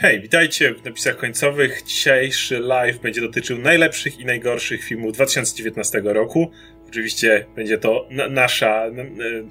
[0.00, 1.82] Hej, witajcie w napisach końcowych.
[1.82, 6.50] Dzisiejszy live będzie dotyczył najlepszych i najgorszych filmów 2019 roku.
[6.88, 8.90] Oczywiście będzie to na, nasza,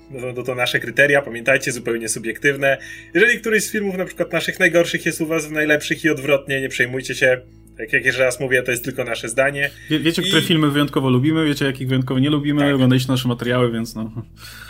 [0.10, 2.78] no to nasze kryteria, pamiętajcie, zupełnie subiektywne.
[3.14, 6.62] Jeżeli któryś z filmów, na przykład naszych najgorszych, jest u was w najlepszych i odwrotnie,
[6.62, 7.42] nie przejmujcie się.
[7.78, 9.70] Tak jak jeszcze raz mówię, to jest tylko nasze zdanie.
[9.90, 10.26] Wie, wiecie, I...
[10.26, 12.76] które filmy wyjątkowo lubimy, wiecie, jakich wyjątkowo nie lubimy, tak.
[12.76, 14.12] oglądajcie nasze materiały, więc no.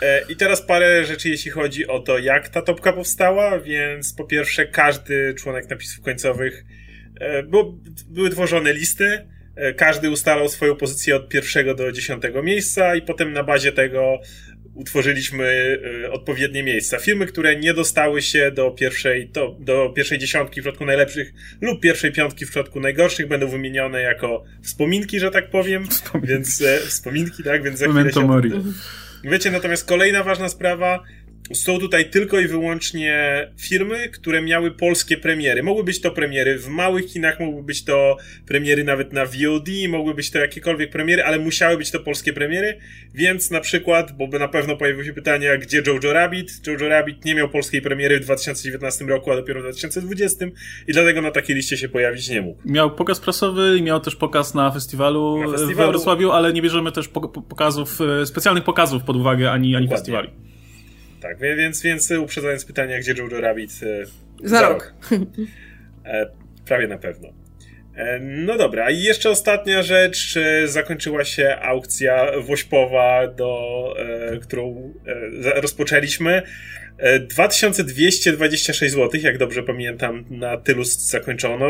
[0.02, 4.24] E, I teraz parę rzeczy, jeśli chodzi o to, jak ta topka powstała, więc po
[4.24, 6.64] pierwsze, każdy członek napisów końcowych,
[7.20, 7.74] e, bo
[8.08, 13.32] były tworzone listy, e, każdy ustalał swoją pozycję od pierwszego do dziesiątego miejsca i potem
[13.32, 14.18] na bazie tego
[14.76, 15.44] utworzyliśmy
[16.04, 16.98] y, odpowiednie miejsca.
[16.98, 21.80] Filmy, które nie dostały się do pierwszej, to, do pierwszej dziesiątki w przypadku najlepszych lub
[21.80, 25.86] pierwszej piątki w przypadku najgorszych będą wymienione jako wspominki, że tak powiem.
[25.90, 26.32] Wspominki.
[26.32, 28.20] Więc e, wspominki, tak, więc za chwilę się...
[28.20, 28.52] Mori.
[29.24, 31.02] Wiecie, natomiast kolejna ważna sprawa,
[31.54, 35.62] są tutaj tylko i wyłącznie firmy, które miały polskie premiery.
[35.62, 40.14] Mogły być to premiery w małych kinach, mogły być to premiery nawet na VOD, mogły
[40.14, 42.78] być to jakiekolwiek premiery, ale musiały być to polskie premiery,
[43.14, 46.66] więc na przykład, bo by na pewno pojawiły się pytania, gdzie Jojo Rabbit?
[46.66, 50.46] Jojo Rabbit nie miał polskiej premiery w 2019 roku, a dopiero w 2020
[50.88, 52.60] i dlatego na takiej liście się pojawić nie mógł.
[52.64, 55.88] Miał pokaz prasowy i miał też pokaz na festiwalu, na festiwalu.
[55.88, 57.08] w Wrocławiu, ale nie bierzemy też
[57.48, 60.28] pokazów, e, specjalnych pokazów pod uwagę ani, ani festiwali.
[61.20, 64.06] Tak, więc, więc uprzedzając pytania, gdzie Jojo Rabbit e,
[64.48, 64.94] za, za rok.
[65.10, 65.20] rok.
[66.04, 66.26] E,
[66.66, 67.28] prawie na pewno.
[67.96, 70.34] E, no dobra, i jeszcze ostatnia rzecz.
[70.64, 73.94] Zakończyła się aukcja wośpowa, do,
[74.42, 74.92] którą
[75.54, 76.42] rozpoczęliśmy.
[77.20, 81.66] 2226 zł, jak dobrze pamiętam, na tylu zakończono.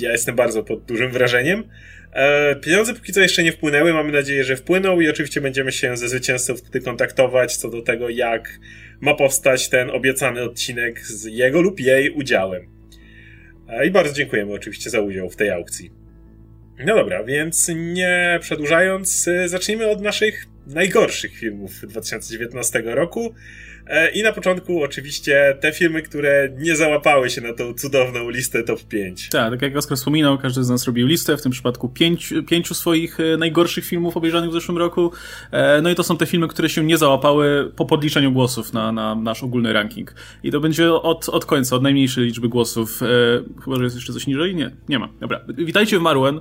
[0.00, 1.64] Ja jestem bardzo pod dużym wrażeniem.
[2.12, 5.96] E, pieniądze póki co jeszcze nie wpłynęły, mamy nadzieję, że wpłyną i oczywiście będziemy się
[5.96, 8.58] ze zwycięzcą wtedy kontaktować co do tego, jak
[9.00, 12.68] ma powstać ten obiecany odcinek z jego lub jej udziałem.
[13.68, 15.90] E, I bardzo dziękujemy oczywiście za udział w tej aukcji.
[16.78, 23.34] No dobra, więc nie przedłużając, e, zacznijmy od naszych najgorszych filmów 2019 roku.
[23.86, 28.62] E, I na początku oczywiście te filmy, które nie załapały się na tą cudowną listę
[28.62, 29.28] top 5.
[29.28, 32.74] Tak, tak jak Oskar wspominał, każdy z nas robił listę, w tym przypadku pięć, pięciu
[32.74, 35.12] swoich e, najgorszych filmów obejrzanych w zeszłym roku.
[35.50, 38.92] E, no i to są te filmy, które się nie załapały po podliczeniu głosów na,
[38.92, 40.14] na nasz ogólny ranking.
[40.42, 43.00] I to będzie od, od końca, od najmniejszej liczby głosów.
[43.64, 44.54] Chyba, że jest jeszcze coś niżej?
[44.54, 45.08] Nie, nie ma.
[45.20, 45.40] Dobra.
[45.48, 46.40] Witajcie w Marwen,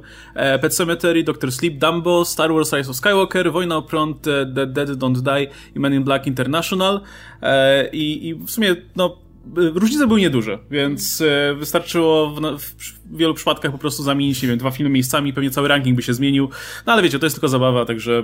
[0.62, 4.22] Pet Cemetery, Doctor Sleep, Dumbo, Star Wars Rise of Skywalker, Wojna o prąd,
[4.56, 7.02] The Dead Don't Die i Men in Black International.
[7.42, 9.18] E, I, i w sumie, no,
[9.56, 14.58] różnice były nieduże, więc e, wystarczyło w, w, wielu przypadkach po prostu zamienić, nie wiem,
[14.58, 16.50] dwa filmy miejscami, pewnie cały ranking by się zmienił.
[16.86, 18.24] No ale wiecie, to jest tylko zabawa, także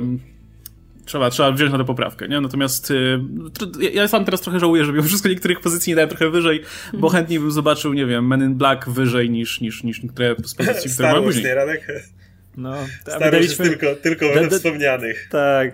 [1.05, 2.41] trzeba, trzeba wziąć na tę poprawkę, nie?
[2.41, 3.19] Natomiast y,
[3.93, 6.61] ja sam teraz trochę żałuję, że mimo wszystko niektórych pozycji nie dałem trochę wyżej,
[6.93, 10.55] bo chętniej bym zobaczył, nie wiem, Men in Black wyżej niż, niż, niż niektóre z
[10.55, 11.53] pozycji, które były później.
[11.53, 11.87] Radek?
[12.57, 12.75] No,
[13.57, 15.27] tylko, tylko we wspomnianych.
[15.31, 15.71] Tak,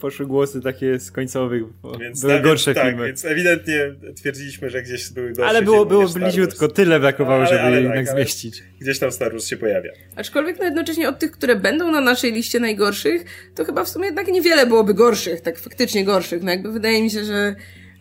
[0.00, 1.62] poszły głosy takie z końcowych,
[2.00, 3.06] więc były gorsze tak, filmy.
[3.06, 7.60] więc ewidentnie twierdziliśmy, że gdzieś były gorsze Ale było, było bliziutko, tyle brakowało, ale, żeby
[7.60, 8.62] ale, je tak, jednak zmieścić.
[8.80, 9.90] Gdzieś tam Star Wars się pojawia.
[10.16, 14.06] Aczkolwiek no jednocześnie od tych, które będą na naszej liście najgorszych, to chyba w sumie
[14.06, 16.42] jednak niewiele byłoby gorszych, tak faktycznie gorszych.
[16.42, 17.54] No jakby wydaje mi się, że,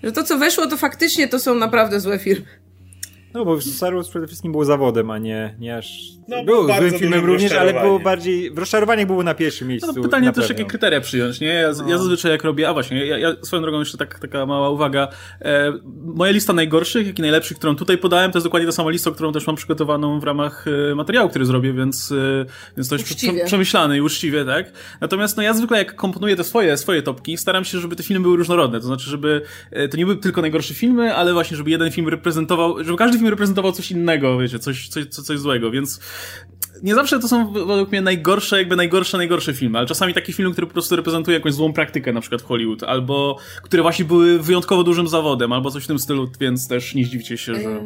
[0.03, 2.64] że to co weszło, to faktycznie to są naprawdę złe filmy.
[3.35, 6.01] No bo Star Wars przede wszystkim było zawodem, a nie, nie aż...
[6.27, 8.51] No, był złym filmem również, ale było bardziej...
[8.51, 9.93] W rozczarowaniach było na pierwszym miejscu.
[9.95, 11.47] No, pytanie też, jakie kryteria przyjąć, nie?
[11.47, 11.89] Ja, no.
[11.89, 12.69] ja zazwyczaj jak robię...
[12.69, 15.07] A właśnie, ja, ja swoją drogą jeszcze tak, taka mała uwaga.
[15.41, 18.89] E, moja lista najgorszych, jak i najlepszych, którą tutaj podałem, to jest dokładnie ta sama
[18.89, 22.45] lista, którą też mam przygotowaną w ramach e, materiału, który zrobię, więc, e,
[22.77, 24.71] więc to jest przemyślane i uczciwie, tak?
[25.01, 28.23] Natomiast no ja zwykle jak komponuję te swoje, swoje topki, staram się, żeby te filmy
[28.23, 28.79] były różnorodne.
[28.79, 29.41] To znaczy, żeby
[29.71, 33.17] e, to nie były tylko najgorsze filmy, ale właśnie, żeby jeden film reprezentował, żeby każdy
[33.17, 35.99] film film reprezentował coś innego, wiecie, coś, coś, coś złego, więc
[36.83, 40.51] nie zawsze to są według mnie najgorsze, jakby najgorsze, najgorsze filmy, ale czasami taki film,
[40.51, 44.39] który po prostu reprezentuje jakąś złą praktykę, na przykład w Hollywood, albo które właśnie były
[44.39, 47.81] wyjątkowo dużym zawodem, albo coś w tym stylu, więc też nie zdziwcie się, że...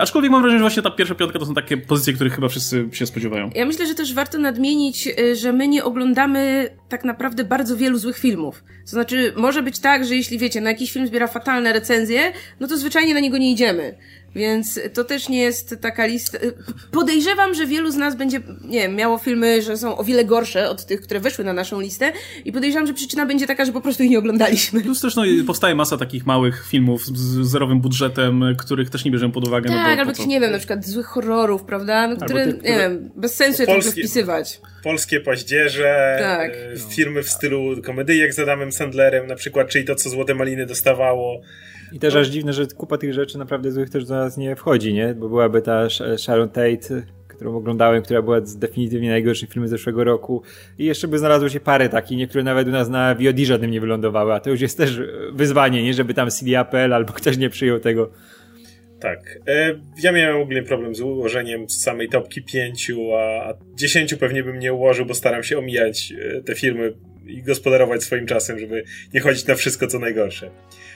[0.00, 2.88] Aczkolwiek mam wrażenie, że właśnie ta pierwsza piątka to są takie pozycje, których chyba wszyscy
[2.92, 3.50] się spodziewają.
[3.54, 7.98] Ja myślę, że też warto nadmienić, e, że my nie oglądamy tak naprawdę bardzo wielu
[7.98, 8.64] złych filmów.
[8.84, 12.68] To znaczy, może być tak, że jeśli wiecie, na jakiś film zbiera fatalne recenzje, no
[12.68, 13.98] to zwyczajnie na niego nie idziemy.
[14.34, 16.38] Więc to też nie jest taka lista.
[16.90, 20.70] Podejrzewam, że wielu z nas będzie, nie wiem, miało filmy, że są o wiele gorsze
[20.70, 22.12] od tych, które weszły na naszą listę
[22.44, 24.80] i podejrzewam, że przyczyna będzie taka, że po prostu ich nie oglądaliśmy.
[24.80, 29.32] Plus też no, powstaje masa takich małych filmów z zerowym budżetem, których też nie bierzemy
[29.32, 29.70] pod uwagę.
[29.70, 32.08] Tak, no bo, albo nie wiem, na przykład złych horrorów, prawda?
[32.08, 34.60] No, które, nie wiem, bez sensu je polskie, wpisywać.
[34.82, 36.50] Polskie paździerze, tak.
[36.50, 40.34] e, firmy w stylu komedii jak z Adamem Sandlerem na przykład, czyli to, co Złote
[40.34, 41.40] Maliny dostawało
[41.94, 44.94] I też aż dziwne, że kupa tych rzeczy naprawdę złych też do nas nie wchodzi,
[44.94, 45.14] nie?
[45.14, 50.42] Bo byłaby ta Sharon Tate, którą oglądałem, która była definitywnie najgorszym filmem zeszłego roku.
[50.78, 53.80] I jeszcze by znalazło się parę takich, niektóre nawet u nas na VOD żadnym nie
[53.80, 55.00] wylądowały, a to już jest też
[55.32, 55.94] wyzwanie, nie?
[55.94, 58.10] Żeby tam CD.pl albo ktoś nie przyjął tego.
[59.04, 59.38] Tak.
[59.46, 64.72] E, ja miałem ogólnie problem z ułożeniem samej topki pięciu, a dziesięciu pewnie bym nie
[64.72, 66.92] ułożył, bo staram się omijać e, te filmy
[67.26, 68.84] i gospodarować swoim czasem, żeby
[69.14, 70.50] nie chodzić na wszystko, co najgorsze.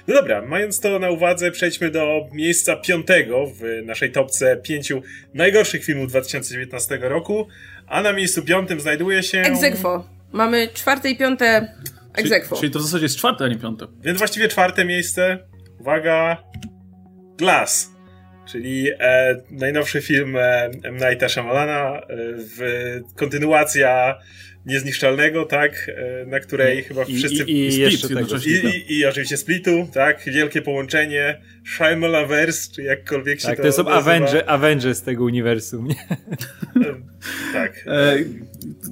[0.06, 5.02] No dobra, mając to na uwadze, przejdźmy do miejsca piątego w naszej topce pięciu
[5.34, 7.46] najgorszych filmów 2019 roku,
[7.86, 9.38] a na miejscu piątym znajduje się...
[9.40, 10.08] Egzekwo.
[10.32, 11.74] Mamy czwarte i piąte
[12.14, 12.56] egzekwo.
[12.56, 13.86] Czyli, czyli to w zasadzie jest czwarte, a nie piąte.
[14.00, 15.38] Więc właściwie czwarte miejsce,
[15.80, 16.36] uwaga,
[17.38, 17.97] Glass
[18.52, 20.96] czyli e, najnowszy film e, M.
[20.96, 22.04] Nighta Shyamalana, e,
[22.36, 22.60] w,
[23.16, 24.18] kontynuacja
[24.68, 27.44] Niezniszczalnego, tak, e, na której I, chyba wszyscy...
[27.44, 28.36] I, i, i jeszcze tego.
[28.46, 33.88] I, I, oczywiście Splitu, tak, wielkie połączenie, Shyamalaverse, czy jakkolwiek się tak, to to są
[33.88, 36.06] Avenger, Avengers tego uniwersum, nie?
[37.52, 37.84] tak.
[37.86, 38.16] E,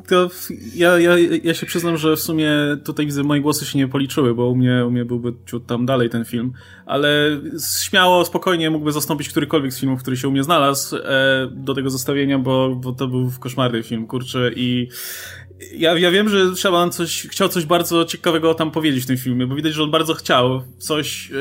[0.09, 0.31] to
[0.75, 1.13] ja, ja,
[1.43, 2.51] ja się przyznam, że w sumie
[2.85, 5.87] tutaj widzę, moje głosy się nie policzyły, bo u mnie, u mnie byłby ciut tam
[5.87, 6.53] dalej ten film,
[6.87, 7.41] ale
[7.83, 11.01] śmiało, spokojnie mógłby zastąpić którykolwiek z filmów, który się u mnie znalazł e,
[11.51, 14.89] do tego zestawienia, bo, bo to był koszmarny film, kurczę, i
[15.73, 19.47] ja, ja wiem, że Shyamalan coś, chciał coś bardzo ciekawego tam powiedzieć w tym filmie,
[19.47, 21.35] bo widać, że on bardzo chciał coś e,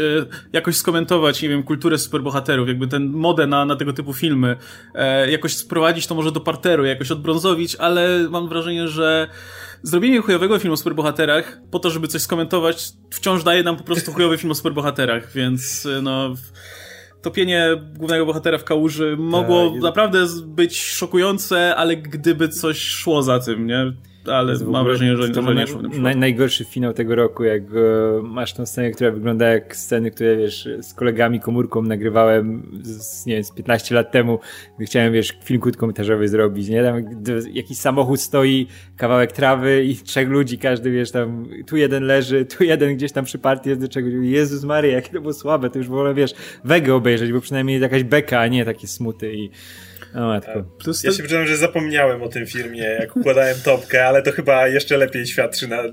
[0.53, 4.56] jakoś skomentować, nie wiem, kulturę superbohaterów, jakby ten modę na, na tego typu filmy,
[4.94, 9.29] e, jakoś sprowadzić to może do parteru, jakoś odbrązowić, ale mam wrażenie, że
[9.83, 14.12] zrobienie chujowego filmu o superbohaterach po to, żeby coś skomentować, wciąż daje nam po prostu
[14.12, 16.35] chujowy film o superbohaterach, więc e, no
[17.25, 23.39] topienie głównego bohatera w kałuży mogło tak, naprawdę być szokujące, ale gdyby coś szło za
[23.39, 23.94] tym, nie?
[24.27, 25.81] Ale mam wrażenie, że, to że nie szło.
[25.81, 30.38] Naj, najgorszy finał tego roku, jak e, masz tą scenę, która wygląda jak sceny, które
[30.38, 34.39] wiesz, z kolegami komórką nagrywałem z, nie wiem, z 15 lat temu,
[34.77, 36.83] gdy chciałem, wiesz, film krótkometrażowy zrobić, nie?
[36.83, 36.95] Tam
[37.54, 38.68] jakiś samochód stoi,
[38.98, 43.25] kawałek trawy i trzech ludzi, każdy, wiesz, tam, tu jeden leży, tu jeden gdzieś tam
[43.25, 44.13] przyparty jest do czegoś.
[44.22, 46.33] Jezus Maria, jakie to było słabe, to już wolę, wiesz,
[46.63, 49.50] wegę obejrzeć, bo przynajmniej jakaś beka, a nie takie smuty i
[50.15, 50.63] o matko.
[50.63, 51.17] Plus ja to...
[51.17, 55.67] się że zapomniałem o tym filmie, jak układałem topkę, ale to chyba jeszcze lepiej świadczy
[55.67, 55.83] na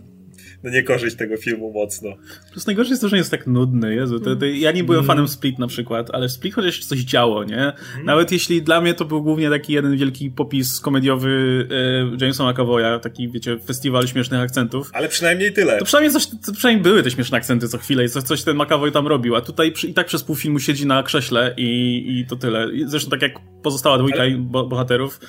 [0.62, 2.10] na niekorzyść tego filmu mocno.
[2.52, 4.20] Plus najgorsze jest to, że jest tak nudny, Jezu.
[4.20, 5.06] To, to ja nie byłem mm.
[5.06, 7.60] fanem Split na przykład, ale w Split chociaż coś działo, nie?
[7.62, 8.04] Mm.
[8.04, 12.98] Nawet jeśli dla mnie to był głównie taki jeden wielki popis komediowy e, Jamesa McAvoya,
[13.02, 14.90] taki, wiecie, festiwal śmiesznych akcentów.
[14.92, 15.78] Ale przynajmniej tyle.
[15.78, 18.56] To przynajmniej coś, to przynajmniej były te śmieszne akcenty co chwilę i coś, coś ten
[18.56, 22.04] McAvoy tam robił, a tutaj przy, i tak przez pół filmu siedzi na krześle i,
[22.18, 22.68] i to tyle.
[22.86, 23.32] Zresztą tak jak
[23.62, 24.30] pozostała dwójka ale...
[24.30, 25.20] bo, bohaterów.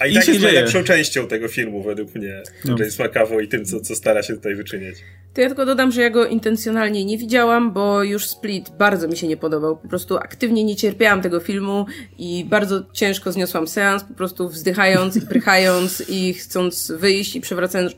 [0.00, 2.42] A i, I tak jest najlepszą częścią tego filmu według mnie.
[2.64, 2.76] No.
[2.78, 4.54] James McAvoy i tym, co, co stara się tutaj
[4.90, 5.12] wyczyniać.
[5.34, 9.16] To ja tylko dodam, że ja go intencjonalnie nie widziałam, bo już Split bardzo mi
[9.16, 9.76] się nie podobał.
[9.76, 11.86] Po prostu aktywnie nie cierpiałam tego filmu
[12.18, 17.92] i bardzo ciężko zniosłam seans, po prostu wzdychając i prychając i chcąc wyjść i przewracając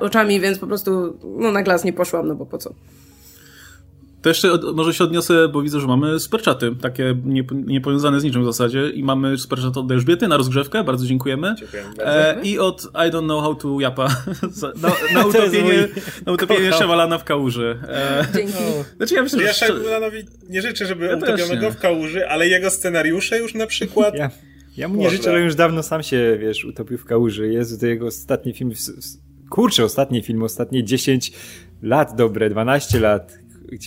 [0.00, 2.74] oczami, więc po prostu no, na glas nie poszłam, no bo po co.
[4.22, 8.24] To jeszcze od, może się odniosę, bo widzę, że mamy superczaty, takie nie, niepowiązane z
[8.24, 11.54] niczym w zasadzie i mamy superczat od Elżbiety na rozgrzewkę, bardzo dziękujemy.
[11.98, 14.08] E, I od I don't know how to japa
[14.82, 15.88] na, na utopienie,
[16.26, 17.78] na utopienie Szemalana w kałuży.
[17.88, 18.52] E, Dzięki.
[18.96, 19.66] Znaczy ja myślę, ja że...
[19.66, 20.18] Szemalanowi
[20.48, 24.14] nie życzę, żeby ja utopiono w kałuży, ale jego scenariusze już na przykład...
[24.14, 24.30] Ja,
[24.76, 25.18] ja mu nie Można.
[25.18, 27.52] życzę, ale już dawno sam się, wiesz, utopił w kałuży.
[27.52, 28.72] Jezu, to jego ostatni film...
[29.50, 31.32] Kurczę, ostatni film, ostatnie 10
[31.82, 33.39] lat dobre, 12 lat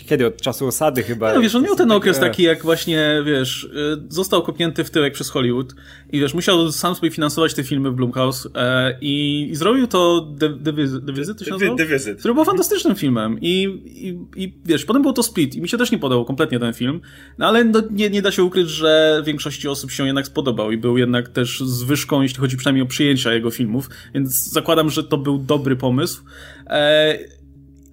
[0.08, 1.34] kiedy od czasu osady chyba.
[1.34, 3.70] No wiesz, on miał ten okres taki jak właśnie, wiesz, y,
[4.10, 5.76] został kopnięty w tyłek przez Hollywood
[6.12, 10.28] i wiesz, musiał sam sobie finansować te filmy w Blumhouse e, i, i zrobił to
[10.40, 11.76] The, The, Visit, The Visit to się nazywał?
[11.76, 12.20] The Visit.
[12.20, 15.78] Który był fantastycznym filmem i, i, i wiesz, potem był to Split i mi się
[15.78, 17.02] też nie podobał kompletnie ten film,
[17.38, 20.78] no ale no, nie, nie da się ukryć, że większości osób się jednak spodobał i
[20.78, 25.18] był jednak też zwyżką, jeśli chodzi przynajmniej o przyjęcia jego filmów, więc zakładam, że to
[25.18, 26.24] był dobry pomysł.
[26.68, 27.43] E,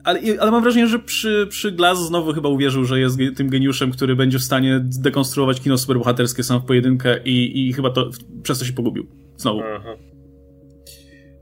[0.05, 3.91] ale, ale mam wrażenie, że przy, przy Glass znowu chyba uwierzył, że jest tym geniuszem,
[3.91, 8.11] który będzie w stanie dekonstruować kino superbohaterskie sam w pojedynkę i, i chyba to
[8.43, 9.07] przez to się pogubił.
[9.37, 9.61] Znowu.
[9.77, 9.97] Aha.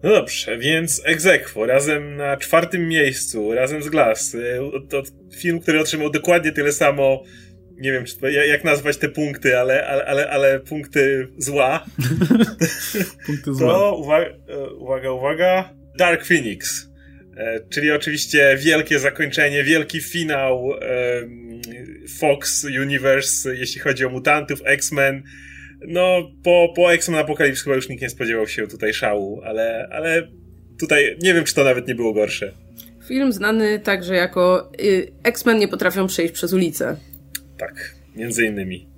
[0.02, 4.34] No dobrze, więc Egzekwo razem na czwartym miejscu, razem z Glass.
[4.34, 5.02] Y, to
[5.36, 7.22] film, który otrzymał dokładnie tyle samo
[7.78, 11.84] nie wiem, czy to, jak nazwać te punkty, ale, ale, ale, ale punkty zła.
[13.26, 13.72] punkty zła.
[13.72, 14.30] To uwaga,
[14.78, 15.74] uwaga, uwaga.
[15.98, 16.87] Dark Phoenix.
[17.38, 20.70] E, czyli oczywiście wielkie zakończenie, wielki finał
[22.18, 25.22] Fox Universe, jeśli chodzi o mutantów, X-Men.
[25.88, 30.28] No, po, po X-Men Apocalypse chyba już nikt nie spodziewał się tutaj szału, ale, ale
[30.80, 32.52] tutaj nie wiem, czy to nawet nie było gorsze.
[33.08, 36.96] Film znany także jako y, X-Men nie potrafią przejść przez ulicę.
[37.58, 38.88] tak, między innymi.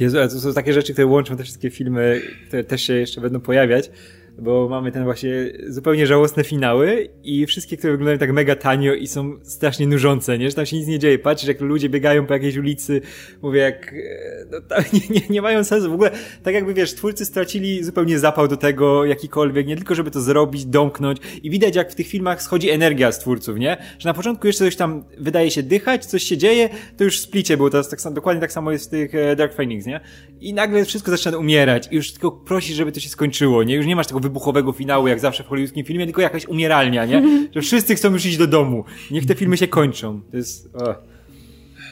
[0.00, 3.40] Jezu, to są takie rzeczy, które łączą te wszystkie filmy, które też się jeszcze będą
[3.40, 3.90] pojawiać
[4.38, 5.30] bo mamy ten właśnie
[5.68, 10.50] zupełnie żałosne finały i wszystkie, które wyglądają tak mega tanio i są strasznie nużące, nie?
[10.50, 11.18] Że tam się nic nie dzieje.
[11.18, 13.00] Patrzysz, jak ludzie biegają po jakiejś ulicy,
[13.42, 14.58] mówię, jak e, no,
[14.92, 15.90] nie, nie, nie mają sensu.
[15.90, 16.10] W ogóle,
[16.42, 20.66] tak jakby, wiesz, twórcy stracili zupełnie zapał do tego jakikolwiek, nie tylko żeby to zrobić,
[20.66, 23.76] domknąć i widać, jak w tych filmach schodzi energia z twórców, nie?
[23.98, 27.22] Że na początku jeszcze coś tam wydaje się dychać, coś się dzieje, to już w
[27.22, 30.00] splicie było, jest tak, dokładnie tak samo jest w tych e, Dark Phoenix, nie?
[30.40, 33.74] I nagle wszystko zaczyna umierać i już tylko prosisz, żeby to się skończyło, nie?
[33.74, 37.48] Już nie masz tego wybuchowego finału, jak zawsze w hollywoodzkim filmie, tylko jakaś umieralnia, nie?
[37.54, 38.84] Że wszyscy chcą już iść do domu.
[39.10, 40.20] Niech te filmy się kończą.
[40.30, 40.74] To jest...
[40.74, 40.94] Oh.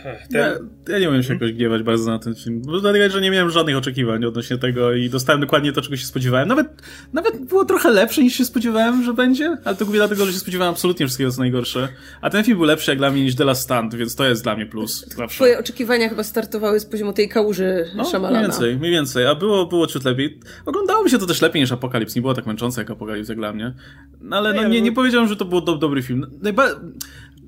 [0.05, 0.41] Ten...
[0.41, 0.55] Ja,
[0.89, 3.51] ja, nie umiem się jakoś gniewać bardzo na ten film, bo dlatego, że nie miałem
[3.51, 6.49] żadnych oczekiwań odnośnie tego i dostałem dokładnie to, czego się spodziewałem.
[6.49, 6.67] Nawet,
[7.13, 10.39] nawet było trochę lepsze niż się spodziewałem, że będzie, ale to głównie dlatego, że się
[10.39, 11.89] spodziewałem absolutnie wszystkiego, co najgorsze.
[12.21, 14.43] A ten film był lepszy jak dla mnie niż The Last Stand, więc to jest
[14.43, 15.07] dla mnie plus.
[15.17, 15.37] Zawsze.
[15.37, 18.39] Twoje oczekiwania chyba startowały z poziomu tej kałuży no, Shyamalana.
[18.39, 20.39] mniej więcej, mniej więcej, a było, było ciut lepiej.
[20.67, 23.39] Oglądało mi się to też lepiej niż Apokalips, nie było tak męczące jak Apokalips jak
[23.39, 23.75] dla mnie.
[24.21, 26.27] No ale no, nie, nie powiedziałem, że to był do, dobry film.
[26.43, 26.69] Najba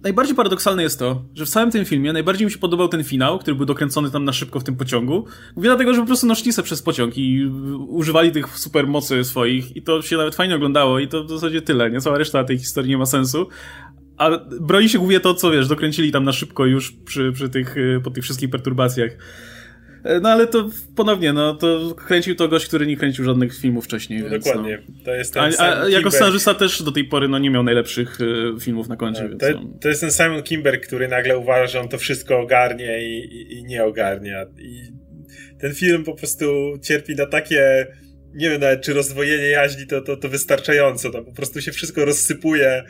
[0.07, 3.39] najbardziej paradoksalne jest to, że w całym tym filmie najbardziej mi się podobał ten finał,
[3.39, 5.27] który był dokręcony tam na szybko w tym pociągu.
[5.57, 7.47] Mówię dlatego, że po prostu noszli se przez pociąg i
[7.89, 11.63] używali tych super mocy swoich i to się nawet fajnie oglądało i to w zasadzie
[11.63, 12.01] tyle, nie?
[12.01, 13.49] Cała reszta tej historii nie ma sensu.
[14.17, 17.75] A broni się głównie to, co wiesz, dokręcili tam na szybko już przy, przy tych,
[18.05, 19.11] po tych wszystkich perturbacjach.
[20.07, 23.85] E, no ale to ponownie, no to kręcił to gość, który nie kręcił żadnych filmów
[23.85, 24.23] wcześniej.
[24.23, 24.79] No, więc, dokładnie.
[24.89, 24.95] No.
[25.05, 28.21] To jest ten a, a jako scenarzysta też do tej pory no, nie miał najlepszych
[28.21, 29.29] y, filmów na koncie.
[29.31, 29.79] No, to, więc, no.
[29.81, 33.59] to jest ten Simon Kimber, który nagle uważa, że on to wszystko ogarnie i, i,
[33.59, 34.47] i nie ogarnia.
[34.59, 34.83] I
[35.59, 36.45] ten film po prostu
[36.83, 37.87] cierpi na takie
[38.35, 41.11] nie wiem nawet, czy rozdwojenie jaźni to, to, to wystarczająco.
[41.11, 42.85] Tam po prostu się wszystko rozsypuje.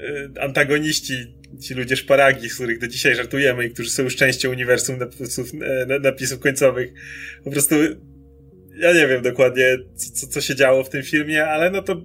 [0.00, 1.14] Y, antagoniści,
[1.62, 5.50] ci ludzie szparagi, z których do dzisiaj żartujemy i którzy są już częścią uniwersum napisów,
[5.88, 6.92] e, napisów końcowych.
[7.44, 7.74] Po prostu
[8.78, 12.02] ja nie wiem dokładnie, co, co się działo w tym filmie, ale no to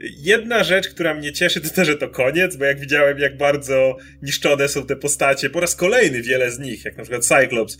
[0.00, 3.96] jedna rzecz, która mnie cieszy, to to, że to koniec, bo jak widziałem, jak bardzo
[4.22, 7.78] niszczone są te postacie, po raz kolejny wiele z nich, jak na przykład Cyclops,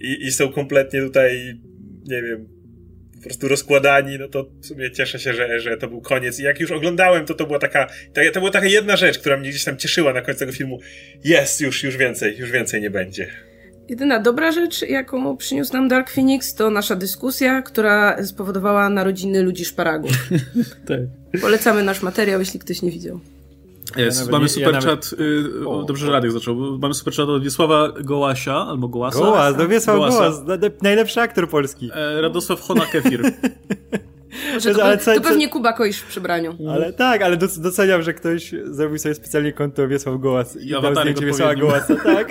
[0.00, 1.60] i, i są kompletnie tutaj,
[2.06, 2.61] nie wiem,
[3.22, 6.40] po prostu rozkładani, no to w sumie cieszę się, że, że to był koniec.
[6.40, 7.86] I jak już oglądałem, to to była taka,
[8.32, 10.78] to była taka jedna rzecz, która mnie gdzieś tam cieszyła na końcu tego filmu.
[11.24, 13.30] Jest, już, już więcej, już więcej nie będzie.
[13.88, 19.64] Jedyna dobra rzecz, jaką przyniósł nam Dark Phoenix, to nasza dyskusja, która spowodowała narodziny ludzi
[19.64, 20.10] szparagów.
[20.88, 21.00] tak.
[21.40, 23.20] Polecamy nasz materiał, jeśli ktoś nie widział.
[23.96, 25.14] Jest, ja mamy super ja chat, nawet...
[25.20, 29.18] y, o, dobrze, że Radek zaczął, mamy super chat od Wiesława Gołasia, albo Gołasa.
[29.18, 30.42] Gołas, no Wiesław Gołas,
[30.82, 31.90] najlepszy aktor polski.
[31.94, 33.32] E, Radosław Hona-Kefir.
[34.54, 36.56] Może to, ale to, to pewnie Kuba koisz w przebraniu.
[36.70, 40.94] Ale tak, ale doceniam, że ktoś zrobił sobie specjalnie konto Wiesław Gołas i, I dał
[40.94, 41.94] zdjęcie Wiesława Gołasa.
[41.96, 42.28] Tak,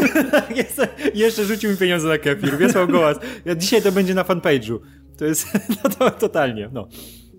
[1.14, 2.58] jeszcze rzucił mi pieniądze na kefir.
[2.58, 3.18] Wiesław Gołas.
[3.46, 4.80] Ja, dzisiaj to będzie na fanpage'u.
[5.18, 5.48] To jest
[5.84, 6.88] no to, totalnie, no.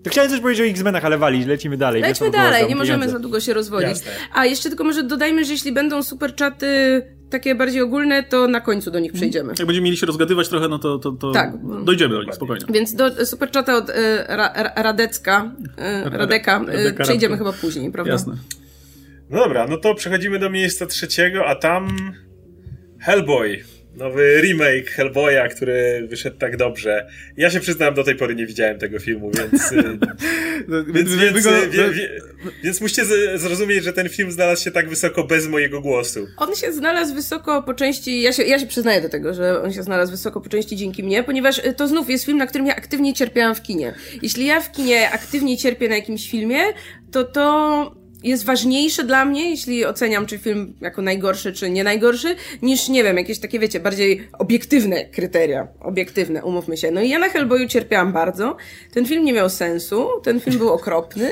[0.03, 2.01] To chciałem coś powiedzieć o X-Menach, ale walić, lecimy dalej.
[2.01, 3.89] Lećmy dalej, nie możemy za długo się rozwodzić.
[3.89, 4.11] Jasne.
[4.33, 8.61] A jeszcze tylko może dodajmy, że jeśli będą super czaty takie bardziej ogólne, to na
[8.61, 9.53] końcu do nich przejdziemy.
[9.59, 11.53] Jak będziemy mieli się rozgadywać trochę, no to, to, to tak.
[11.83, 12.65] dojdziemy do nich, spokojnie.
[12.69, 18.11] Więc do super czata od e, ra, Radecka, e, Radeka, e, przejdziemy chyba później, prawda?
[18.11, 18.35] Jasne.
[19.29, 21.97] No dobra, no to przechodzimy do miejsca trzeciego, a tam
[22.99, 23.63] Hellboy
[23.95, 27.07] nowy remake Hellboya, który wyszedł tak dobrze.
[27.37, 29.71] Ja się przyznam, do tej pory nie widziałem tego filmu, więc.
[29.71, 29.75] Y,
[30.67, 32.21] no, więc, więc, y, wie, wie,
[32.63, 36.27] więc musicie zrozumieć, że ten film znalazł się tak wysoko bez mojego głosu.
[36.37, 38.21] On się znalazł wysoko po części.
[38.21, 41.03] Ja się, ja się przyznaję do tego, że on się znalazł wysoko po części dzięki
[41.03, 43.93] mnie, ponieważ y, to znów jest film, na którym ja aktywnie cierpiałam w kinie.
[44.21, 46.61] Jeśli ja w kinie aktywnie cierpię na jakimś filmie,
[47.11, 52.35] to to jest ważniejsze dla mnie, jeśli oceniam, czy film jako najgorszy, czy nie najgorszy,
[52.61, 55.67] niż, nie wiem, jakieś takie, wiecie, bardziej obiektywne kryteria.
[55.79, 56.91] Obiektywne, umówmy się.
[56.91, 58.57] No i ja na Hellboyu cierpiałam bardzo.
[58.93, 61.29] Ten film nie miał sensu, ten film był okropny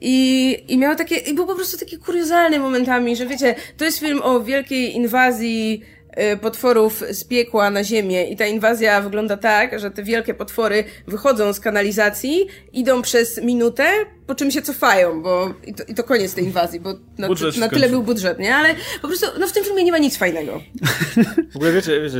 [0.00, 3.98] i, i miał takie, i był po prostu taki kuriozalny momentami, że wiecie, to jest
[3.98, 5.82] film o wielkiej inwazji
[6.40, 11.52] potworów z piekła na ziemię i ta inwazja wygląda tak, że te wielkie potwory wychodzą
[11.52, 13.84] z kanalizacji, idą przez minutę,
[14.30, 17.28] po czym się cofają, bo i to, i to koniec tej inwazji, bo na,
[17.60, 18.56] na tyle był budżet, nie?
[18.56, 20.60] Ale po prostu no w tym filmie nie ma nic fajnego.
[21.52, 22.18] W ogóle wiecie, wiecie,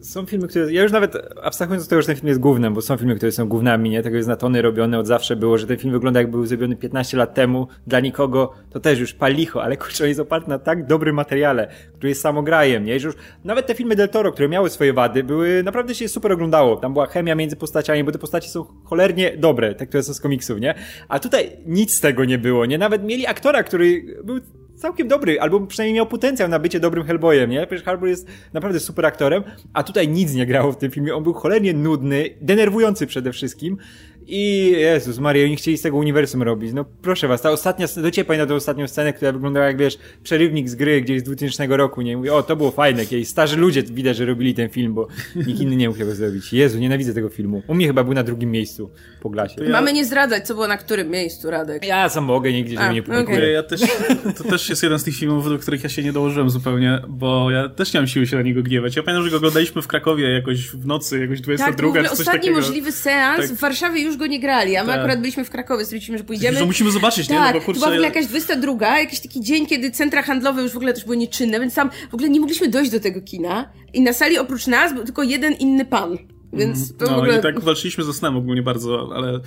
[0.00, 0.72] są filmy, które...
[0.72, 3.32] Ja już nawet abstrahując od tego, że ten film jest głównym, bo są filmy, które
[3.32, 4.02] są głównami, nie?
[4.02, 6.76] Tego jest na tony robione od zawsze było, że ten film wygląda jakby był zrobiony
[6.76, 10.86] 15 lat temu dla nikogo, to też już palicho, ale kurczę, jest oparty na tak
[10.86, 13.00] dobrym materiale, który jest samograjem, nie?
[13.00, 16.32] Że już nawet te filmy Del Toro, które miały swoje wady, były, naprawdę się super
[16.32, 16.76] oglądało.
[16.76, 20.20] Tam była chemia między postaciami, bo te postacie są cholernie dobre, te, które są z
[20.20, 20.74] komiksów, nie?
[21.08, 22.78] A tutaj nic z tego nie było, nie?
[22.78, 24.40] Nawet mieli aktora, który był
[24.82, 27.66] całkiem dobry, albo przynajmniej miał potencjał na bycie dobrym Hellboyem, nie?
[27.66, 31.14] Przecież Harbour jest naprawdę super aktorem, a tutaj nic nie grało w tym filmie.
[31.14, 33.76] On był cholernie nudny, denerwujący przede wszystkim.
[34.26, 36.72] I Jezus Maria, oni chcieli z tego uniwersum robić.
[36.72, 39.98] No proszę was, ta ostatnia, do ciebie pamiętam tę ostatnią scenę, która wyglądała jak wiesz,
[40.22, 42.16] przerywnik z gry gdzieś z 2000 roku, nie?
[42.16, 45.60] Mówię, o to było fajne, jakieś starzy ludzie widać, że robili ten film, bo nikt
[45.60, 46.52] inny nie mógł tego zrobić.
[46.52, 47.62] Jezu, nienawidzę tego filmu.
[47.66, 49.64] U mnie chyba był na drugim miejscu po glasie.
[49.64, 49.70] Ja...
[49.70, 51.86] Mamy nie zdradzać, co było na którym miejscu, Radek.
[51.86, 53.38] Ja sam mogę, nigdzie się nie publikuję.
[53.38, 53.50] Okay.
[53.50, 53.80] Ja też,
[54.38, 57.50] to też jest jeden z tych filmów, do których ja się nie dołożyłem zupełnie, bo
[57.50, 58.96] ja też nie mam siły się na niego gniewać.
[58.96, 62.20] Ja pamiętam, że go oglądaliśmy w Krakowie jakoś w nocy, jakoś 22 tak, czy coś
[62.20, 62.56] ostatni takiego.
[62.56, 63.56] możliwy seans tak.
[63.56, 64.98] w Warszawie już go nie grali, a my tak.
[64.98, 66.58] akurat byliśmy w Krakowie, stwierdziliśmy, że pójdziemy.
[66.58, 67.44] Że musimy zobaczyć, tak, nie?
[67.44, 67.80] No bo kurczę...
[67.80, 70.92] to była w ogóle jakaś 22, jakiś taki dzień, kiedy centra handlowe już w ogóle
[70.92, 74.12] też były nieczynne, więc tam w ogóle nie mogliśmy dojść do tego kina i na
[74.12, 76.18] sali oprócz nas był tylko jeden inny pan.
[76.52, 77.38] Więc to no ogóle...
[77.38, 79.40] i tak walczyliśmy ze snem ogólnie bardzo, ale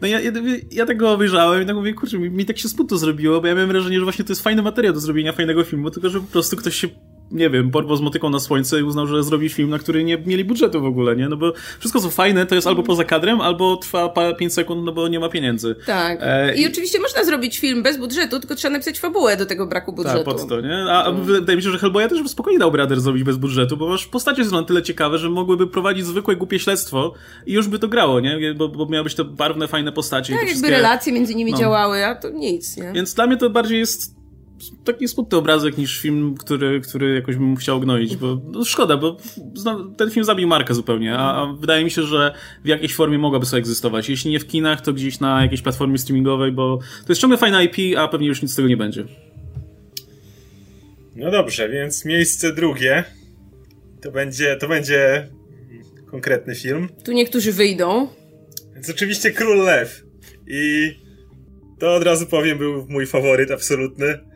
[0.00, 0.32] no ja, ja,
[0.72, 3.54] ja tego obejrzałem i tak mówię, kurczę, mi, mi tak się smutno zrobiło, bo ja
[3.54, 6.26] miałem wrażenie, że właśnie to jest fajny materiał do zrobienia fajnego filmu, tylko że po
[6.26, 6.88] prostu ktoś się
[7.30, 10.18] nie wiem, porwał z motyką na słońce i uznał, że zrobi film, na który nie
[10.18, 11.28] mieli budżetu w ogóle, nie?
[11.28, 14.92] No bo wszystko co fajne, to jest albo poza kadrem, albo trwa 5 sekund, no
[14.92, 15.76] bo nie ma pieniędzy.
[15.86, 16.18] Tak.
[16.22, 19.66] E, I, I, oczywiście można zrobić film bez budżetu, tylko trzeba napisać fabułę do tego
[19.66, 20.24] braku budżetu.
[20.24, 20.84] Tak, pod to, nie?
[20.90, 23.88] A, a wydaje mi się, że Hellboya też spokojnie dałby radę zrobić bez budżetu, bo
[23.88, 27.14] masz postacie są na tyle ciekawe, że mogłyby prowadzić zwykłe, głupie śledztwo
[27.46, 28.54] i już by to grało, nie?
[28.54, 30.32] Bo, bo miały być to barwne, fajne postacie.
[30.32, 30.70] Tak, jakby wszystkie...
[30.70, 31.58] relacje między nimi no.
[31.58, 32.92] działały, a to nic, nie?
[32.92, 34.19] Więc dla mnie to bardziej jest
[34.84, 39.16] taki smutny obrazek niż film, który, który jakoś bym chciał gnoić, bo no szkoda, bo
[39.96, 43.46] ten film zabił markę zupełnie, a, a, wydaje mi się, że w jakiejś formie mogłaby
[43.46, 44.08] sobie egzystować.
[44.08, 47.62] Jeśli nie w kinach, to gdzieś na jakiejś platformie streamingowej, bo to jest ciągle fajna
[47.62, 49.04] IP, a pewnie już nic z tego nie będzie.
[51.16, 53.04] No dobrze, więc miejsce drugie
[54.02, 55.28] to będzie, to będzie
[56.06, 56.88] konkretny film.
[57.04, 58.08] Tu niektórzy wyjdą.
[58.74, 60.04] Więc oczywiście Król Lew.
[60.46, 60.94] I
[61.78, 64.29] to od razu powiem, był mój faworyt absolutny.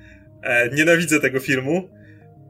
[0.44, 1.88] E, nienawidzę tego filmu.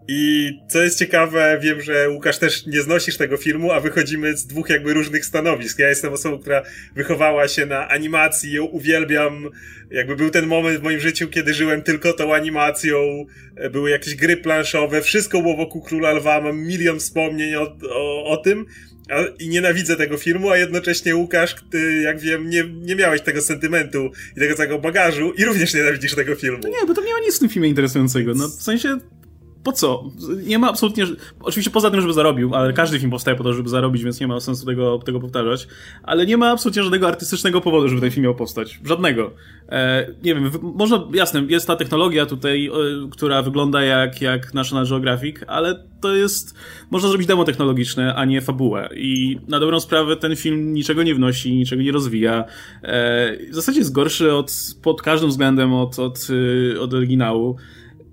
[0.09, 4.47] I co jest ciekawe, wiem, że Łukasz też nie znosisz tego filmu, a wychodzimy z
[4.47, 5.79] dwóch jakby różnych stanowisk.
[5.79, 6.63] Ja jestem osobą, która
[6.95, 9.51] wychowała się na animacji, ją uwielbiam.
[9.91, 13.27] Jakby był ten moment w moim życiu, kiedy żyłem tylko tą animacją.
[13.57, 18.25] E, były jakieś gry planszowe, wszystko było wokół Króla Lwa, mam milion wspomnień o, o,
[18.25, 18.66] o tym.
[19.38, 24.11] I nienawidzę tego filmu, a jednocześnie Łukasz, ty, jak wiem, nie, nie miałeś tego sentymentu
[24.37, 26.59] i tego całego bagażu i również nienawidzisz tego filmu.
[26.62, 28.33] No nie, bo to nie ma nic w tym filmie interesującego.
[28.35, 28.99] No, w sensie,
[29.64, 30.05] po co?
[30.46, 31.05] Nie ma absolutnie.
[31.40, 34.27] Oczywiście poza tym, żeby zarobił, ale każdy film powstaje po to, żeby zarobić, więc nie
[34.27, 35.68] ma sensu tego, tego powtarzać.
[36.03, 38.81] Ale nie ma absolutnie żadnego artystycznego powodu, żeby ten film miał powstać.
[38.85, 39.31] Żadnego.
[39.68, 42.70] E, nie wiem, można, jasne, jest ta technologia tutaj, e,
[43.11, 46.55] która wygląda jak, jak National Geographic, ale to jest.
[46.90, 48.88] Można zrobić demo technologiczne, a nie fabułę.
[48.96, 52.44] I na dobrą sprawę ten film niczego nie wnosi, niczego nie rozwija.
[52.83, 56.29] E, w zasadzie jest gorszy od, pod każdym względem od, od,
[56.74, 57.57] e, od oryginału.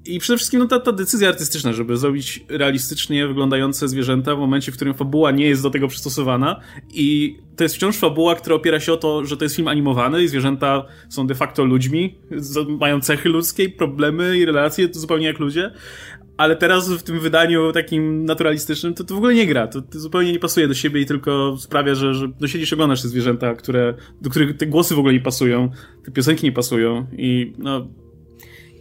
[0.05, 4.71] I przede wszystkim no, ta, ta decyzja artystyczna, żeby zrobić realistycznie wyglądające zwierzęta w momencie,
[4.71, 6.59] w którym fabuła nie jest do tego przystosowana.
[6.93, 10.23] I to jest wciąż fabuła, która opiera się o to, że to jest film animowany
[10.23, 12.15] i zwierzęta są de facto ludźmi,
[12.79, 15.71] mają cechy ludzkie, problemy i relacje zupełnie jak ludzie,
[16.37, 19.99] ale teraz w tym wydaniu takim naturalistycznym to, to w ogóle nie gra, to, to,
[19.99, 23.55] zupełnie nie pasuje do siebie i tylko sprawia, że, że no siedzisz oglądasz te zwierzęta,
[23.55, 25.69] które, do których te głosy w ogóle nie pasują,
[26.05, 27.87] te piosenki nie pasują i no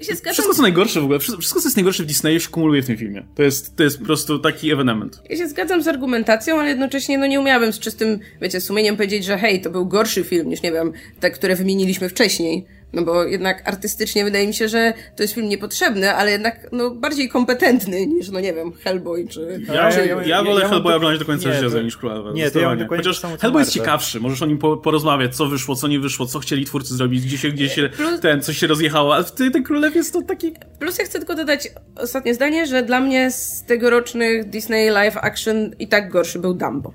[0.05, 0.33] się zgadzam.
[0.33, 2.97] Wszystko co najgorsze w ogóle, wszystko co jest najgorsze w Disneyu się kumuluje w tym
[2.97, 3.27] filmie.
[3.35, 5.23] To jest, to jest po prostu taki ewenement.
[5.31, 9.25] Ja się zgadzam z argumentacją, ale jednocześnie no nie umiałabym z czystym, wiecie, sumieniem powiedzieć,
[9.25, 12.67] że hej, to był gorszy film niż, nie wiem, te, które wymieniliśmy wcześniej.
[12.93, 16.91] No bo jednak artystycznie wydaje mi się, że to jest film niepotrzebny, ale jednak no,
[16.91, 19.61] bardziej kompetentny niż, no nie wiem, Hellboy czy...
[19.67, 22.59] Ja, ja, ja, ja wolę ja Hellboya oglądać do końca życia niż Króla Nie, to
[22.59, 25.89] ja mam dokładnie Chociaż Hellboy jest ciekawszy, możesz o nim po, porozmawiać, co wyszło, co
[25.89, 28.21] nie wyszło, co chcieli twórcy zrobić, gdzie się, gdzie się Plus...
[28.21, 30.53] ten, coś się rozjechało, ale ty, ten Królew jest to taki...
[30.79, 35.71] Plus ja chcę tylko dodać ostatnie zdanie, że dla mnie z tegorocznych Disney live action
[35.79, 36.93] i tak gorszy był Dumbo.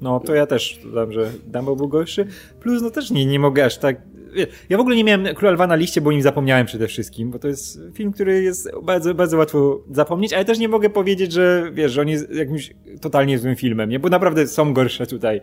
[0.00, 2.26] No, to ja też dodam, że Dumbo był gorszy.
[2.60, 3.96] Plus, no też nie, nie mogę aż tak
[4.68, 7.38] ja w ogóle nie miałem Króla Lwa na liście, bo nim zapomniałem przede wszystkim, bo
[7.38, 11.70] to jest film, który jest bardzo, bardzo łatwo zapomnieć, ale też nie mogę powiedzieć, że
[11.72, 13.98] wiesz, że on jest jakimś totalnie złym filmem, nie?
[13.98, 15.40] Bo naprawdę są gorsze tutaj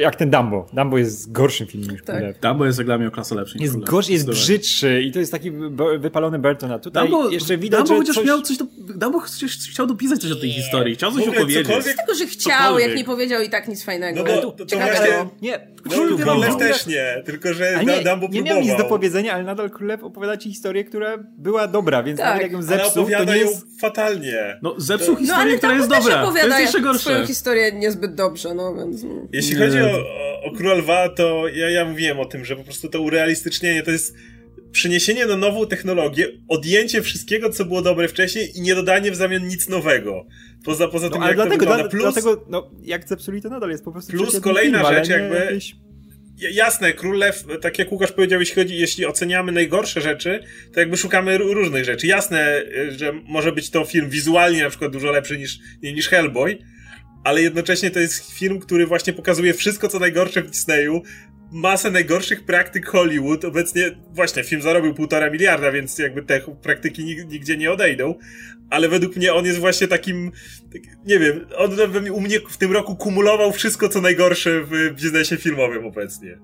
[0.00, 0.66] jak ten Dumbo.
[0.72, 2.38] Dumbo jest gorszym filmem niż tak.
[2.42, 3.58] Dumbo jest jak dla mnie o klasę lepszy.
[3.58, 5.52] Jest gorszy, jest brzydszy i to jest taki
[5.98, 6.72] wypalony Burton.
[6.72, 8.26] A tutaj Dumbo, jeszcze widać, Dumbo że chociaż coś...
[8.26, 8.64] miał coś do...
[8.78, 9.20] Dumbo
[9.70, 11.66] chciał dopisać coś o tej historii, chciał coś opowiedzieć.
[11.66, 11.96] Cokolwiek...
[11.96, 12.88] Tylko, że chciał, cokolwiek.
[12.88, 14.18] jak nie powiedział i tak nic fajnego.
[14.18, 15.26] No bo to, to, to właśnie...
[15.42, 18.30] Nie, Król Królew też nie, tylko że nie, Dumbo próbował.
[18.30, 22.18] Nie miał nic do powiedzenia, ale nadal Królew opowiada ci historię, która była dobra, więc
[22.18, 22.26] tak.
[22.28, 23.80] nawet jak ją zepsuł, to nie jest...
[23.80, 24.58] fatalnie.
[24.62, 26.26] No zepsuł historię, która jest dobra.
[26.26, 27.00] To jest jeszcze gorsze.
[27.00, 29.02] swoją historię niezbyt dobrze, no więc...
[29.32, 30.28] Jeśli chodzi o
[30.70, 34.14] o Lwa, to ja, ja mówiłem o tym, że po prostu to urealistycznienie to jest
[34.72, 39.48] przyniesienie na nową technologię, odjęcie wszystkiego, co było dobre wcześniej i nie dodanie w zamian
[39.48, 40.26] nic nowego.
[40.64, 41.90] Poza, poza No, tym, ale jak dlatego, to wygląda.
[41.90, 45.36] Plus, dlatego, no, jak zepsuli to nadal jest po prostu Plus kolejna film, rzecz, jakby-
[45.36, 45.76] jakieś-
[46.52, 50.40] Jasne, Król Lew, tak jak Łukasz powiedział, jeśli, chodzi, jeśli oceniamy najgorsze rzeczy,
[50.74, 52.06] to jakby szukamy różnych rzeczy.
[52.06, 56.58] Jasne, y, że może być to film wizualnie na przykład dużo lepszy niż, niż Hellboy,
[57.24, 61.02] ale jednocześnie to jest film, który właśnie pokazuje wszystko, co najgorsze w Disneyu,
[61.52, 63.44] masę najgorszych praktyk Hollywood.
[63.44, 68.14] Obecnie, właśnie, film zarobił półtora miliarda, więc jakby te praktyki nig- nigdzie nie odejdą,
[68.70, 70.32] ale według mnie on jest właśnie takim,
[70.72, 71.76] tak, nie wiem, on
[72.12, 76.38] u mnie w tym roku kumulował wszystko, co najgorsze w biznesie filmowym obecnie.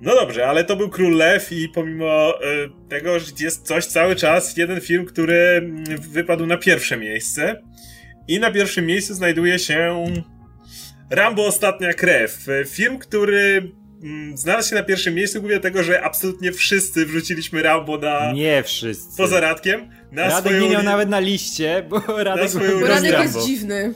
[0.00, 4.16] No dobrze, ale to był Król Lew i pomimo e, tego, że jest coś cały
[4.16, 7.62] czas, jeden film, który mm, wypadł na pierwsze miejsce.
[8.28, 10.04] I na pierwszym miejscu znajduje się
[11.10, 12.46] Rambo Ostatnia Krew.
[12.66, 17.98] Film, który mm, znalazł się na pierwszym miejscu głównie dlatego, że absolutnie wszyscy wrzuciliśmy Rambo
[17.98, 18.32] na...
[18.32, 19.16] Nie wszyscy.
[19.16, 19.90] Poza Radkiem.
[20.12, 23.38] Na Radek swoją nie miał nawet na liście, bo Radek swoją był Bo Radek Rambo.
[23.38, 23.94] jest dziwny.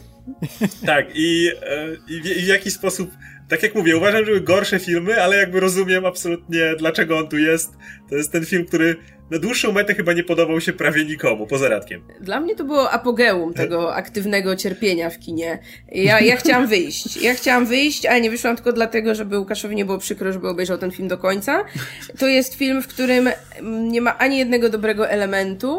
[0.87, 3.11] Tak, i, e, i, w, i w jakiś sposób,
[3.49, 7.39] tak jak mówię, uważam, że były gorsze filmy, ale jakby rozumiem absolutnie, dlaczego on tu
[7.39, 7.73] jest.
[8.11, 8.97] To jest ten film, który
[9.31, 12.03] na dłuższą metę chyba nie podobał się prawie nikomu, poza Radkiem.
[12.21, 15.59] Dla mnie to było apogeum tego aktywnego cierpienia w kinie.
[15.93, 17.23] Ja, ja chciałam wyjść.
[17.23, 20.79] Ja chciałam wyjść, ale nie wyszłam tylko dlatego, żeby Łukaszowi nie było przykro, żeby obejrzał
[20.79, 21.65] ten film do końca.
[22.19, 23.29] To jest film, w którym
[23.63, 25.79] nie ma ani jednego dobrego elementu.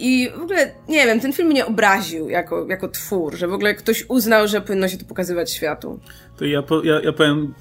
[0.00, 3.74] I w ogóle, nie wiem, ten film mnie obraził jako, jako twór, że w ogóle
[3.74, 6.00] ktoś uznał, że powinno się to pokazywać światu.
[6.36, 7.54] To ja, po, ja, ja powiem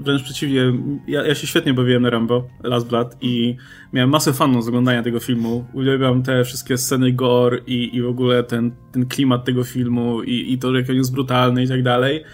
[0.00, 0.72] wręcz przeciwnie.
[1.06, 3.56] Ja, ja się świetnie bawiłem na Rambo, Last Blood i
[3.92, 5.64] miałem masę fanów z oglądania tego filmu.
[5.72, 10.52] Uwielbiam te wszystkie sceny gore i, i w ogóle ten, ten klimat tego filmu i,
[10.52, 12.24] i to, jak on jest brutalny i tak dalej.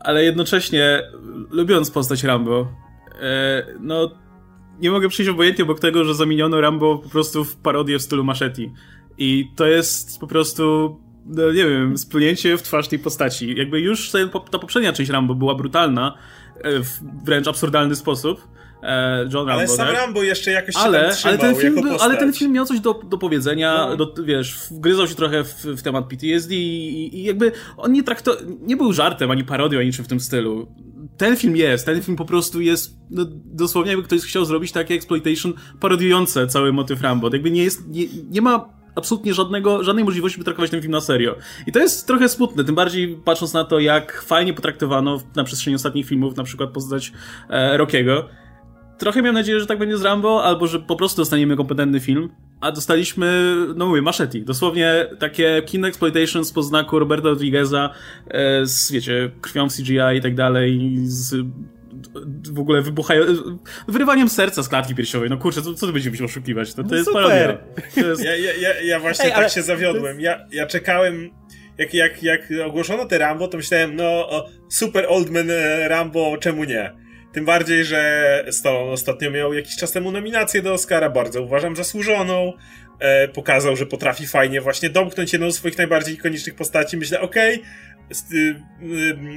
[0.00, 1.02] Ale jednocześnie,
[1.50, 2.68] lubiąc postać Rambo,
[3.20, 4.10] e, no
[4.80, 8.24] nie mogę przyjść obojętnie obok tego, że zamieniono Rambo po prostu w parodię w stylu
[8.24, 8.62] Machete.
[9.18, 10.96] I to jest po prostu
[11.28, 13.54] no nie wiem, splunięcie w twarz tej postaci.
[13.58, 14.10] Jakby już
[14.50, 16.14] ta poprzednia część Rambo była brutalna
[16.62, 18.48] e, w wręcz absurdalny sposób.
[18.82, 19.96] E, John Rambo, Ale sam tak?
[19.96, 22.94] Rambo jeszcze jakoś się ale, ale, ten film, był- ale ten film miał coś do,
[22.94, 23.96] do powiedzenia, No.
[23.96, 28.36] do, wiesz, wgryzał się trochę w, w temat PTSD i, i jakby on nie trakto,
[28.60, 30.68] nie był żartem, ani parodią, ani niczym w tym stylu.
[31.18, 34.94] Ten film jest, ten film po prostu jest, no, dosłownie jakby ktoś chciał zrobić takie
[34.94, 37.30] exploitation parodiujące cały motyw Rambo.
[37.32, 41.00] Jakby nie jest, nie, nie ma absolutnie żadnego, żadnej możliwości, by traktować ten film na
[41.00, 41.36] serio.
[41.66, 45.74] I to jest trochę smutne, tym bardziej patrząc na to, jak fajnie potraktowano na przestrzeni
[45.74, 47.12] ostatnich filmów, na przykład postać
[47.50, 48.28] e, Rockiego.
[48.98, 52.28] Trochę miałem nadzieję, że tak będzie z Rambo, albo że po prostu dostaniemy kompetentny film,
[52.60, 54.38] a dostaliśmy, no mówię, machete.
[54.38, 57.90] Dosłownie takie kino exploitation z poznaku Roberta Rodrigueza
[58.30, 61.34] e, z, wiecie, krwią w CGI i tak dalej, z
[62.52, 63.22] w ogóle wybuchają,
[63.88, 65.30] wyrywaniem serca z klatki piersiowej.
[65.30, 66.74] No kurczę, co, co tu będziemy się oszukiwać?
[66.74, 67.22] To, to No jest super.
[67.24, 67.58] parodia.
[67.94, 68.24] To jest...
[68.24, 70.20] Ja, ja, ja, właśnie Ej, tak ale się zawiodłem.
[70.20, 71.30] Ja, ja czekałem,
[71.78, 76.36] jak, jak, jak ogłoszono te Rambo, to myślałem, no o, super old man e, Rambo,
[76.40, 76.92] czemu nie?
[77.32, 82.52] Tym bardziej, że Stallone ostatnio miał jakiś czas temu nominację do Oscara, bardzo uważam zasłużoną.
[82.98, 86.96] E, pokazał, że potrafi fajnie właśnie domknąć jedną z swoich najbardziej ikonicznych postaci.
[86.96, 87.62] Myślę, okej,
[88.10, 88.54] st- y,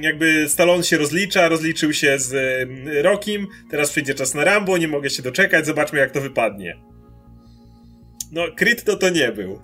[0.00, 4.88] jakby Stallone się rozlicza, rozliczył się z y, Rockim, teraz przyjdzie czas na Rambo, nie
[4.88, 6.76] mogę się doczekać, zobaczmy jak to wypadnie.
[8.32, 9.62] No, Creed to to nie był.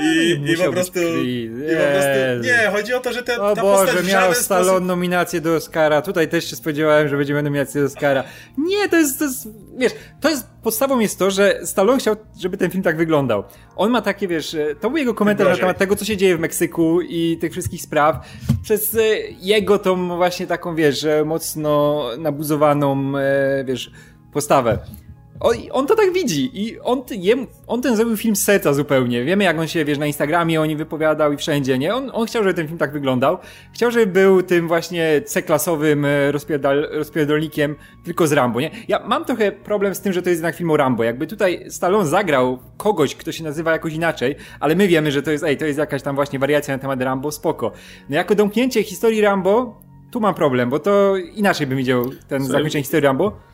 [0.00, 0.98] I, i po prostu.
[1.24, 2.42] I po prostu.
[2.42, 4.86] Nie, chodzi o to, że te, O ta Boże, miał Stallone sposób.
[4.86, 6.02] nominację do Oscara.
[6.02, 8.24] Tutaj też się spodziewałem, że będzie nominację do Oscara.
[8.58, 12.56] Nie, to jest, to jest, wiesz, to jest, podstawą jest to, że Stallone chciał, żeby
[12.56, 13.44] ten film tak wyglądał.
[13.76, 15.60] On ma takie, wiesz, e, to był jego komentarz na Gorzej.
[15.60, 18.26] temat tego, co się dzieje w Meksyku i tych wszystkich spraw.
[18.62, 19.00] Przez e,
[19.40, 23.12] jego tą właśnie taką, wiesz, e, mocno nabuzowaną,
[23.64, 23.90] wiesz,
[24.32, 24.78] postawę.
[25.42, 29.24] On, on to tak widzi i on, jem, on ten zrobił film z serca zupełnie.
[29.24, 31.94] Wiemy jak on się, wiesz, na Instagramie o nim wypowiadał i wszędzie, nie?
[31.94, 33.38] On, on chciał, żeby ten film tak wyglądał.
[33.74, 38.70] Chciał, żeby był tym właśnie C-klasowym e, rozpierdal, rozpierdolnikiem tylko z Rambo, nie?
[38.88, 41.04] Ja mam trochę problem z tym, że to jest jednak film o Rambo.
[41.04, 45.30] Jakby tutaj Stallone zagrał kogoś, kto się nazywa jakoś inaczej, ale my wiemy, że to
[45.30, 47.72] jest, ej, to jest jakaś tam właśnie wariacja na temat Rambo, spoko.
[48.08, 52.82] No jako domknięcie historii Rambo, tu mam problem, bo to inaczej bym widział ten zakończenie
[52.82, 53.51] historii Rambo.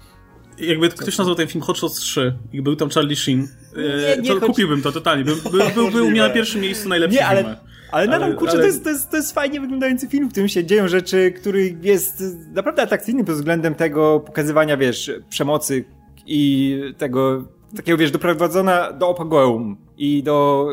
[0.61, 4.23] Jakby ktoś nazwał ten film Hot Shots 3 i był tam Charlie Sheen, e, Nie,
[4.23, 5.25] nie to kupiłbym to totalnie.
[5.25, 7.57] Był, był, był, był na pierwszym miejscu najlepszy Nie, ale, film.
[7.93, 10.31] ale nadal, Ale- kurczę, ale- To, jest, to, jest, to jest fajnie wyglądający film, w
[10.31, 12.23] którym się dzieją rzeczy, który jest
[12.55, 15.85] naprawdę atrakcyjny pod względem tego pokazywania, wiesz, przemocy
[16.27, 17.45] i tego,
[17.77, 20.67] takiego, wiesz, doprowadzona do apogeum i do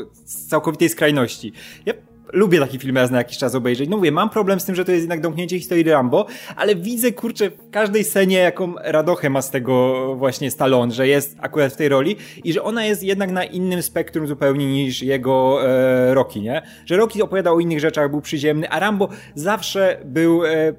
[0.50, 1.54] całkowitej skrajności.
[1.86, 1.94] Ja
[2.36, 3.90] lubię takie filmy raz na jakiś czas obejrzeć.
[3.90, 7.12] No mówię, mam problem z tym, że to jest jednak domknięcie historii Rambo, ale widzę,
[7.12, 11.76] kurczę, w każdej scenie, jaką radochę ma z tego właśnie Stallone, że jest akurat w
[11.76, 16.42] tej roli i że ona jest jednak na innym spektrum zupełnie niż jego e, Rocky,
[16.42, 16.62] nie?
[16.86, 20.74] Że Rocky opowiadał o innych rzeczach, był przyziemny, a Rambo zawsze był e,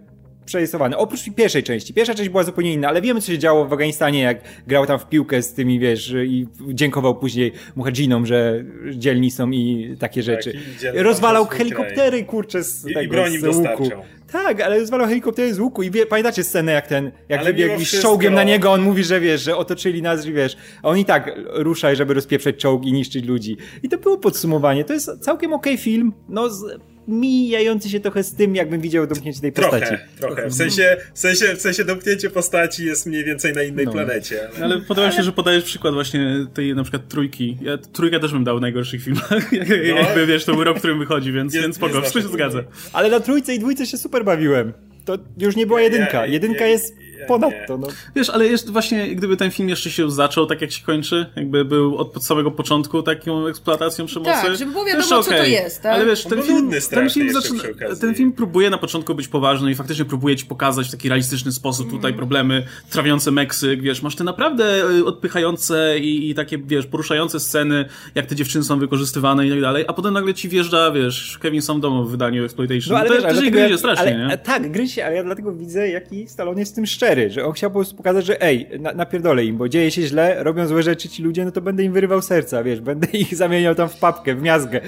[0.47, 0.97] przerysowany.
[0.97, 1.95] Oprócz pierwszej części.
[1.95, 4.99] Pierwsza część była zupełnie inna, ale wiemy, co się działo w Afganistanie, jak grał tam
[4.99, 10.53] w piłkę z tymi, wiesz, i dziękował później muhadzinom, że dzielni są i takie rzeczy.
[10.83, 13.91] Tak, i Rozwalał helikoptery, kurczę, z I, tego, i broni z łuku.
[14.33, 18.03] Tak, ale rozwalał helikoptery z łuku i wie, pamiętacie scenę, jak ten, jak mimo z
[18.03, 21.31] czołgiem na niego, on mówi, że wiesz, że otoczyli nas, wiesz, a on i tak
[21.53, 23.57] ruszaj, żeby rozpieprzać czołg i niszczyć ludzi.
[23.83, 24.85] I to było podsumowanie.
[24.85, 29.41] To jest całkiem okej film, no z, mijający się trochę z tym, jakbym widział domknięcie
[29.41, 29.87] tej postaci.
[29.87, 30.49] Trochę, trochę.
[30.51, 33.93] W sensie, w, sensie, w sensie domknięcie postaci jest mniej więcej na innej No.
[33.93, 34.49] planecie.
[34.57, 34.65] Ale...
[34.65, 37.59] Ale podoba mi się, że podajesz przykład właśnie tej na przykład trójki.
[37.63, 39.53] Ja trójkę też bym dał w najgorszych filmach.
[39.97, 42.65] Jakby wiesz, to był rok, w którym wychodzi, więc, więc spoko, wszystko się zgadza.
[42.93, 44.73] Ale na trójce i dwójce się super bawiłem.
[45.05, 46.27] To już nie była jedynka.
[46.27, 46.95] Jedynka jest
[47.29, 47.79] ponadto.
[47.79, 47.87] No.
[48.17, 51.65] Wiesz, ale jest właśnie, gdyby ten film jeszcze się zaczął tak jak się kończy, jakby
[51.65, 54.31] był od, samego początku taką eksploatacją przemocy.
[54.33, 55.53] Tak, żeby było to wiadomo, co to okej.
[55.53, 55.93] jest, tak?
[55.95, 57.63] Ale wiesz, ten film, ten film, zaczyna,
[58.01, 61.53] ten film próbuje na początku być poważny i faktycznie próbuje ci pokazać w taki realistyczny
[61.53, 62.17] sposób tutaj Mm.
[62.19, 67.85] problemy, trawiące Meksyk, wiesz, masz te naprawdę y, odpychające i, i takie, wiesz, poruszające sceny,
[68.15, 71.63] jak te dziewczyny są wykorzystywane i tak dalej, a potem nagle ci wjeżdża, wiesz, Kevin
[71.63, 72.93] Sam domu w wydaniu Exploitation.
[72.93, 74.33] No ale to, wiesz, to się gryzie ja- strasznie, ale, nie?
[74.33, 77.71] a Tak, gryzie, ale ja dlatego widzę, jaki Stallone jest tym szczery, że on chciał
[77.71, 81.09] po prostu pokazać, że ej, na, napierdolę im, bo dzieje się źle, robią złe rzeczy
[81.09, 84.35] ci ludzie, no to będę im wyrywał serca, wiesz, będę ich zamieniał tam w papkę,
[84.35, 84.81] w miazgę.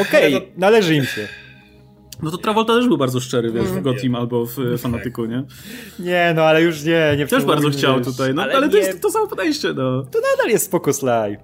[0.00, 1.28] Okej, Ale to- należy im się.
[2.22, 3.80] No to Travolta też był bardzo szczery, wiesz, Mm.
[3.80, 5.44] w Gotim albo w y, Fanatyku, nie?
[5.98, 8.76] Nie, no ale już nie, nie Też bardzo chciał wiesz, tutaj, no ale, ale to
[8.76, 10.02] jest to samo podejście, no.
[10.02, 11.36] to nadal jest spoko slaj.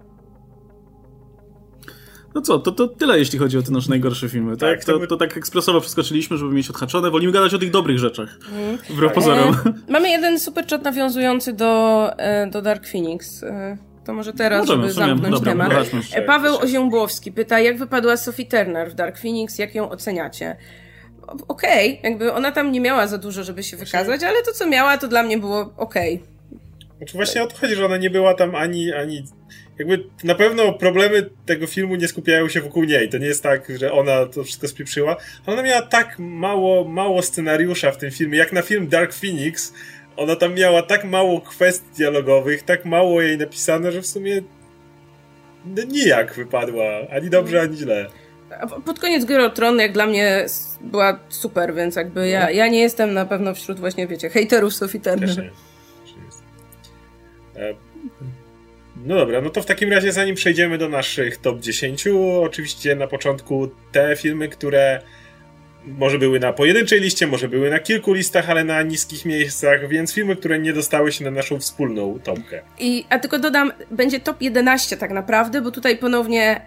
[2.34, 4.70] No co, to, to tyle jeśli chodzi o te nasze najgorsze filmy, tak?
[4.78, 7.10] Tak, to to, by- to tak ekspresowo przeskoczyliśmy, żeby mieć odhaczone.
[7.10, 8.38] Wolimy gadać o tych dobrych rzeczach.
[8.90, 9.14] Wbrew Tak.
[9.14, 9.54] pozorom.
[9.88, 13.42] E, mamy jeden super chat nawiązujący do, e, do Dark Phoenix.
[13.42, 15.68] E, to może teraz, Możemy, żeby sumie, zamknąć dobra, temat.
[15.72, 16.00] zobaczmy.
[16.14, 20.56] E, Paweł Oziębłowski pyta, jak wypadła Sophie Turner w Dark Phoenix, jak ją oceniacie?
[21.48, 24.98] Okej, jakby ona tam nie miała za dużo, żeby się wykazać, ale to co miała,
[24.98, 26.22] to dla mnie było okej.
[26.98, 29.24] Znaczy właśnie o to chodzi, że ona nie była tam ani, ani...
[29.78, 33.08] Jakby na pewno problemy tego filmu nie skupiają się wokół niej.
[33.08, 35.16] To nie jest tak, że ona to wszystko spieprzyła.
[35.46, 39.72] Ona miała tak mało, mało scenariusza w tym filmie, jak na film Dark Phoenix.
[40.16, 44.42] Ona tam miała tak mało kwestii dialogowych, tak mało jej napisane, że w sumie
[45.64, 46.84] no nijak wypadła.
[47.10, 48.06] Ani dobrze, ani źle.
[48.84, 50.46] Pod koniec Gry Tron, jak dla mnie
[50.80, 55.00] była super, więc jakby ja, ja nie jestem na pewno wśród właśnie, wiecie, hejterów Sophie
[55.00, 55.26] Też nie.
[55.26, 56.42] Też nie jest.
[59.04, 62.04] No dobra, no to w takim razie zanim przejdziemy do naszych top 10,
[62.42, 65.02] oczywiście na początku te filmy, które
[65.86, 70.12] może były na pojedynczej liście, może były na kilku listach, ale na niskich miejscach, więc
[70.14, 72.62] filmy, które nie dostały się na naszą wspólną topkę.
[72.78, 76.60] I, a tylko dodam, będzie top 11 tak naprawdę, bo tutaj ponownie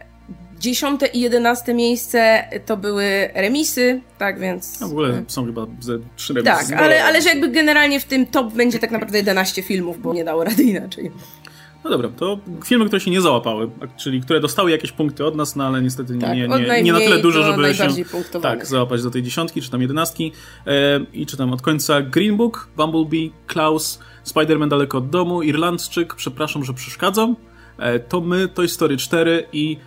[0.59, 4.79] 10 i 11 miejsce to były remisy, tak więc...
[4.81, 6.75] No w ogóle są chyba ze trzy Tak, remisy.
[6.77, 10.23] ale, ale że jakby generalnie w tym top będzie tak naprawdę 11 filmów, bo nie
[10.23, 11.11] dało rady inaczej.
[11.85, 15.55] No dobra, to filmy, które się nie załapały, czyli które dostały jakieś punkty od nas,
[15.55, 17.87] no ale niestety nie, Tak, nie, nie, nie na tyle dużo, żeby się
[18.41, 20.31] tak, załapać do tej dziesiątki, czy tam jedenastki.
[20.67, 22.01] E, I czytam od końca.
[22.01, 27.35] Green Book, Bumblebee, Klaus, Spider-Man daleko od domu, Irlandczyk, przepraszam, że przeszkadzam,
[27.77, 29.77] e, to my, Toy Story 4 i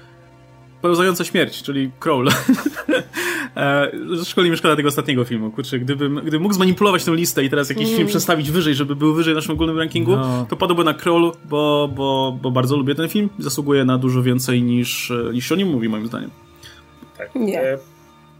[0.82, 2.28] Pełzająca śmierć, czyli Crawl.
[4.24, 5.50] szkolnie mi szkoda tego ostatniego filmu.
[5.50, 9.14] Kurczę, gdybym, gdybym mógł zmanipulować tę listę i teraz jakiś film przestawić wyżej, żeby był
[9.14, 10.46] wyżej w naszym ogólnym rankingu, No.
[10.48, 13.28] to padłby na Crawl, bo, bo, bo bardzo lubię ten film.
[13.38, 16.30] Zasługuje na dużo więcej niż, e, niż się o nim mówi, moim zdaniem.
[17.18, 17.34] Tak.
[17.34, 17.60] Nie.
[17.62, 17.78] E,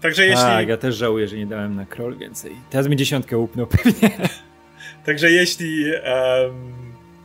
[0.03, 2.53] Także jeśli, Tak, ja też żałuję, że nie dałem na kroll więcej.
[2.71, 4.11] Teraz mi dziesiątkę upnął pewnie.
[5.07, 6.53] także jeśli em,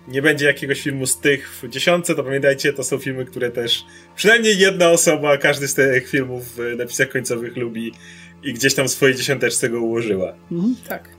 [0.08, 3.86] nie będzie jakiegoś filmu z tych w dziesiątce, to pamiętajcie, to są filmy, które też
[4.16, 7.94] przynajmniej jedna osoba, każdy z tych filmów w napisach końcowych lubi
[8.44, 10.34] i gdzieś tam w swojej dziesiąteczce go ułożyła.
[10.90, 11.10] Tak.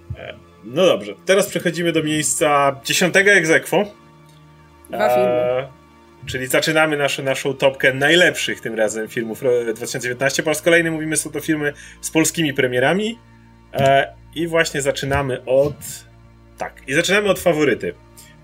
[0.65, 3.85] No dobrze, teraz przechodzimy do miejsca dziesiątego egzekwo.
[4.91, 5.29] Dwa filmy.
[5.29, 5.69] E,
[6.27, 10.43] czyli zaczynamy nasze, naszą topkę najlepszych tym razem filmów e, 2019.
[10.43, 13.19] Po raz kolejny mówimy, są to filmy z polskimi premierami.
[13.73, 15.75] E, I właśnie zaczynamy od.
[16.59, 17.95] Tak, i zaczynamy od faworyty.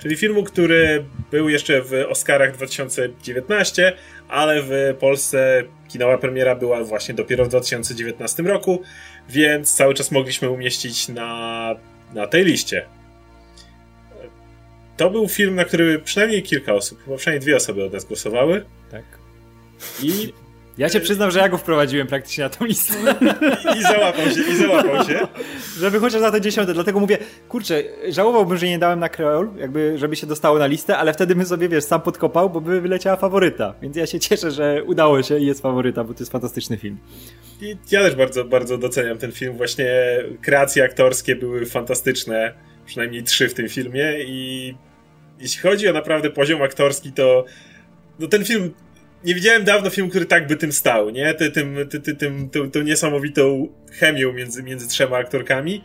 [0.02, 3.92] Czyli filmu, który był jeszcze w Oscarach 2019,
[4.28, 8.82] ale w Polsce kinowa premiera była właśnie dopiero w 2019 roku,
[9.28, 11.74] więc cały czas mogliśmy umieścić na,
[12.14, 12.86] na tej liście.
[14.96, 18.64] To był film, na który przynajmniej kilka osób, chyba przynajmniej dwie osoby od nas głosowały.
[18.90, 19.04] Tak.
[20.02, 20.32] I
[20.80, 22.94] Ja się przyznam, że ja go wprowadziłem praktycznie na tą listę.
[23.78, 25.28] I, załapał się, i załapał się.
[25.78, 29.98] Żeby chociaż na te dziesiąte, dlatego mówię, kurczę, żałowałbym, że nie dałem na kreol, jakby,
[29.98, 33.16] żeby się dostało na listę, ale wtedy bym sobie, wiesz, sam podkopał, bo by wyleciała
[33.16, 33.74] faworyta.
[33.82, 36.98] Więc ja się cieszę, że udało się i jest faworyta, bo to jest fantastyczny film.
[37.60, 39.56] I ja też bardzo, bardzo doceniam ten film.
[39.56, 39.86] Właśnie
[40.42, 42.54] kreacje aktorskie były fantastyczne,
[42.86, 44.74] przynajmniej trzy w tym filmie i
[45.40, 47.44] jeśli chodzi o naprawdę poziom aktorski, to
[48.18, 48.74] no ten film
[49.24, 51.34] nie widziałem dawno filmu, który tak by tym stał, nie?
[51.34, 55.84] Ty, tym, ty, ty, tym, tą, tą niesamowitą chemią między, między trzema aktorkami.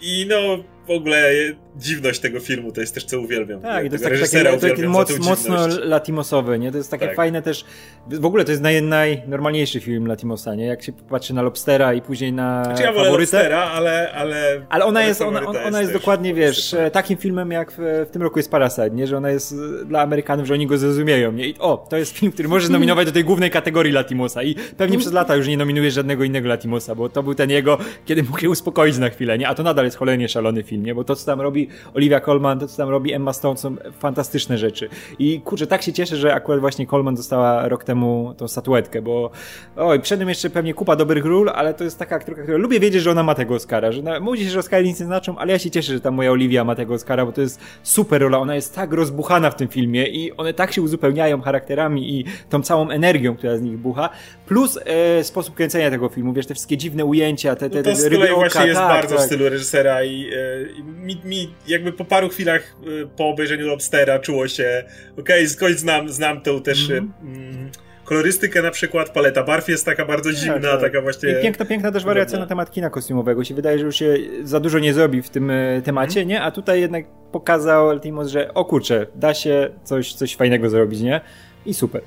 [0.00, 1.32] I no, w ogóle
[1.76, 3.60] dziwność tego filmu to jest też, co uwielbiam.
[3.60, 6.70] Tak, i to jest takie, takie, takie moc, mocno latimosowe, nie?
[6.70, 7.16] To jest takie tak.
[7.16, 7.64] fajne też,
[8.06, 10.66] w ogóle to jest naj, najnormalniejszy film Latimosa, nie?
[10.66, 14.66] Jak się patrzy na Lobstera i później na znaczy, ja wolę Lobstera, ale, ale...
[14.68, 18.22] Ale ona jest, ona, ona jest, jest dokładnie, wiesz, takim filmem jak w, w, tym
[18.22, 19.06] roku jest Parasite, nie?
[19.06, 19.54] Że ona jest
[19.86, 21.48] dla Amerykanów, że oni go zrozumieją, nie?
[21.48, 24.98] I o, to jest film, który możesz nominować do tej głównej kategorii Latimosa i pewnie
[24.98, 28.38] przez lata już nie nominujesz żadnego innego Latimosa, bo to był ten jego, kiedy mógł
[28.38, 29.48] się uspokoić na chwilę, nie?
[29.48, 30.94] A to nadal jest cholernie szalony film, nie?
[30.94, 34.58] Bo to, co tam robi Olivia Colman, to, co tam robi Emma Stone, są fantastyczne
[34.58, 34.88] rzeczy.
[35.18, 39.30] I kurczę, tak się cieszę, że akurat właśnie Colman dostała rok temu tą statuetkę, bo
[39.76, 42.80] oj, przed nim jeszcze pewnie kupa dobrych ról, ale to jest taka aktorka, która lubię
[42.80, 45.38] wiedzieć, że ona ma tego Oscara, że na, mówi się, że Oscary nic nie znaczą,
[45.38, 48.22] ale ja się cieszę, że ta moja Olivia ma tego Oscara, bo to jest super
[48.22, 52.24] rola, ona jest tak rozbuchana w tym filmie i one tak się uzupełniają charakterami i
[52.50, 54.08] tą całą energią, która z nich bucha,
[54.46, 57.96] plus e, sposób kręcenia tego filmu, wiesz, te wszystkie dziwne ujęcia, te, te, te no
[57.96, 59.24] to z kolei właśnie jest tak, bardzo tak.
[59.24, 64.18] w stylu reżysera i, e, mi, mi jakby po paru chwilach e, po obejrzeniu Lobstera
[64.18, 67.78] czuło się, okej, okay, skądś znam, znam tą też mm -hmm.
[68.04, 71.30] kolorystykę na przykład, paleta barw jest taka bardzo zimna, tak, taka właśnie...
[71.30, 73.44] I piękna, piękna też wariacja na temat kina kostiumowego.
[73.44, 75.52] Się wydaje, że już się za dużo nie zrobi w tym
[75.84, 76.28] temacie, mm.
[76.28, 76.42] nie?
[76.42, 81.20] A tutaj jednak pokazał Timos, że o kurczę, da się coś, coś fajnego zrobić, nie?
[81.66, 82.02] I super.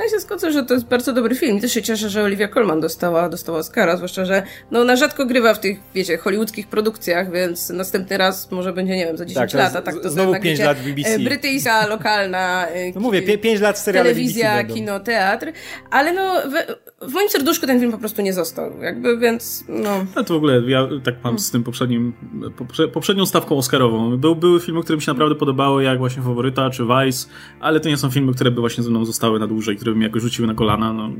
[0.00, 1.60] Ja się zgodzę, że to jest bardzo dobry film.
[1.60, 5.54] Też się cieszę, że Olivia Colman dostała, dostała Oscara, zwłaszcza, że no, ona rzadko grywa
[5.54, 9.60] w tych, wiecie, hollywoodzkich produkcjach, więc następny raz może będzie, nie wiem, za 10 tak,
[9.60, 11.18] lat, a tak to znowu 5 lat w BBC.
[11.18, 15.52] Brytyjska, lokalna e, no mówię, 5 lat seriale Telewizja, kino, teatr,
[15.90, 20.06] ale no w, w, moim serduszku ten film po prostu nie został, jakby, więc no...
[20.14, 22.12] A to w ogóle, ja tak mam z tym poprzednim,
[22.56, 24.16] poprze, poprzednią stawką oscarową.
[24.16, 27.28] Był, były filmy, które mi się naprawdę podobały, jak właśnie Faworyta czy Vice,
[27.60, 29.96] ale to nie są filmy, które by właśnie ze mną zostały na dłużej, które by
[29.96, 31.10] mi jakoś rzuciły na kolana, no,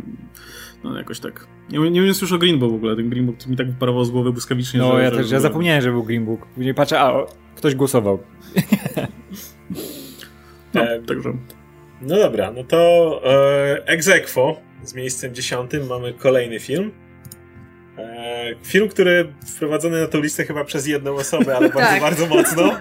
[0.85, 1.46] no jakoś tak.
[1.70, 4.04] Nie, nie mówiąc już o Green Book w ogóle, ten Green Book mi tak wyparował
[4.04, 4.80] z głowy błyskawicznie.
[4.80, 6.46] No że, ja że też, ja zapomniałem, że był Green Book.
[6.46, 8.18] Później patrzę, a ktoś głosował.
[10.74, 11.33] no, e, także.
[12.02, 16.90] No dobra, no to e, Exequo z miejscem dziesiątym mamy kolejny film.
[17.98, 22.00] E, film, który wprowadzony na tą listę chyba przez jedną osobę, ale bardzo, tak.
[22.00, 22.76] bardzo mocno.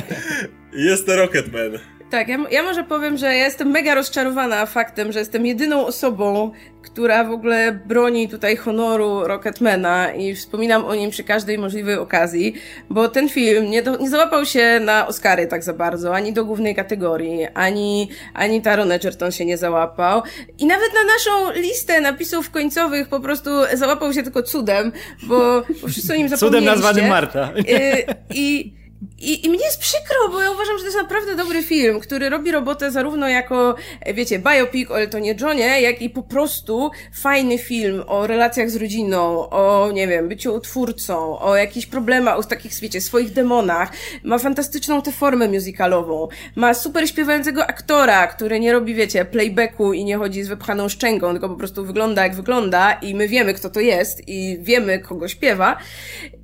[0.88, 1.78] Jest to Rocketman.
[2.10, 6.52] Tak, ja, ja może powiem, że ja jestem mega rozczarowana faktem, że jestem jedyną osobą,
[6.82, 12.54] która w ogóle broni tutaj honoru Rocketmana i wspominam o nim przy każdej możliwej okazji,
[12.90, 16.44] bo ten film nie, do, nie załapał się na Oscary tak za bardzo, ani do
[16.44, 20.22] głównej kategorii, ani, ani Taron Egerton się nie załapał
[20.58, 24.92] i nawet na naszą listę napisów końcowych po prostu załapał się tylko cudem,
[25.22, 26.36] bo, wszyscy o nim zapomnieliście.
[26.38, 27.50] Cudem nazwanym Marta.
[27.58, 28.75] Y, I, i
[29.18, 32.28] i, I mnie jest przykro, bo ja uważam, że to jest naprawdę dobry film, który
[32.28, 33.74] robi robotę zarówno jako,
[34.14, 39.50] wiecie, biopic o Eltonie Johnie, jak i po prostu fajny film o relacjach z rodziną,
[39.50, 43.92] o, nie wiem, byciu twórcą, o jakichś problemach, o takich, wiecie, swoich demonach.
[44.24, 46.28] Ma fantastyczną tę formę musicalową.
[46.56, 51.30] Ma super śpiewającego aktora, który nie robi, wiecie, playbacku i nie chodzi z wypchaną szczęką,
[51.32, 55.28] tylko po prostu wygląda jak wygląda i my wiemy, kto to jest i wiemy, kogo
[55.28, 55.76] śpiewa.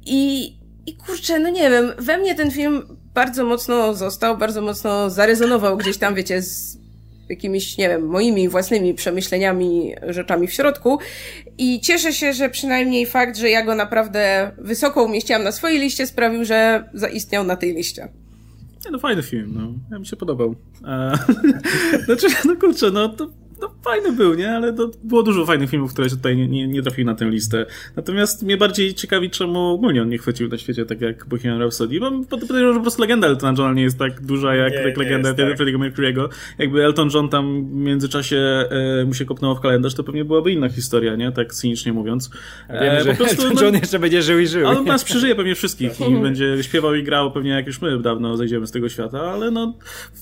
[0.07, 2.83] I, i kurczę, no nie wiem, we mnie ten film
[3.14, 6.79] bardzo mocno został, bardzo mocno zarezonował gdzieś tam, wiecie, z
[7.29, 10.99] jakimiś, nie wiem, moimi własnymi przemyśleniami, rzeczami w środku.
[11.59, 16.07] I cieszę się, że przynajmniej fakt, że ja go naprawdę wysoko umieściłam na swojej liście,
[16.07, 18.09] sprawił, że zaistniał na tej liście.
[18.90, 19.75] no fajny film, no.
[19.90, 20.55] Ja mi się podobał.
[20.87, 21.16] Eee,
[22.05, 24.51] znaczy, no kurczę, no to no, fajny był, nie?
[24.51, 27.66] Ale to było dużo fajnych filmów, które tutaj nie, nie, nie trafiły na tę listę.
[27.96, 32.01] Natomiast mnie bardziej ciekawi, czemu ogólnie on nie chwycił na świecie, tak jak Bohemian Rhapsody.
[32.01, 34.96] Bo podejrzewam, że po prostu legenda Eltona Johna nie jest tak duża, jak, nie, jak
[34.96, 35.59] legenda tak.
[35.59, 36.29] Freddie'ego Mercury'ego.
[36.59, 40.53] Jakby Elton John tam w międzyczasie e, mu się kopnęło w kalendarz, to pewnie byłaby
[40.53, 41.32] inna historia, nie?
[41.32, 42.30] Tak cynicznie mówiąc.
[42.68, 44.68] E, Wiemy, że prostu, Elton no, John jeszcze będzie żył i żył.
[44.68, 48.37] On nas przeżyje pewnie wszystkich i będzie śpiewał i grał pewnie jak już my dawno
[48.37, 49.74] zejdziemy z tego świata, ale no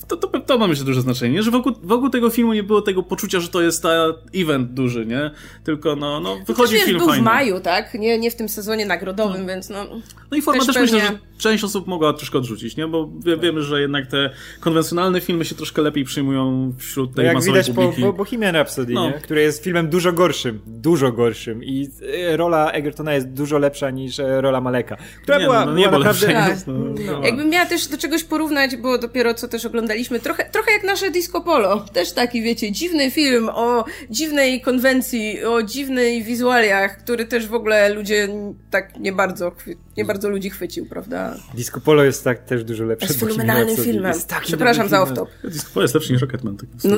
[0.07, 1.43] to, to, to ma myślę duże znaczenie, nie?
[1.43, 4.05] że wokół, wokół tego filmu nie było tego poczucia, że to jest ta
[4.35, 5.31] event duży, nie?
[5.63, 7.21] Tylko no, no wychodzi film był fajny.
[7.21, 7.93] w maju, tak?
[7.93, 9.47] Nie, nie w tym sezonie nagrodowym, no.
[9.47, 9.85] więc no...
[10.31, 12.87] No i forma też, też myślę, że część osób mogła troszkę odrzucić, nie?
[12.87, 14.29] Bo wie, wiemy, że jednak te
[14.59, 18.01] konwencjonalne filmy się troszkę lepiej przyjmują wśród tej no jak masowej widać publiki.
[18.01, 19.07] po, po Bohemian Rhapsody, No.
[19.09, 19.13] nie?
[19.13, 21.89] który jest filmem dużo gorszym, dużo gorszym i
[22.31, 25.89] e, rola Egertona jest dużo lepsza niż e, rola Maleka, która Nie, była, no, nie
[25.89, 26.33] była naprawdę...
[26.33, 26.67] Tak.
[26.67, 26.73] No,
[27.11, 27.23] No.
[27.23, 31.11] Jakbym miała też do czegoś porównać, bo dopiero co też oglądaliśmy, trochę, trochę jak nasze
[31.11, 31.85] Disco Polo.
[31.93, 33.20] Też taki, wiecie, dziwny film
[33.51, 38.27] o dziwnej konwencji, o dziwnej wizualiach, który też w ogóle ludzie
[38.69, 39.51] tak nie bardzo,
[39.97, 41.37] nie bardzo ludzi chwycił, prawda?
[41.53, 44.13] Disco Polo jest tak też dużo lepsze Jest fenomenalnym filmem.
[44.13, 45.27] Jest takim Przepraszam za off-top.
[45.43, 46.57] Disco jest lepszy niż Rocketman.
[46.57, 46.97] Tak No,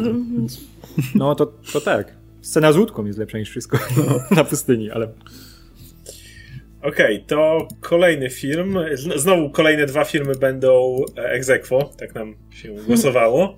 [1.16, 2.14] No to, to tak.
[2.42, 3.78] Scena z łódką jest lepsza niż wszystko
[4.32, 5.08] na pustyni, ale...
[6.82, 8.78] Okej, to kolejny film.
[9.16, 13.58] Znowu kolejne dwa filmy będą e, ex aequo, tak nam się głosowało.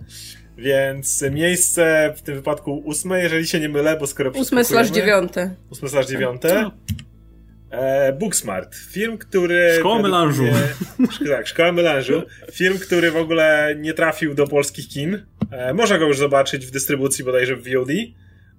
[0.58, 5.56] Więc miejsce w tym wypadku ósme, jeżeli się nie mylę, bo skoro ósme slash dziewiąte.
[5.70, 6.72] Ósme slash dziewiąte.
[7.72, 8.76] E, Booksmart.
[8.76, 9.76] Film, który...
[9.80, 10.44] Szkoła melanżu.
[10.98, 12.24] Mnie, tak, Szkoła melanżu.
[12.52, 15.26] Film, który w ogóle nie trafił do polskich kin.
[15.52, 17.90] E, można go już zobaczyć w dystrybucji bodajże w VOD.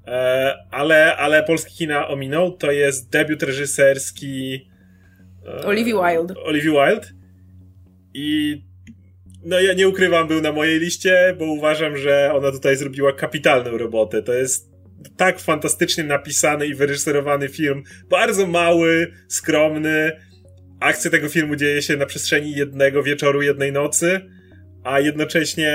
[0.06, 2.52] E, ale, ale polskie kina ominął.
[2.52, 4.68] To jest debiut reżyserski
[5.46, 6.34] e, Olivia Wilde.
[6.44, 7.06] Olivia Wilde.
[8.14, 8.62] I
[9.46, 13.78] no ja nie ukrywam, był na mojej liście, bo uważam, że ona tutaj zrobiła kapitalną
[13.78, 14.22] robotę.
[14.22, 14.70] To jest
[15.16, 17.82] tak fantastycznie napisany i wyreżyserowany film.
[18.10, 20.12] Bardzo mały, skromny.
[20.80, 24.20] Akcja tego filmu dzieje się na przestrzeni jednego wieczoru, jednej nocy,
[24.84, 25.72] a jednocześnie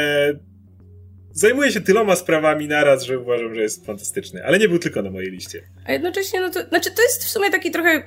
[1.32, 4.46] zajmuje się tyloma sprawami naraz, że uważam, że jest fantastyczny.
[4.46, 5.62] Ale nie był tylko na mojej liście.
[5.86, 8.04] A jednocześnie, no to, znaczy to jest w sumie taki trochę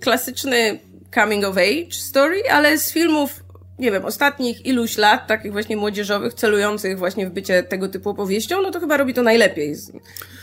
[0.00, 0.80] klasyczny
[1.14, 3.40] coming of age story, ale z filmów,
[3.80, 8.62] nie wiem, ostatnich iluś lat, takich właśnie młodzieżowych, celujących właśnie w bycie tego typu opowieścią,
[8.62, 9.92] no to chyba robi to najlepiej z,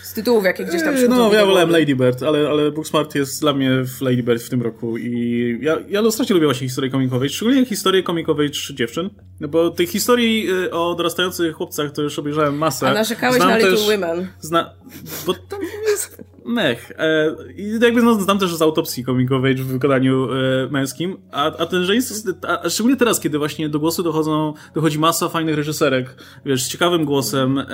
[0.04, 1.70] z tytułów, jakie gdzieś tam Eee, przychodzą No, mi ja wolałem.
[1.70, 5.58] Lady Bird, ale, ale Booksmart jest dla mnie w Lady Bird w tym roku i
[5.62, 9.10] ja, ja strasznie lubię właśnie historię komikowej, szczególnie historię komikowej trzy dziewczyn,
[9.40, 12.88] no bo tych historii y, o dorastających chłopcach to już obejrzałem masę.
[12.90, 14.28] A narzekałeś Znam na Little też- Women.
[14.40, 14.74] Zna,
[15.26, 16.18] bo tam jest
[16.48, 16.92] mech.
[16.98, 21.66] E, I jakby no, znam też z autopsji komikowej w wykonaniu e, męskim, a, a
[21.66, 26.64] ten żeński, a, szczególnie teraz, kiedy właśnie do głosu dochodzą, dochodzi masa fajnych reżyserek, wiesz,
[26.64, 27.66] z ciekawym głosem, e,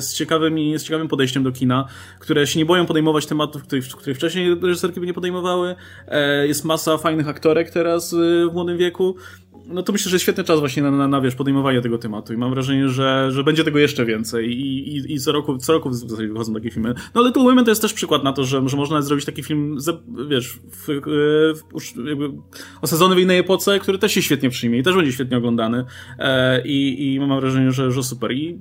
[0.00, 4.16] z, ciekawymi, z ciekawym podejściem do kina, które się nie boją podejmować tematów, których, których
[4.16, 5.74] wcześniej reżyserki by nie podejmowały.
[6.44, 9.16] Jest masa fajnych aktorek teraz w młodym wieku.
[9.66, 12.36] No to myślę, że świetny czas właśnie na, na, na wiesz, podejmowanie tego tematu i
[12.36, 15.90] mam wrażenie, że, że będzie tego jeszcze więcej i, i, i co roku, co roku
[16.18, 16.94] wychodzą takie filmy.
[17.14, 19.42] No ale Little Women to jest też przykład na to, że, że można zrobić taki
[19.42, 19.76] film,
[20.28, 22.30] wiesz, w, w, jakby
[22.82, 25.84] o sezonie w innej epoce, który też się świetnie przyjmie i też będzie świetnie oglądany
[26.18, 28.58] e, i, i mam wrażenie, że, że super i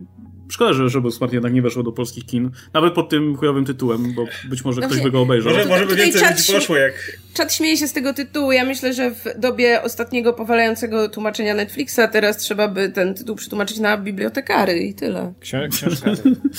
[0.51, 2.51] Szkoda, że, że Smart jednak nie weszło do polskich kin.
[2.73, 5.53] Nawet pod tym chujowym tytułem, bo być może No ktoś by go obejrzał.
[5.53, 6.93] Może, może by więcej czat ludzi się- poszło, jak
[7.33, 8.51] Czad śmieje się z tego tytułu.
[8.51, 13.79] Ja myślę, że w dobie ostatniego powalającego tłumaczenia Netflixa teraz trzeba by ten tytuł przetłumaczyć
[13.79, 15.33] na bibliotekary i tyle.
[15.41, 16.11] Ksią- książka.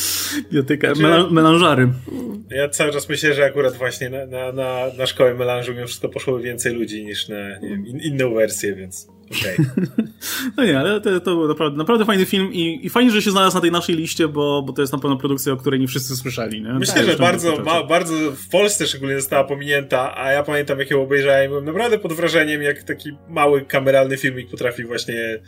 [0.53, 1.89] Biotyka, Znaczy- mela, melanżary.
[2.51, 6.09] Ja cały czas myślę, że akurat właśnie na, na, na, na szkołę melanżu mimo wszystko
[6.09, 9.07] poszłoby więcej ludzi niż na nie wiem, in, inną wersję, więc
[9.41, 9.57] okej.
[10.57, 13.31] No nie, ale to, to był naprawdę, naprawdę fajny film i, i fajnie, że się
[13.31, 15.89] znalazł na tej naszej liście, bo, bo to jest na pewno produkcja, o której nie
[15.89, 16.63] wszyscy słyszeli.
[16.63, 16.73] Nie?
[16.73, 20.91] Myślę, Tak, że bardzo, ma, bardzo w Polsce szczególnie została pominięta, a ja pamiętam jak
[20.91, 25.39] ją obejrzałem, byłem naprawdę pod wrażeniem, jak taki mały kameralny filmik potrafi właśnie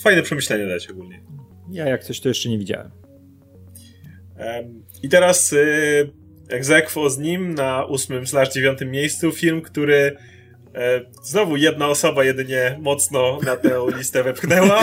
[0.00, 1.24] fajne przemyślenia dać ogólnie.
[1.70, 2.90] Ja jak coś to jeszcze nie widziałem.
[4.36, 6.12] Em, I teraz y,
[6.48, 10.16] egzekwo z nim na ósmym slash dziewiątym miejscu film, który
[11.22, 14.82] znowu jedna osoba jedynie mocno na tę listę wepchnęła.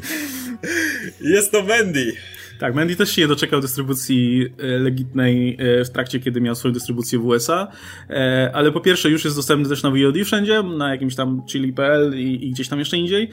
[1.20, 2.12] Jest to Mandy.
[2.58, 6.74] Tak, Mandy też się nie doczekał dystrybucji e, legitnej e, w trakcie, kiedy miał swoją
[6.74, 7.68] dystrybucję w USA,
[8.10, 12.18] e, ale po pierwsze już jest dostępny też na VOD wszędzie, na jakimś tam chili.pl
[12.18, 13.30] i, i gdzieś tam jeszcze indziej.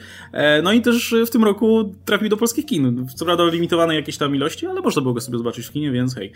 [0.62, 3.06] No i też w tym roku trafił do polskich kin.
[3.14, 5.90] Co prawda o limitowanej jakiejś tam ilości, ale można było go sobie zobaczyć w kinie,
[5.90, 6.32] więc hej.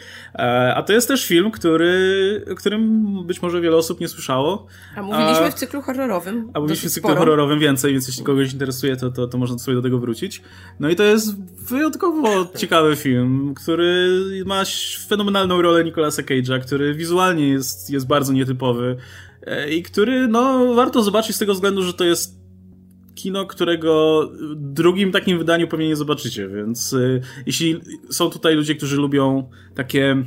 [0.74, 4.66] A to jest też film, który, o którym być może wiele osób nie słyszało.
[4.96, 6.50] A mówiliśmy A- w cyklu horrorowym.
[6.54, 7.20] A mówiliśmy w cyklu sporo.
[7.20, 10.42] horrorowym więcej, więc jeśli kogoś interesuje, to, to, to można sobie do tego wrócić.
[10.80, 11.36] No i to jest
[11.68, 12.44] wyjątkowo
[12.80, 14.62] ciekawy film, który ma
[15.08, 18.96] fenomenalną rolę Nicolasa Cage'a, który wizualnie jest, jest bardzo nietypowy
[19.42, 22.40] e, i który, no, warto zobaczyć z tego względu, że to jest
[23.14, 28.74] kino, którego w drugim takim wydaniu pewnie nie zobaczycie, więc y, jeśli są tutaj ludzie,
[28.74, 30.24] którzy lubią takie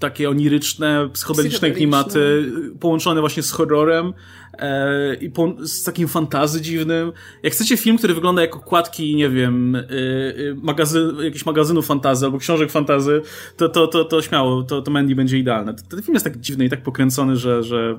[0.00, 4.12] takie oniryczne, psychodeliczne klimaty, połączone właśnie z horrorem
[4.58, 7.12] e, i po, z takim fantazy dziwnym.
[7.42, 11.44] Jak chcecie film, który wygląda jak okładki, nie wiem, y, y, magazy, jakichś
[11.82, 13.22] fantazy albo książek fantazy,
[13.56, 15.74] to, to, to, to śmiało, to, to Mandy będzie idealne.
[15.74, 17.98] Ten film jest tak dziwny i tak pokręcony, że, że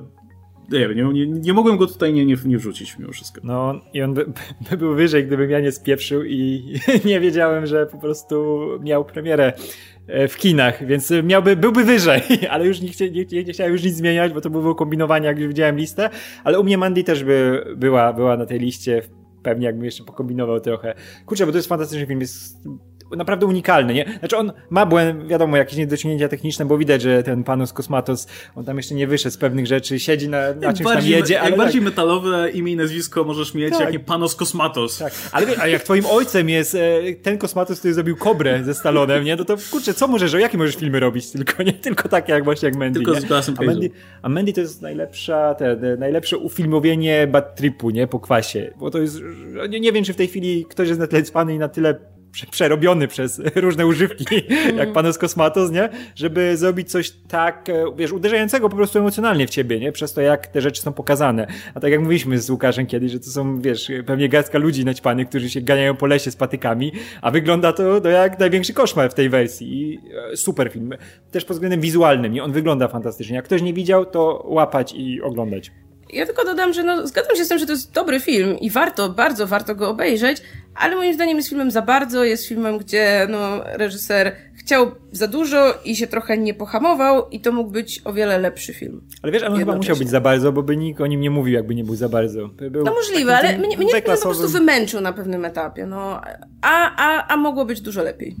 [0.70, 3.40] nie, nie, nie, nie mogłem go tutaj nie, nie, nie wrzucić mimo wszystko.
[3.44, 4.26] No i on by,
[4.70, 6.64] by był wyżej, gdybym ja nie spieprzył i
[7.04, 9.93] nie wiedziałem, że po prostu miał premierę e,
[10.28, 13.96] w kinach, więc miałby, byłby wyżej, ale już nie, chcia, nie, nie, chciałem już nic
[13.96, 16.10] zmieniać, bo to było kombinowanie, jak już widziałem listę,
[16.44, 19.02] ale u mnie Mandy też by była, była na tej liście,
[19.42, 20.94] pewnie jakbym jeszcze pokombinował trochę.
[21.26, 22.68] Kurczę, bo to jest fantastyczny film, jest
[23.10, 24.18] naprawdę unikalny, nie?
[24.18, 28.26] Znaczy on ma błęd, wiadomo, jakieś niedociągnięcia techniczne, bo widać, że ten Panos Kosmatos,
[28.56, 31.40] on tam jeszcze nie wyszedł z pewnych rzeczy, siedzi na, na czymś bardziej, tam jedzie,
[31.40, 31.84] ale Jak bardziej tak.
[31.84, 33.80] metalowe imię i nazwisko możesz mieć, tak.
[33.80, 34.98] jak nie Panos Kosmatos.
[34.98, 36.78] Tak, ale, ale jak twoim ojcem jest e,
[37.22, 39.36] ten Kosmatos, który zrobił Kobrę ze Stalonem, nie?
[39.36, 41.30] No to kurczę, co możesz, jakie możesz filmy robić?
[41.30, 43.20] Tylko nie tylko takie jak właśnie jak Mandy, Tylko nie?
[43.20, 43.90] z a Mandy,
[44.22, 48.06] a Mandy to jest najlepsza, te, te, najlepsze ufilmowienie bad tripu, nie?
[48.06, 48.74] Po kwasie.
[48.78, 49.20] Bo to jest,
[49.68, 52.13] nie, nie wiem, czy w tej chwili ktoś jest na tyle cwany i na tyle
[52.50, 54.76] przerobiony przez różne używki, mm.
[54.76, 55.88] jak Panos Kosmatos, nie?
[56.14, 59.92] Żeby zrobić coś tak, e, wiesz, uderzającego po prostu emocjonalnie w ciebie, nie?
[59.92, 61.46] Przez to, jak te rzeczy są pokazane.
[61.74, 65.28] A tak jak mówiliśmy z Łukaszem kiedyś, że to są, wiesz, pewnie garstka ludzi naćpanych,
[65.28, 69.14] którzy się ganiają po lesie z patykami, a wygląda to no, jak największy koszmar w
[69.14, 69.80] tej wersji.
[69.80, 70.00] I
[70.32, 70.90] e, super film.
[71.30, 72.44] Też pod względem wizualnym, nie?
[72.44, 73.36] On wygląda fantastycznie.
[73.36, 75.70] Jak ktoś nie widział, to łapać i oglądać.
[76.12, 78.70] Ja tylko dodam, że no, zgadzam się z tym, że to jest dobry film i
[78.70, 80.42] warto, bardzo warto go obejrzeć,
[80.74, 85.78] ale moim zdaniem jest filmem za bardzo, jest filmem, gdzie no, reżyser chciał za dużo
[85.84, 89.00] i się trochę nie pohamował i to mógł być o wiele lepszy film.
[89.22, 91.54] Ale wiesz, on chyba musiał być za bardzo, bo by nikt o nim nie mówił,
[91.54, 92.48] jakby nie był za bardzo.
[92.48, 96.20] Był no możliwe, ale mnie, mnie po prostu wymęczył na pewnym etapie, no.
[96.62, 98.36] A, a, a mogło być dużo lepiej.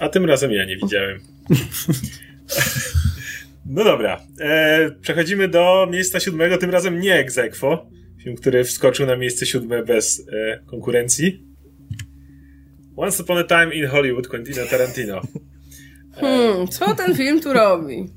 [0.00, 1.20] A tym razem ja nie widziałem.
[3.66, 4.20] No dobra.
[4.40, 7.86] E, przechodzimy do miejsca siódmego, tym razem nie Egzekwo.
[8.22, 11.44] Film, który wskoczył na miejsce siódme bez e, konkurencji.
[12.96, 15.20] Once Upon a Time in Hollywood Quentin Tarantino.
[16.14, 17.96] Hmm, co ten film tu robi?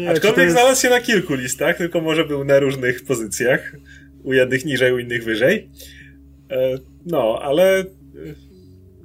[0.00, 0.56] nie, Aczkolwiek jest...
[0.56, 3.76] znalazł się na kilku listach, tylko może był na różnych pozycjach.
[4.24, 5.70] U jednych niżej, u innych wyżej.
[6.50, 7.84] E, no, ale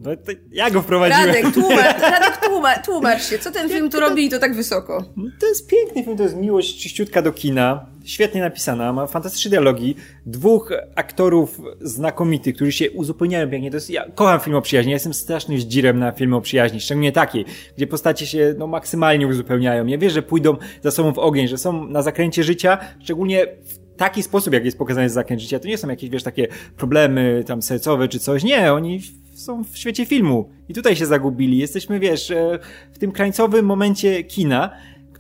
[0.02, 1.28] no to ja go wprowadziłem.
[1.28, 3.40] Radek, tłumacz, Radek tłumacz, tłumacz się.
[3.40, 5.06] Co ten film tu robi i to tak wysoko?
[5.40, 7.86] To jest piękny film, to jest miłość czyściutka do kina.
[8.04, 9.96] Świetnie napisana, ma fantastyczne dialogi.
[10.26, 13.72] Dwóch aktorów znakomitych, którzy się uzupełniają pięknie.
[13.72, 16.82] To jest, ja kocham film o przyjaźni, ja jestem strasznym zdzirem na filmy o przyjaźni,
[16.82, 17.46] szczególnie takiej,
[17.78, 19.86] gdzie postacie się no, maksymalnie uzupełniają.
[19.86, 23.98] Ja wiem, że pójdą za sobą w ogień, że są na zakręcie życia, szczególnie w
[23.98, 26.48] taki sposób, jak jest pokazany zakręt życia, to nie są jakieś, wiesz, takie
[26.78, 28.44] problemy tam sercowe czy coś.
[28.44, 29.02] Nie, oni
[29.32, 30.50] są w świecie filmu.
[30.70, 31.58] I tutaj się zagubili.
[31.58, 32.60] Jesteśmy, wiesz, e,
[32.94, 34.72] w tym krańcowym momencie kina,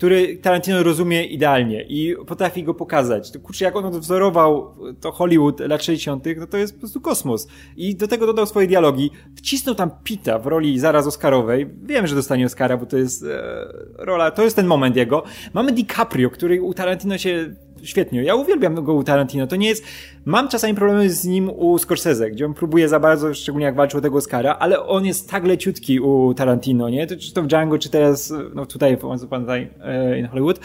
[0.02, 3.32] który Tarantino rozumie idealnie i potrafi go pokazać.
[3.44, 7.48] Kurczę, jak on odwzorował to Hollywood lat 60., no to jest po prostu kosmos.
[7.78, 9.12] I do tego dodał swoje dialogi.
[9.36, 11.70] Wcisnął tam Pita w roli zaraz Oscarowej.
[11.84, 13.66] Wiem, że dostanie Oscara, bo to jest e,
[13.98, 15.24] rola, to jest ten moment jego.
[15.54, 18.24] Mamy DiCaprio, który u Tarantino się świetnie.
[18.24, 19.48] Ja uwielbiam go u Tarantino.
[19.48, 19.84] To nie jest...
[20.26, 24.02] Mam czasami problemy z nim u Scorsese, gdzie on próbuje za bardzo, szczególnie jak walczył
[24.02, 27.08] tego Oscara, ale on jest tak leciutki u Tarantino, nie?
[27.08, 30.60] To, czy to w Django, czy teraz, no tutaj w Once Upon e, in Hollywood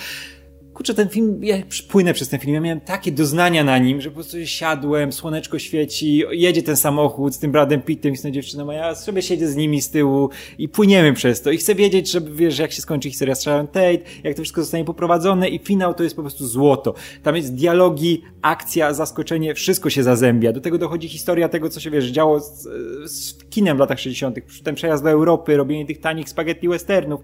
[0.77, 1.57] kurczę, ten film, ja
[1.89, 5.59] płynę przez ten film, ja miałem takie doznania na nim, że po prostu siadłem, słoneczko
[5.59, 9.23] świeci, jedzie ten samochód z tym Bradem Pittem i z tą dziewczyną, a ja sobie
[9.23, 12.73] siedzę z nimi z tyłu i płyniemy przez to i chcę wiedzieć, żeby, wiesz, jak
[12.73, 16.17] się skończy historia z Sharon Tate, jak to wszystko zostanie poprowadzone i finał to jest
[16.17, 16.95] po prostu złoto.
[17.23, 20.53] Tam jest dialogi, akcja, zaskoczenie, wszystko się zazębia.
[20.53, 22.69] Do tego dochodzi historia tego, co się, wiesz, działo z,
[23.07, 27.21] z kinem w latach 60., ten przejazd do Europy, robienie tych tanich spaghetti westernów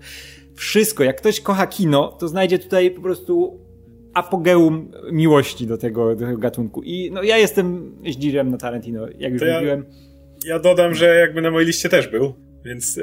[0.55, 1.05] wszystko.
[1.05, 3.61] Jak ktoś kocha kino, to znajdzie tutaj po prostu
[4.15, 6.83] apogeum miłości do tego, do tego gatunku.
[6.83, 9.87] I no ja jestem zdzirem na Tarantino, jak już ja, mówiłem.
[10.47, 12.35] Ja dodam, że jakby na mojej liście też był,
[12.65, 13.01] więc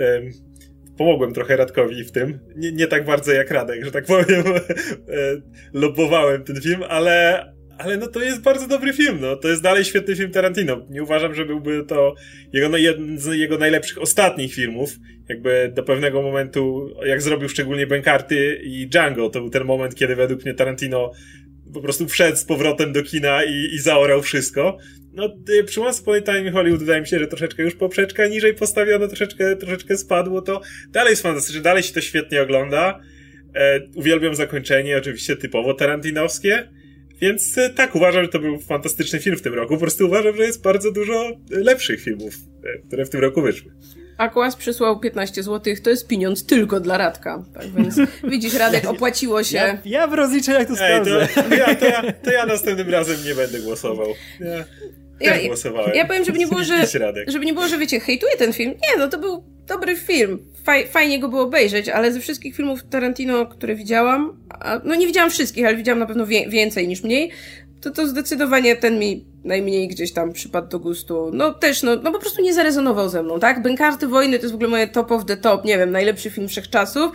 [0.99, 2.39] pomogłem trochę Radkowi w tym.
[2.55, 4.43] Nie, nie tak bardzo jak Radek, że tak powiem.
[4.47, 5.41] e,
[5.73, 7.45] lobowałem ten film, ale,
[7.80, 9.36] ale no to jest bardzo dobry film, no.
[9.36, 10.86] To jest dalej świetny film Tarantino.
[10.89, 12.15] Nie uważam, że byłby to
[12.53, 14.95] jego, jeden z jego najlepszych ostatnich filmów.
[15.30, 20.15] Jakby do pewnego momentu, jak zrobił szczególnie Bankarty i Django, to był ten moment, kiedy
[20.15, 21.11] według mnie Tarantino
[21.73, 24.77] po prostu wszedł z powrotem do kina i, i zaorał wszystko.
[25.13, 29.07] No, przy Once Upon Time Hollywood wydaje mi się, że troszeczkę już poprzeczka niżej postawiono,
[29.07, 30.61] troszeczkę, troszeczkę spadło to.
[30.89, 32.99] Dalej jest fantastyczne, dalej się to świetnie ogląda.
[33.55, 36.78] E, uwielbiam zakończenie, oczywiście typowo tarantinowskie.
[37.22, 39.74] Więc e, tak, uważam, że to był fantastyczny film w tym roku.
[39.74, 43.72] Po prostu uważam, że jest bardzo dużo lepszych filmów, e, które w tym roku wyszły.
[44.17, 47.43] Aquas przysłał 15 zł, to jest pieniądz tylko dla Radka.
[47.53, 49.57] Tak więc widzisz, Radek, opłaciło się.
[49.57, 51.22] Ja, ja w rozliczeniach to sprawdzę.
[51.22, 54.07] Ej, to, ja, to, ja, to ja następnym razem nie będę głosował.
[54.39, 55.91] Ja, ja, głosowałem.
[55.95, 56.88] Ja powiem, żeby nie było, że,
[57.28, 58.72] żeby nie było, że wiecie, hejtuję ten film.
[58.72, 60.39] Nie, no to był dobry film.
[60.63, 65.07] Faj, fajnie go było obejrzeć, ale ze wszystkich filmów Tarantino, które widziałam, a, no nie
[65.07, 67.32] widziałam wszystkich, ale widziałam na pewno wie, więcej niż mniej,
[67.82, 71.32] to to zdecydowanie ten mi najmniej gdzieś tam przypadł do gustu.
[71.34, 73.61] No też, no, no po prostu nie zarezonował ze mną, tak?
[73.61, 76.47] Bękarty Wojny to jest w ogóle moje top of the top, nie wiem, najlepszy film
[76.47, 77.11] wszechczasów,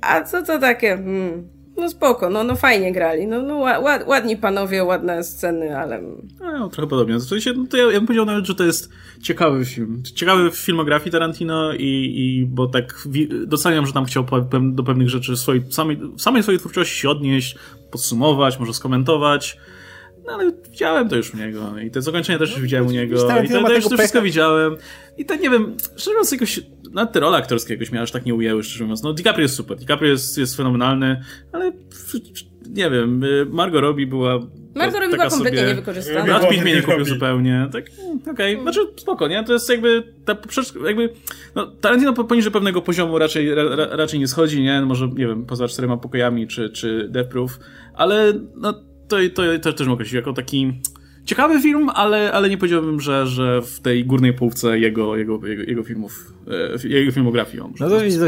[0.00, 4.36] a co to takie, hmm, no spoko, no, no fajnie grali, no, no ład, ładni
[4.36, 6.02] panowie, ładne sceny, ale...
[6.40, 7.16] No, trochę podobnie.
[7.16, 8.90] W sensie, no to ja, ja bym powiedział nawet, że to jest
[9.22, 10.02] ciekawy film.
[10.14, 13.08] Ciekawy w filmografii Tarantino i, i bo tak
[13.46, 14.26] doceniam, że tam chciał
[14.62, 17.56] do pewnych rzeczy swojej, samej, samej swojej twórczości się odnieść,
[17.90, 19.58] podsumować, może skomentować.
[20.26, 23.14] No ale widziałem to już u niego i te zakończenie też już widziałem u niego
[23.44, 24.76] i to, to już to wszystko widziałem
[25.18, 26.60] i to nie wiem, szczerze mówiąc jakoś,
[26.92, 29.02] nawet te role aktorskie jakoś mnie aż tak nie ujęły, szczerze mówiąc.
[29.02, 31.72] No DiCaprio jest super, DiCaprio jest, jest fenomenalny, ale
[32.68, 34.40] nie wiem, y, Margot Robbie była
[34.74, 35.70] Margot Robbie była kompletnie sobie...
[35.70, 36.24] niewykorzystana.
[36.24, 37.68] Brad Pitt mnie nie kupił zupełnie.
[37.72, 37.84] Tak,
[38.32, 38.62] okej, okay.
[38.62, 39.44] znaczy spoko, nie?
[39.44, 40.36] To jest jakby, ta
[40.86, 41.12] jakby,
[41.54, 44.82] no, Tarantino poniżej pewnego poziomu raczej, ra, raczej nie schodzi, nie?
[44.82, 47.58] Może, nie wiem, poza czterema pokojami czy, czy Death Proof,
[47.94, 48.74] ale no,
[49.12, 50.72] to, to, to też mogę określić jako taki
[51.24, 55.62] ciekawy film, ale, ale nie powiedziałbym, że, że w tej górnej półce jego, jego, jego,
[55.62, 56.32] jego filmów,
[56.84, 58.20] e, jego filmografii on No to widzisz,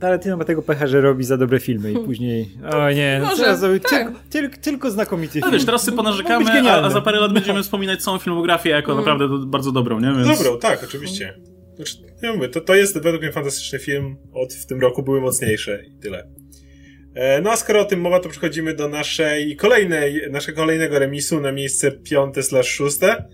[0.00, 3.56] Tarantino ma tego pecha, że robi za dobre filmy i później, o nie, no Może,
[3.56, 3.90] zrobił tak.
[3.90, 5.44] tylko, tylko, tylko znakomity film.
[5.46, 8.92] No wiesz, teraz sobie ponarzekamy, a, a za parę lat będziemy wspominać całą filmografię jako
[8.92, 9.04] mm.
[9.04, 10.12] naprawdę bardzo dobrą, nie?
[10.12, 10.38] Więc...
[10.38, 11.34] Dobrą, tak, oczywiście.
[11.76, 15.20] Znaczy, ja mówię, to, to jest według mnie fantastyczny film, od w tym roku były
[15.20, 16.28] mocniejsze i tyle.
[17.14, 21.40] E, no a skoro o tym mowa, to przechodzimy do naszej kolejnej, naszego kolejnego remisu
[21.40, 23.24] na miejsce piąte slash szóste.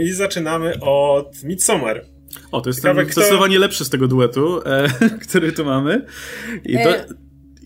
[0.00, 2.04] I zaczynamy od Midsommar.
[2.52, 3.20] O, to jest Ciekawe, ten kto...
[3.20, 4.88] zdecydowanie lepszy z tego duetu, e,
[5.28, 6.06] który tu mamy.
[6.64, 7.04] I, to, e...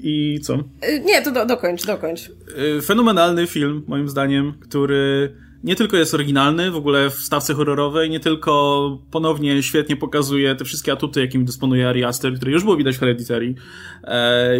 [0.03, 0.55] I co?
[0.81, 2.31] E, nie, to do, dokończ, dokończ.
[2.79, 5.35] E, fenomenalny film, moim zdaniem, który
[5.65, 10.65] nie tylko jest oryginalny w ogóle w stawce horrorowej, nie tylko ponownie świetnie pokazuje te
[10.65, 13.55] wszystkie atuty, jakimi dysponuje Ari Aster, które już było widać w Hereditary.
[14.05, 14.51] E,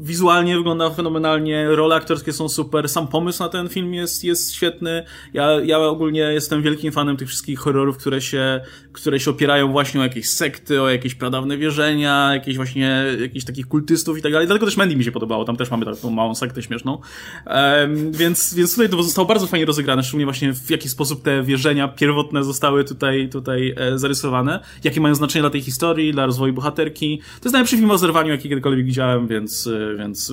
[0.00, 5.04] wizualnie wygląda fenomenalnie, role aktorskie są super, sam pomysł na ten film jest, jest świetny.
[5.34, 8.60] Ja, ja ogólnie jestem wielkim fanem tych wszystkich horrorów, które się,
[8.92, 13.68] które się opierają właśnie o jakieś sekty, o jakieś pradawne wierzenia, jakieś właśnie, jakichś takich
[13.68, 14.46] kultystów i tak dalej.
[14.46, 16.98] Dlatego też Mandy mi się podobało, tam też mamy taką małą sektę śmieszną.
[17.46, 21.42] Um, więc, więc tutaj to zostało bardzo fajnie rozegrane, szczególnie właśnie w jaki sposób te
[21.42, 26.52] wierzenia pierwotne zostały tutaj, tutaj e, zarysowane, jakie mają znaczenie dla tej historii, dla rozwoju
[26.52, 27.18] bohaterki.
[27.18, 30.32] To jest najlepszy film o zerwaniu, jaki kiedykolwiek widziałem, więc e, więc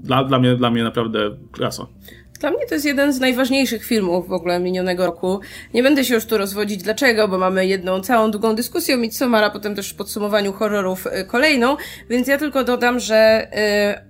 [0.00, 1.86] dla, dla, mnie, dla mnie naprawdę klasa.
[2.40, 5.40] Dla mnie to jest jeden z najważniejszych filmów w ogóle minionego roku.
[5.74, 9.44] Nie będę się już tu rozwodzić dlaczego, bo mamy jedną całą długą dyskusję o Midsommar,
[9.44, 11.76] a potem też w podsumowaniu horrorów y, kolejną,
[12.10, 13.48] więc ja tylko dodam, że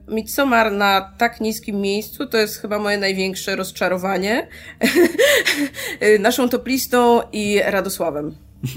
[0.09, 4.49] y, Midsommar na tak niskim miejscu to jest chyba moje największe rozczarowanie
[6.03, 8.35] y, naszą toplistą i Radosławem.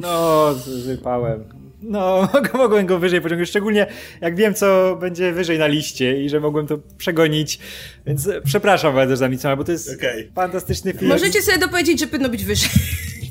[0.00, 0.54] No,
[0.86, 1.59] wypałem.
[1.82, 3.86] No, mogłem go wyżej pociągnąć, szczególnie
[4.20, 7.58] jak wiem, co będzie wyżej na liście i że mogłem to przegonić,
[8.06, 10.28] więc przepraszam bardzo za Midsommar, bo to jest okay.
[10.34, 11.10] fantastyczny film.
[11.10, 12.70] Możecie sobie dopowiedzieć, że powinno być wyżej.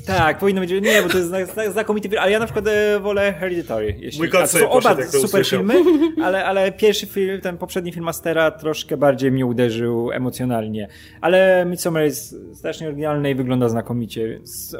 [0.06, 1.32] Tak, powinno być, nie, bo to jest
[1.72, 3.96] znakomity film, ale ja na przykład e, wolę Hereditary.
[3.98, 5.74] Jeśli, Mój kot to są oba super filmy,
[6.24, 10.88] ale, ale pierwszy film, ten poprzedni film Mastera troszkę bardziej mnie uderzył emocjonalnie,
[11.20, 14.76] ale Midsommar jest strasznie oryginalny i wygląda znakomicie, więc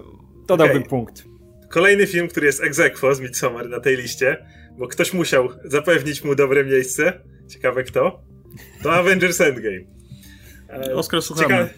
[0.47, 0.89] dodałbym okay.
[0.89, 1.25] punkt.
[1.71, 4.47] Kolejny film, który jest egzekwo z Midsommar na tej liście,
[4.79, 7.21] bo ktoś musiał zapewnić mu dobre miejsce.
[7.49, 8.23] Ciekawe kto.
[8.83, 9.81] To Avengers Endgame.
[10.69, 11.49] E, Oskar słuchamy.
[11.49, 11.69] Cieka...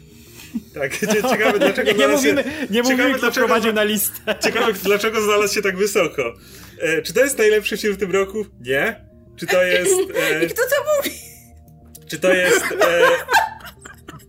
[0.75, 0.99] Tak,
[1.33, 4.35] ciekawe dlaczego nie, mówimy, nie mówimy, kto prowadził na listę.
[4.41, 6.35] Ciekawe dlaczego znalazł się tak wysoko.
[6.79, 8.47] E, czy to jest najlepszy film w tym roku?
[8.61, 9.05] Nie.
[9.37, 9.93] Czy to jest...
[10.17, 10.45] E...
[10.45, 11.17] I kto to mówi?
[12.09, 12.65] Czy to jest...
[12.81, 13.09] E...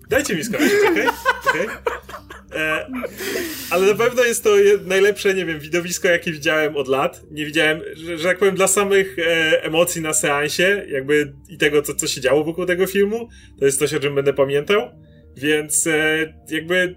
[0.10, 1.08] Dajcie mi skończyć, okej?
[1.08, 1.62] Okay?
[1.62, 2.03] okay?
[2.56, 2.88] E,
[3.70, 4.50] ale na pewno jest to
[4.86, 7.22] najlepsze, nie wiem, widowisko, jakie widziałem od lat.
[7.32, 11.82] Nie widziałem, że, że tak powiem, dla samych e, emocji na seansie, jakby i tego,
[11.82, 13.30] co, co się działo wokół tego filmu,
[13.60, 14.90] to jest coś, o czym będę pamiętał.
[15.38, 16.96] Więc e, jakby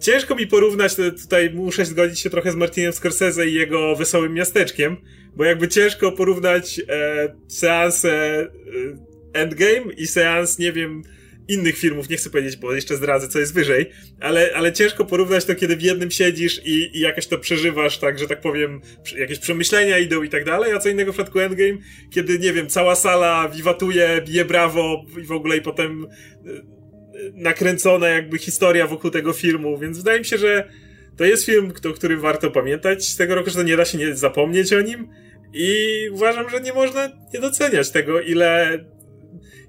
[0.00, 4.96] ciężko mi porównać, tutaj muszę zgodzić się trochę z Martinem Scorsese i jego Wesołym Miasteczkiem,
[5.36, 8.48] bo jakby ciężko porównać e, seansę e,
[9.32, 11.02] Endgame i seans, nie wiem,
[11.48, 13.90] innych filmów, nie chcę powiedzieć, bo jeszcze zdradzę, co jest wyżej,
[14.20, 18.18] ale, ale ciężko porównać to, kiedy w jednym siedzisz i, i jakoś to przeżywasz, tak,
[18.18, 18.80] że tak powiem,
[19.18, 21.78] jakieś przemyślenia idą i tak dalej, a co innego w przypadku Endgame,
[22.10, 26.62] kiedy, nie wiem, cała sala wiwatuje, bije brawo i w ogóle i potem e, e,
[27.34, 30.68] nakręcona jakby historia wokół tego filmu, więc wydaje mi się, że
[31.16, 33.08] to jest film, o którym warto pamiętać.
[33.08, 35.08] Z tego roku, że to nie da się nie zapomnieć o nim
[35.52, 38.78] i uważam, że nie można nie doceniać tego, ile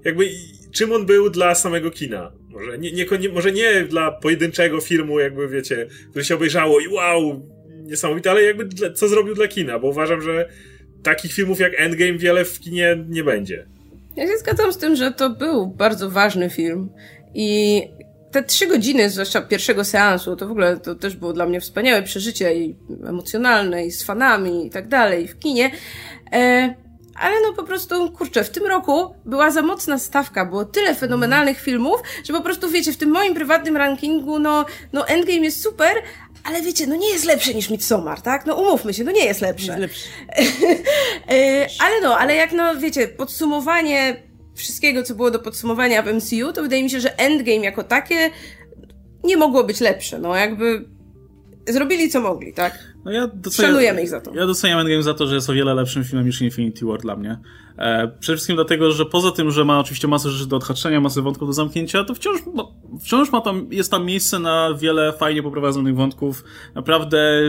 [0.04, 0.30] jakby
[0.72, 2.32] czym on był dla samego kina.
[2.48, 7.42] Może nie, nie, może nie dla pojedynczego filmu, jakby wiecie, który się obejrzało i wow,
[7.82, 10.48] niesamowite, ale jakby dla, co zrobił dla kina, bo uważam, że
[11.02, 13.66] takich filmów jak Endgame wiele w kinie nie będzie.
[14.16, 16.88] Ja się zgadzam z tym, że to był bardzo ważny film
[17.34, 17.82] i
[18.30, 22.02] te trzy godziny, zwłaszcza pierwszego seansu, to w ogóle to też było dla mnie wspaniałe
[22.02, 25.70] przeżycie i emocjonalne, i z fanami, i tak dalej, i w kinie.
[26.32, 26.74] E,
[27.20, 31.60] ale no po prostu, kurczę, w tym roku była za mocna stawka, było tyle fenomenalnych
[31.60, 35.96] filmów, że po prostu, wiecie, w tym moim prywatnym rankingu, no, no Endgame jest super,
[36.44, 38.46] ale wiecie, no nie jest lepszy niż Midsommar, tak?
[38.46, 39.66] No umówmy się, no nie jest lepszy.
[39.66, 40.08] Jest lepszy.
[41.30, 44.22] E, ale no, ale jak no, wiecie, podsumowanie
[44.54, 48.30] wszystkiego, co było do podsumowania w MCU, to wydaje mi się, że Endgame jako takie
[49.24, 50.18] nie mogło być lepsze.
[50.18, 50.84] No jakby
[51.68, 52.78] zrobili co mogli, tak?
[53.04, 54.34] No ja doceniam, Szanujemy ich za to.
[54.34, 57.16] Ja doceniam Endgame za to, że jest o wiele lepszym filmem niż Infinity War dla
[57.16, 57.38] mnie.
[57.78, 61.22] E, przede wszystkim dlatego, że poza tym, że ma oczywiście masę rzeczy do odhaczenia, masę
[61.22, 62.64] wątków do zamknięcia, to wciąż, ma,
[63.00, 66.44] wciąż ma tam, jest tam miejsce na wiele fajnie poprowadzonych wątków,
[66.74, 67.42] naprawdę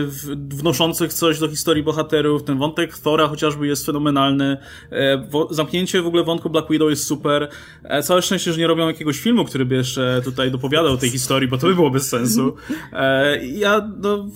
[0.48, 2.44] wnoszących coś do historii bohaterów.
[2.44, 4.56] Ten wątek Thora chociażby jest fenomenalny.
[4.90, 7.48] E, wo, zamknięcie w ogóle wątku Black Widow jest super.
[7.84, 11.48] E, całe szczęście, że nie robią jakiegoś filmu, który by jeszcze tutaj dopowiadał tej historii,
[11.48, 12.54] bo to by było bez sensu.
[12.92, 14.28] E, ja, no,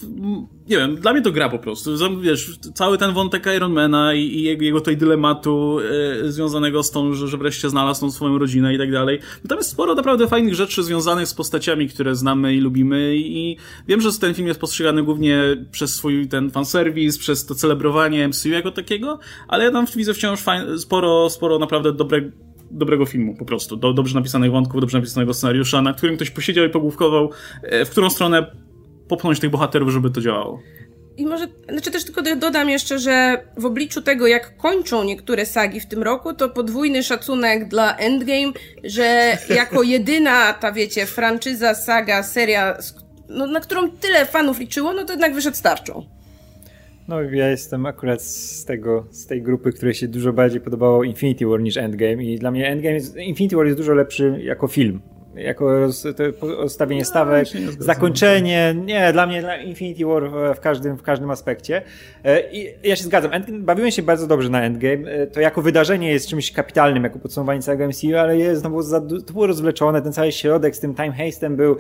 [0.68, 1.90] nie wiem, dla mnie to gra po prostu.
[2.20, 5.78] Wiesz, cały ten wątek Ironmana i, i jego, tej dylematu
[6.24, 9.20] e, związanego z tą, że, że wreszcie znalazł tą swoją rodzinę i tak dalej.
[9.44, 13.56] No tam jest sporo naprawdę fajnych rzeczy związanych z postaciami, które znamy i lubimy i
[13.88, 18.48] wiem, że ten film jest postrzegany głównie przez swój ten fanserwis, przez to celebrowanie MCU
[18.48, 22.30] jako takiego, ale ja tam widzę wciąż fajn, sporo, sporo naprawdę dobrego
[22.70, 23.76] dobrego filmu po prostu.
[23.76, 27.30] Do, dobrze napisanych wątków, dobrze napisanego scenariusza, na którym ktoś posiedział i pogłówkował,
[27.62, 28.65] e, w którą stronę
[29.08, 30.60] popchnąć tych bohaterów, żeby to działało.
[31.16, 35.80] I może, znaczy też tylko dodam jeszcze, że w obliczu tego, jak kończą niektóre sagi
[35.80, 38.52] w tym roku, to podwójny szacunek dla Endgame,
[38.84, 42.78] że jako jedyna ta, wiecie, franczyza, saga, seria,
[43.28, 46.06] no, na którą tyle fanów liczyło, no to jednak wyszedł starczą.
[47.08, 51.46] No ja jestem akurat z tego, z tej grupy, której się dużo bardziej podobało Infinity
[51.46, 55.00] War niż Endgame i dla mnie Endgame, jest, Infinity War jest dużo lepszy jako film
[55.36, 56.06] jako roz,
[56.40, 58.74] rozstawienie no, stawek, zakończenie.
[58.84, 61.82] Nie, dla mnie dla Infinity War w każdym, w każdym aspekcie.
[62.24, 63.30] E, I ja się zgadzam.
[63.58, 65.10] bawiłem się bardzo dobrze na Endgame.
[65.10, 68.82] E, to jako wydarzenie jest czymś kapitalnym, jako podsumowanie całego MCU, ale jest, no, było
[68.82, 70.02] za, to było rozwleczone.
[70.02, 71.76] Ten cały środek z tym time hastem był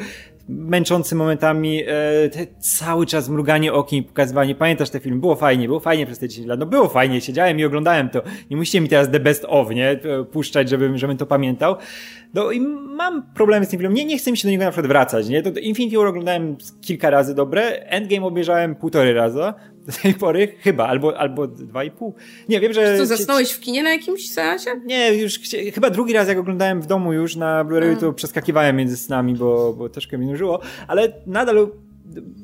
[0.48, 4.54] męczący momentami, e, cały czas mruganie okiem, pokazywanie.
[4.54, 5.20] Pamiętasz te film?
[5.20, 6.60] Było fajnie, było fajnie przez te 10 lat.
[6.60, 8.22] No było fajnie, siedziałem i oglądałem to.
[8.50, 10.00] Nie musicie mi teraz the best of, nie?
[10.32, 11.76] Puszczać, żebym, żebym to pamiętał.
[12.36, 13.94] No i mam problemy z tym filmem.
[13.94, 15.42] Nie, nie chcę mi się do niego na przykład wracać, nie?
[15.42, 19.38] To, to Infinity War oglądałem kilka razy dobre, Endgame obejrzałem półtorej razy
[19.86, 22.14] do tej pory, chyba, albo, albo dwa i pół.
[22.48, 22.98] Nie, wiem, że...
[22.98, 24.70] Co, zasnąłeś w kinie na jakimś seansie?
[24.84, 25.40] Nie, już
[25.74, 29.72] chyba drugi raz jak oglądałem w domu już na Blu-rayu, to przeskakiwałem między snami, bo,
[29.72, 31.68] bo troszkę mi nużyło, ale nadal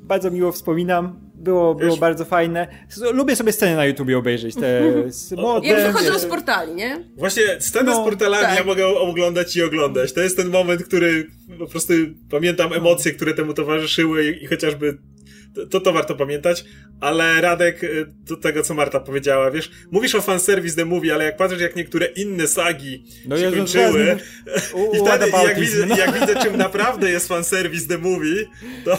[0.02, 1.31] bardzo miło wspominam.
[1.42, 2.66] Było, było bardzo fajne.
[3.12, 4.54] Lubię sobie sceny na YouTubie obejrzeć.
[4.54, 4.82] Te
[5.12, 7.04] z modem, Jak wychodzą z portali, nie?
[7.16, 8.58] Właśnie scenę no, z portalami tak.
[8.58, 10.12] ja mogę oglądać i oglądać.
[10.12, 11.26] To jest ten moment, który
[11.58, 11.92] po prostu
[12.30, 14.98] pamiętam emocje, które temu towarzyszyły i, i chociażby
[15.70, 16.64] to, to warto pamiętać,
[17.00, 21.24] ale Radek, y, do tego co Marta powiedziała, wiesz, mówisz o fanservice The Movie, ale
[21.24, 24.16] jak patrzysz jak niektóre inne sagi no się kończyły
[24.94, 25.96] i wtedy jak widzę, no.
[25.96, 28.44] jak widzę czym naprawdę jest fanservice The Movie,
[28.84, 28.98] to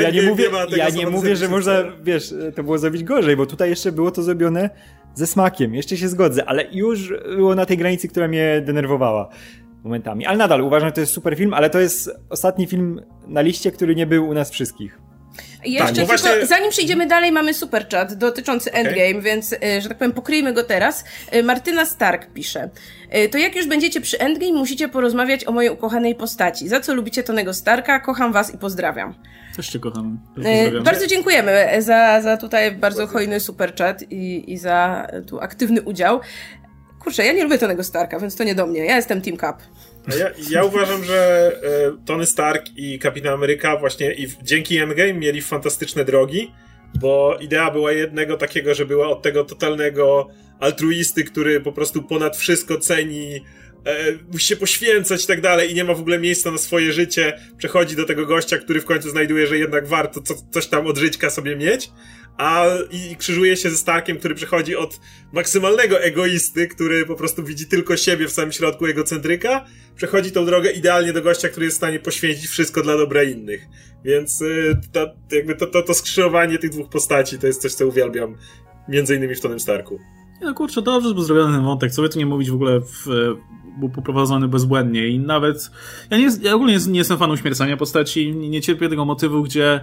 [0.00, 3.70] ja nie mówię, ja nie mówię, że można, wiesz, to było zrobić gorzej, bo tutaj
[3.70, 4.70] jeszcze było to zrobione
[5.14, 9.28] ze smakiem, jeszcze się zgodzę, ale już było na tej granicy, która mnie denerwowała
[9.84, 10.26] momentami.
[10.26, 13.70] Ale nadal uważam, że to jest super film, ale to jest ostatni film na liście,
[13.70, 15.03] który nie był u nas wszystkich.
[15.64, 16.46] Jeszcze tak, tylko, właśnie...
[16.46, 19.22] zanim przejdziemy dalej, mamy super chat dotyczący Endgame, okay.
[19.22, 21.04] więc, y, że tak powiem, pokryjmy go teraz.
[21.34, 22.70] Y, Martyna Stark pisze.
[23.16, 26.68] Y, to jak już będziecie przy Endgame, musicie porozmawiać o mojej ukochanej postaci.
[26.68, 28.00] Za co lubicie Tonego Starka?
[28.00, 29.14] Kocham was i pozdrawiam.
[29.56, 30.20] Też cię kocham.
[30.84, 36.20] Bardzo dziękujemy za, za tutaj bardzo hojny super chat i, i za tu aktywny udział.
[37.00, 38.84] Kurczę, ja nie lubię Tonego Starka, więc to nie do mnie.
[38.84, 39.62] Ja jestem Team Cap.
[40.08, 45.42] Ja, ja uważam, że e, Tony Stark i Kapitan Ameryka właśnie i dzięki Endgame mieli
[45.42, 46.52] fantastyczne drogi,
[47.00, 50.28] bo idea była jednego takiego, że była od tego totalnego
[50.60, 53.34] altruisty, który po prostu ponad wszystko ceni
[53.86, 53.96] e,
[54.32, 57.40] musi się poświęcać i tak dalej i nie ma w ogóle miejsca na swoje życie,
[57.58, 60.98] przechodzi do tego gościa, który w końcu znajduje, że jednak warto co, coś tam od
[60.98, 61.90] żyćka sobie mieć,
[62.36, 65.00] a i krzyżuje się ze Starkiem, który przechodzi od
[65.32, 69.66] maksymalnego egoisty, który po prostu widzi tylko siebie w samym środku egocentryka,
[69.96, 73.66] przechodzi tą drogę idealnie do gościa, który jest w stanie poświęcić wszystko dla dobra innych.
[74.04, 74.80] Więc y,
[75.32, 78.36] jakby to, to, to skrzyżowanie tych dwóch postaci to jest coś, co uwielbiam,
[78.88, 80.00] między innymi w Tonym Starku.
[80.40, 82.80] Nie no kurczę, dobrze był zrobiony ten wątek, co by tu nie mówić w ogóle
[82.80, 83.06] w,
[83.78, 85.08] był poprowadzony bezbłędnie.
[85.08, 85.70] I nawet
[86.10, 89.80] ja, nie, ja ogólnie nie, jestem fanem śmiercania postaci, nie, nie cierpię tego motywu, gdzie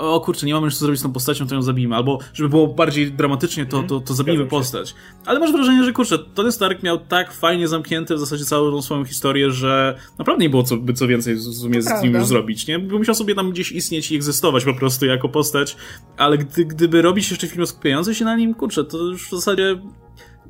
[0.00, 1.96] o kurczę, nie mamy już co zrobić z tą postacią, to ją zabijmy.
[1.96, 4.94] Albo, żeby było bardziej dramatycznie, to, to, to zabijmy postać.
[5.26, 8.82] Ale masz wrażenie, że kurczę, Tony Stark miał tak fajnie zamknięte w zasadzie całą tą
[8.82, 12.26] swoją historię, że naprawdę nie było co, by co więcej w sumie z nim już
[12.26, 12.78] zrobić, nie?
[12.78, 15.76] Bo musiał sobie tam gdzieś istnieć i egzystować po prostu jako postać,
[16.16, 19.78] ale gdy, gdyby robić jeszcze film skupiający się na nim, kurczę, to już w zasadzie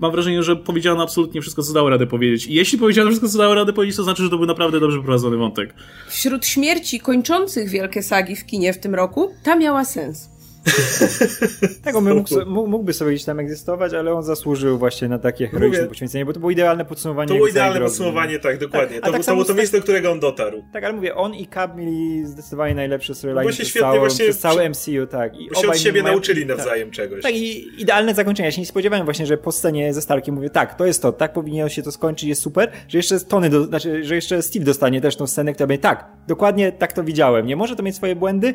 [0.01, 2.47] mam wrażenie, że powiedziano absolutnie wszystko, co dało radę powiedzieć.
[2.47, 5.03] I jeśli powiedziano wszystko, co dało radę powiedzieć, to znaczy, że to był naprawdę dobrze
[5.03, 5.75] prowadzony wątek.
[6.09, 10.40] Wśród śmierci kończących wielkie sagi w kinie w tym roku, ta miała sens.
[11.85, 15.87] tak, on mógł, mógłby sobie gdzieś tam egzystować, ale on zasłużył właśnie na takie heroiczne
[15.87, 17.29] poświęcenie, bo to było idealne podsumowanie.
[17.29, 19.01] To było idealne podsumowanie, tak, dokładnie.
[19.01, 20.65] Tak, to, tak to było to miejsce, do którego on dotarł.
[20.73, 24.39] Tak, ale mówię, on i Cap mieli zdecydowanie najlepsze storyline no przez, całą, właśnie, przez
[24.39, 25.41] całe MCU, tak.
[25.41, 26.57] I bo się od siebie mają, nauczyli tak.
[26.57, 27.23] nawzajem tak, czegoś.
[27.23, 28.47] Tak, i idealne zakończenie.
[28.47, 31.13] Ja się nie spodziewałem właśnie, że po scenie ze Starkiem mówię, tak, to jest to,
[31.13, 34.65] tak powinno się to skończyć, jest super, że jeszcze Tony, do, znaczy, że jeszcze Steve
[34.65, 37.47] dostanie też tą scenę, która będzie, tak, dokładnie tak to widziałem.
[37.47, 38.55] Nie może to mieć swoje błędy,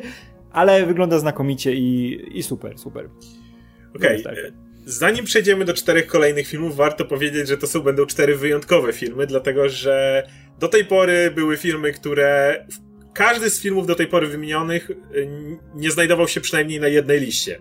[0.56, 3.08] ale wygląda znakomicie i, i super, super.
[3.96, 4.20] Okej.
[4.20, 4.32] Okay.
[4.32, 4.52] E,
[4.84, 9.26] zanim przejdziemy do czterech kolejnych filmów, warto powiedzieć, że to są będą cztery wyjątkowe filmy,
[9.26, 10.26] dlatego że
[10.58, 12.64] do tej pory były filmy, które
[13.14, 14.94] każdy z filmów do tej pory wymienionych e,
[15.74, 17.58] nie znajdował się przynajmniej na jednej liście.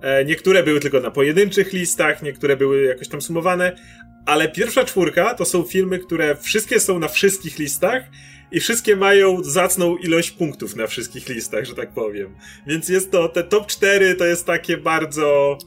[0.00, 3.76] E, niektóre były tylko na pojedynczych listach, niektóre były jakoś tam sumowane,
[4.26, 8.02] ale pierwsza czwórka to są filmy, które wszystkie są na wszystkich listach
[8.52, 12.34] i wszystkie mają zacną ilość punktów na wszystkich listach, że tak powiem.
[12.66, 15.58] Więc jest to, te top 4 to jest takie bardzo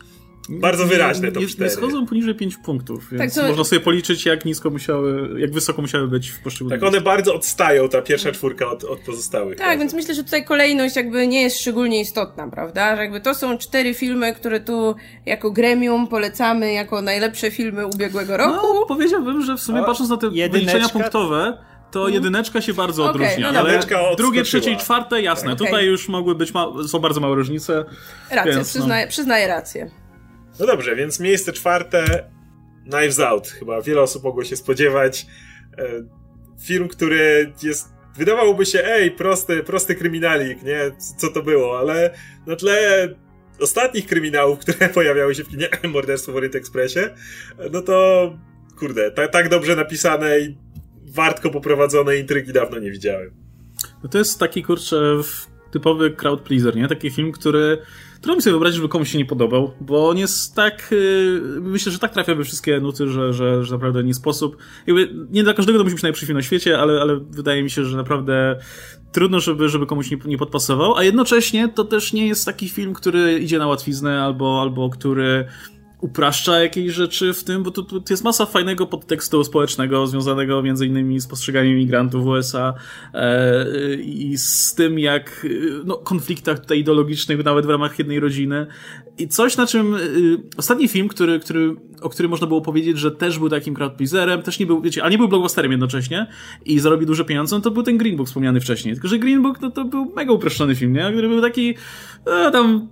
[0.50, 3.48] bardzo wyraźne to nie, nie schodzą poniżej 5 punktów, więc tak, to...
[3.48, 6.80] można sobie policzyć, jak nisko musiały, jak wysoko musiały być w poszczególnych.
[6.80, 9.58] Tak, one bardzo odstają, ta pierwsza czwórka od, od pozostałych.
[9.58, 12.96] Tak, więc myślę, że tutaj kolejność jakby nie jest szczególnie istotna, prawda?
[12.96, 18.38] Że jakby to są cztery filmy, które tu jako gremium polecamy jako najlepsze filmy ubiegłego
[18.38, 18.74] roku.
[18.74, 21.58] No, powiedziałbym, że w sumie o, patrząc na te wyliczenia punktowe,
[21.96, 22.14] to mhm.
[22.14, 23.52] jedyneczka się bardzo okay, odróżnia.
[23.52, 23.80] No ale
[24.18, 25.54] drugie, trzecie i czwarte, jasne.
[25.54, 25.66] Okay.
[25.66, 26.54] Tutaj już mogły być,
[26.88, 27.86] są bardzo małe różnice.
[28.32, 29.12] Racja, więc, przyznaję, no.
[29.12, 29.92] przyznaję rację.
[30.60, 32.30] No dobrze, więc miejsce czwarte
[32.84, 33.48] Knives Out.
[33.48, 35.26] Chyba wiele osób mogło się spodziewać.
[35.78, 35.86] E,
[36.62, 40.80] film, który jest wydawałoby się, ej, prosty, prosty kryminalik, nie?
[41.18, 41.80] Co to było?
[41.80, 42.16] Ale
[42.48, 43.10] na tle
[43.62, 47.00] ostatnich kryminałów, które pojawiały się w kinie Morderstwo w Orient Expressie,
[47.72, 48.34] no to
[48.80, 50.65] kurde, tak, tak dobrze napisane i
[51.06, 53.32] wartko poprowadzone intrygi dawno nie widziałem.
[54.04, 55.18] No to jest taki, kurczę,
[55.72, 56.88] typowy crowd pleaser, nie?
[56.88, 57.78] Taki film, który
[58.26, 61.92] Trudno mi sobie wyobrazić, żeby komuś się nie podobał, bo on jest tak, yy, myślę,
[61.92, 64.58] że tak trafia we wszystkie nuty, że, że, że naprawdę nie sposób.
[64.88, 67.70] Jakby nie dla każdego to musi być najlepszy film na świecie, ale, ale wydaje mi
[67.70, 68.60] się, że naprawdę
[69.12, 72.94] trudno, żeby, żeby komuś nie, nie podpasował, a jednocześnie to też nie jest taki film,
[72.94, 75.46] który idzie na łatwiznę albo, albo który
[76.06, 80.86] upraszcza jakieś rzeczy w tym, bo tu, tu jest masa fajnego podtekstu społecznego związanego między
[80.86, 82.74] innymi z postrzeganiem migrantów w USA
[83.14, 85.48] e, i z tym jak
[85.86, 88.68] no, konfliktach tutaj ideologicznych nawet w ramach jednej rodziny
[89.18, 93.12] i coś na czym y, ostatni film, który, który, o którym można było powiedzieć, że
[93.12, 96.28] też był takim crowdpleaserem, też nie był, wiecie, a nie był blockbusterem jednocześnie
[96.66, 99.42] i zarobił duże pieniądze, no to był ten Green Book wspomniany wcześniej, tylko że Green
[99.42, 101.12] Book no, to był mega uproszczony film, nie?
[101.12, 101.76] Który był taki
[102.26, 102.88] e, tam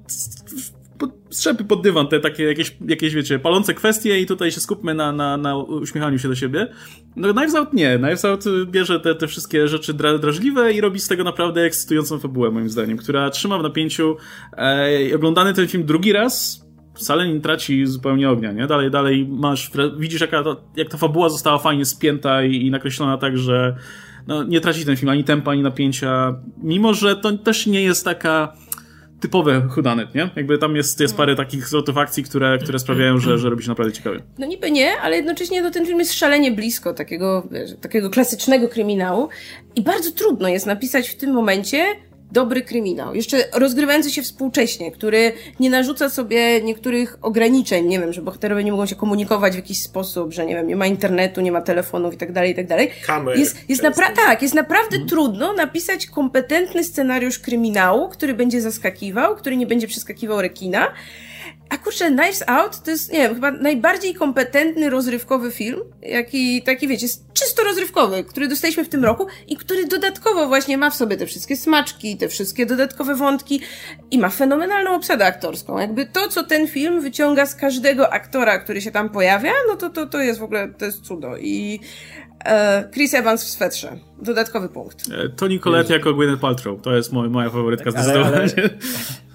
[1.33, 5.11] strzepy pod dywan, te takie jakieś, jakieś wiecie, palące kwestie i tutaj się skupmy na,
[5.11, 6.67] na, na uśmiechaniu się do siebie.
[7.15, 7.97] No Knives Out nie.
[7.97, 12.19] Knives Out bierze te, te wszystkie rzeczy dra, drażliwe i robi z tego naprawdę ekscytującą
[12.19, 14.17] fabułę, moim zdaniem, która trzyma w napięciu.
[14.57, 16.63] E, oglądany ten film drugi raz
[16.93, 18.67] wcale nie traci zupełnie ognia, nie?
[18.67, 23.17] Dalej, dalej masz, widzisz jaka ta, jak ta fabuła została fajnie spięta i, i nakreślona
[23.17, 23.75] tak, że
[24.27, 28.05] no, nie traci ten film ani tempa, ani napięcia, mimo że to też nie jest
[28.05, 28.53] taka
[29.23, 30.29] typowe hudanet, nie?
[30.35, 33.69] Jakby tam jest, jest parę takich zwrotów akcji, które, które sprawiają, że, że robi się
[33.69, 34.19] naprawdę ciekawie.
[34.37, 38.67] No niby nie, ale jednocześnie no, ten film jest szalenie blisko takiego, wiesz, takiego klasycznego
[38.67, 39.29] kryminału
[39.75, 41.85] i bardzo trudno jest napisać w tym momencie
[42.33, 48.21] dobry kryminał, jeszcze rozgrywający się współcześnie, który nie narzuca sobie niektórych ograniczeń, nie wiem, że
[48.21, 51.51] bohaterowie nie mogą się komunikować w jakiś sposób, że nie wiem, nie ma internetu, nie
[51.51, 52.91] ma telefonów i tak dalej, i tak dalej.
[53.05, 53.39] Kamer.
[53.39, 55.09] Jest, jest napra- tak, jest naprawdę hmm.
[55.09, 60.87] trudno napisać kompetentny scenariusz kryminału, który będzie zaskakiwał, który nie będzie przeskakiwał rekina,
[61.73, 66.87] a kurczę, Knives Out to jest, nie wiem, chyba najbardziej kompetentny, rozrywkowy film, jaki, taki
[66.87, 70.95] wiecie, jest czysto rozrywkowy, który dostaliśmy w tym roku i który dodatkowo właśnie ma w
[70.95, 73.61] sobie te wszystkie smaczki, te wszystkie dodatkowe wątki
[74.11, 75.77] i ma fenomenalną obsadę aktorską.
[75.77, 79.89] Jakby to, co ten film wyciąga z każdego aktora, który się tam pojawia, no to,
[79.89, 81.79] to, to jest w ogóle, to jest cudo i
[82.45, 83.97] e, Chris Evans w swetrze.
[84.21, 85.03] Dodatkowy punkt.
[85.11, 86.81] E, Tony Collette jako Gwyneth Paltrow.
[86.81, 88.37] To jest moja faworytka tak, zdecydowanie.
[88.37, 88.51] ale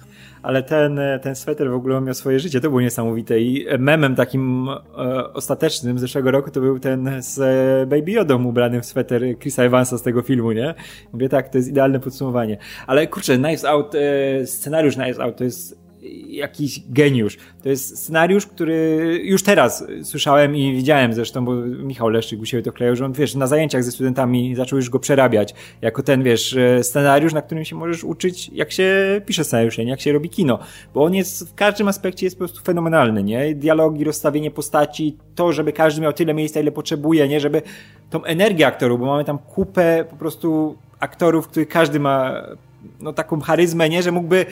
[0.67, 5.33] ten, ten sweter w ogóle miał swoje życie, to było niesamowite i memem takim e,
[5.33, 7.39] ostatecznym zeszłego roku to był ten z
[7.89, 10.73] Baby Yodą ubrany w sweter Chrisa Evansa z tego filmu, nie?
[11.13, 12.57] Mówię tak, to jest idealne podsumowanie.
[12.87, 15.88] Ale kurczę, Knives Out, e, scenariusz Knives Out to jest
[16.27, 17.37] jakiś geniusz.
[17.63, 22.63] To jest scenariusz, który już teraz słyszałem i widziałem zresztą, bo Michał Leszczyk u siebie
[22.63, 26.23] to klejał, że on, wiesz, na zajęciach ze studentami zaczął już go przerabiać jako ten,
[26.23, 30.59] wiesz, scenariusz, na którym się możesz uczyć, jak się pisze scenariusze, jak się robi kino.
[30.93, 33.55] Bo on jest w każdym aspekcie jest po prostu fenomenalny, nie?
[33.55, 37.39] Dialogi, rozstawienie postaci, to, żeby każdy miał tyle miejsca, ile potrzebuje, nie?
[37.39, 37.61] Żeby
[38.09, 42.33] tą energię aktorów, bo mamy tam kupę po prostu aktorów, których każdy ma
[42.99, 44.03] no taką charyzmę, nie?
[44.03, 44.45] Że mógłby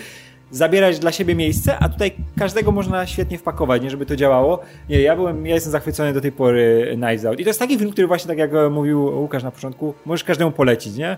[0.52, 4.60] zabierać dla siebie miejsce, a tutaj każdego można świetnie wpakować, nie żeby to działało.
[4.90, 7.40] Nie, ja byłem, ja jestem zachwycony do tej pory Knives Out.
[7.40, 10.52] I to jest taki film, który właśnie tak jak mówił Łukasz na początku, możesz każdemu
[10.52, 11.18] polecić, nie?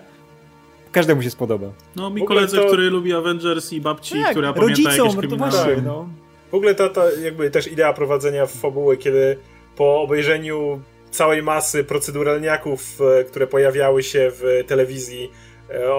[0.91, 1.67] Każdemu się spodoba.
[1.95, 2.67] No, mi koledzy, to...
[2.67, 5.51] który lubi Avengers i babci, tak, która rodzicom, pamięta jakieś kryminały.
[5.51, 6.09] Właśnie, no.
[6.51, 9.37] W ogóle ta, ta jakby też idea prowadzenia w fabuły, kiedy
[9.75, 15.31] po obejrzeniu całej masy proceduralniaków, e, które pojawiały się w telewizji,
[15.69, 15.95] e,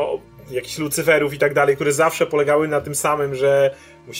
[0.51, 3.75] jakichś lucyferów i tak dalej, które zawsze polegały na tym samym, że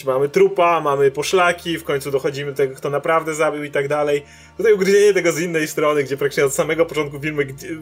[0.05, 4.23] mamy trupa, mamy poszlaki, w końcu dochodzimy do tego, kto naprawdę zabił i tak dalej.
[4.57, 7.41] Tutaj ugryzienie tego z innej strony, gdzie praktycznie od samego początku filmu,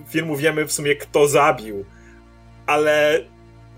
[0.09, 1.85] filmu wiemy w sumie, kto zabił.
[2.65, 3.23] Ale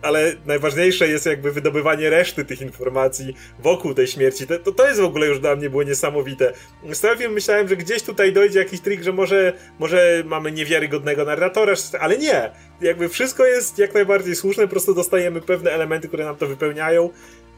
[0.02, 4.48] ale najważniejsze jest jakby wydobywanie reszty tych informacji wokół tej śmierci.
[4.48, 6.54] To, to, jest w ogóle już dla mnie było niesamowite.
[6.94, 11.74] Z tego myślałem, że gdzieś tutaj dojdzie jakiś trik, że może, może mamy niewiarygodnego narratora,
[12.00, 12.52] ale nie.
[12.82, 17.10] Jakby wszystko jest jak najbardziej słuszne, po prostu dostajemy pewne elementy, które nam to wypełniają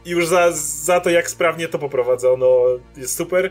[0.04, 0.52] i już za,
[0.84, 2.64] za to, jak sprawnie to poprowadzono,
[2.96, 3.50] jest super.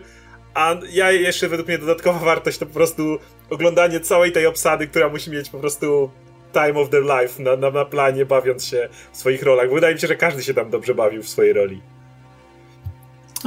[0.53, 3.17] A ja jeszcze według mnie dodatkowa wartość to po prostu
[3.49, 6.11] oglądanie całej tej obsady, która musi mieć po prostu
[6.53, 9.73] time of their life na, na, na planie, bawiąc się w swoich rolach.
[9.73, 11.81] Wydaje mi się, że każdy się tam dobrze bawił w swojej roli.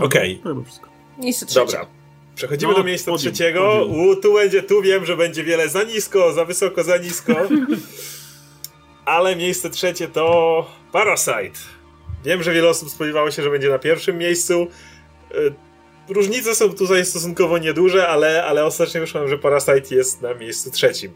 [0.03, 0.41] Okej.
[0.45, 0.55] Okay.
[1.19, 1.67] Miejsce trzecie.
[1.67, 1.87] Dobra.
[2.35, 3.61] Przechodzimy no, do miejsca podium, trzeciego.
[3.61, 4.09] Podium.
[4.09, 7.33] U, tu będzie, tu wiem, że będzie wiele za nisko, za wysoko, za nisko.
[9.05, 11.59] Ale miejsce trzecie to Parasite.
[12.25, 14.67] Wiem, że wiele osób spodziewało się, że będzie na pierwszym miejscu.
[15.31, 20.71] E, różnice są tutaj stosunkowo nieduże, ale, ale ostatecznie wyszło, że Parasite jest na miejscu
[20.71, 21.13] trzecim.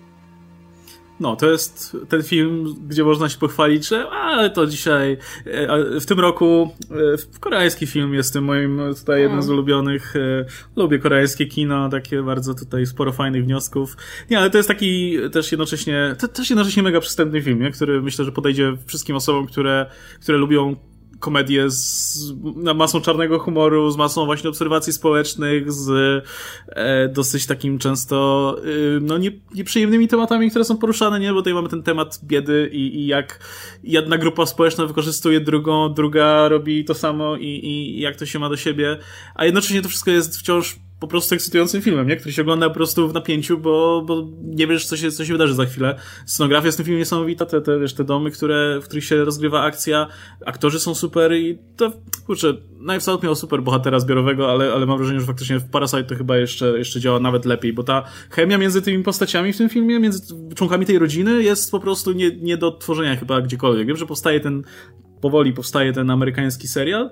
[1.20, 5.16] No, to jest ten film, gdzie można się pochwalić, że ale to dzisiaj,
[5.46, 10.16] e, w tym roku e, koreański film jest tym moim tutaj jednym z ulubionych.
[10.16, 10.44] E,
[10.76, 13.96] lubię koreańskie kino, takie bardzo tutaj sporo fajnych wniosków.
[14.30, 17.70] Nie, ale to jest taki też jednocześnie, to, też jednocześnie mega przystępny film, nie?
[17.70, 19.86] który myślę, że podejdzie wszystkim osobom, które,
[20.20, 20.76] które lubią
[21.20, 22.32] komedię z
[22.74, 25.90] masą czarnego humoru, z masą właśnie obserwacji społecznych, z
[26.68, 31.32] e, dosyć takim często e, no nie, nieprzyjemnymi tematami, które są poruszane, nie?
[31.32, 33.40] Bo tutaj mamy ten temat biedy i, i jak
[33.84, 38.48] jedna grupa społeczna wykorzystuje drugą, druga robi to samo i, i jak to się ma
[38.48, 38.98] do siebie,
[39.34, 42.16] a jednocześnie to wszystko jest wciąż po prostu ekscytującym filmem, nie?
[42.16, 45.32] który się ogląda po prostu w napięciu, bo, bo nie wiesz, co się, co się
[45.32, 45.98] wydarzy za chwilę.
[46.26, 49.24] Scenografia jest w tym filmie niesamowita, te, te, wiesz, te domy, które, w których się
[49.24, 50.06] rozgrywa akcja,
[50.46, 51.92] aktorzy są super i to,
[52.26, 56.04] kurczę, Knives Out miał super bohatera zbiorowego, ale, ale mam wrażenie, że faktycznie w Parasite
[56.04, 59.68] to chyba jeszcze, jeszcze działa nawet lepiej, bo ta chemia między tymi postaciami w tym
[59.68, 63.86] filmie, między członkami tej rodziny jest po prostu nie, nie do tworzenia chyba gdziekolwiek.
[63.86, 64.62] Wiem, że powstaje ten,
[65.20, 67.10] powoli powstaje ten amerykański serial,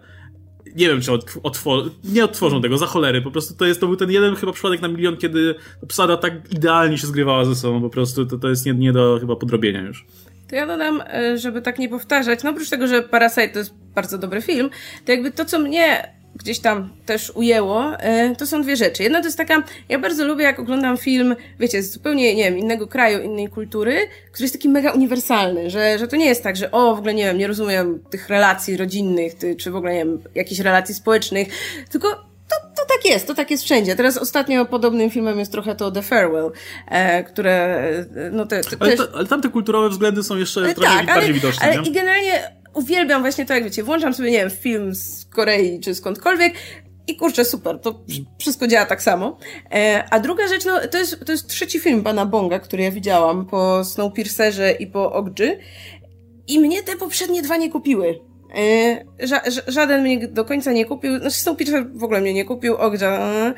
[0.76, 1.12] nie wiem, czy
[1.42, 4.52] otworzą, nie odtworzą tego, za cholery, po prostu to jest, to był ten jeden chyba
[4.52, 8.48] przypadek na milion, kiedy obsada tak idealnie się zgrywała ze sobą, po prostu to, to
[8.48, 10.06] jest nie, nie do chyba podrobienia już.
[10.48, 13.74] To ja dodam, e, żeby tak nie powtarzać, no oprócz tego, że Parasite to jest
[13.94, 14.70] bardzo dobry film,
[15.04, 19.02] to jakby to, co mnie gdzieś tam też ujęło, e, to są dwie rzeczy.
[19.02, 22.58] Jedna to jest taka, ja bardzo lubię, jak oglądam film, wiecie, z zupełnie, nie wiem,
[22.58, 23.96] innego kraju, innej kultury,
[24.32, 27.14] który jest taki mega uniwersalny, że, że to nie jest tak, że o, w ogóle
[27.14, 31.48] nie wiem, nie rozumiem tych relacji rodzinnych, czy w ogóle, nie wiem, jakichś relacji społecznych,
[31.90, 33.96] tylko to, to tak jest, to tak jest wszędzie.
[33.96, 36.52] Teraz ostatnio podobnym filmem jest trochę to The Farewell,
[36.86, 37.54] e, które,
[38.16, 40.96] e, no te, te, ale, to, ale tam te kulturowe względy są jeszcze e, trochę
[40.96, 41.66] tak, bardziej ale, widoczne.
[41.66, 41.90] Ale nie?
[41.90, 45.94] i generalnie uwielbiam właśnie to, jak wiecie, włączam sobie, nie wiem, film z Korei czy
[45.94, 46.54] skądkolwiek
[47.06, 48.00] i kurczę, super, to
[48.38, 49.38] wszystko działa tak samo.
[49.72, 52.90] E, a druga rzecz, no, to jest, to jest trzeci film pana Bonga, który ja
[52.90, 55.58] widziałam po Snowpiercerze i po Ogdży.
[56.46, 58.20] I mnie te poprzednie dwa nie kupiły.
[58.56, 61.18] E, ża żaden mnie do końca nie kupił.
[61.18, 63.54] Znaczy Snowpiercer w ogóle mnie nie kupił, Ogdża.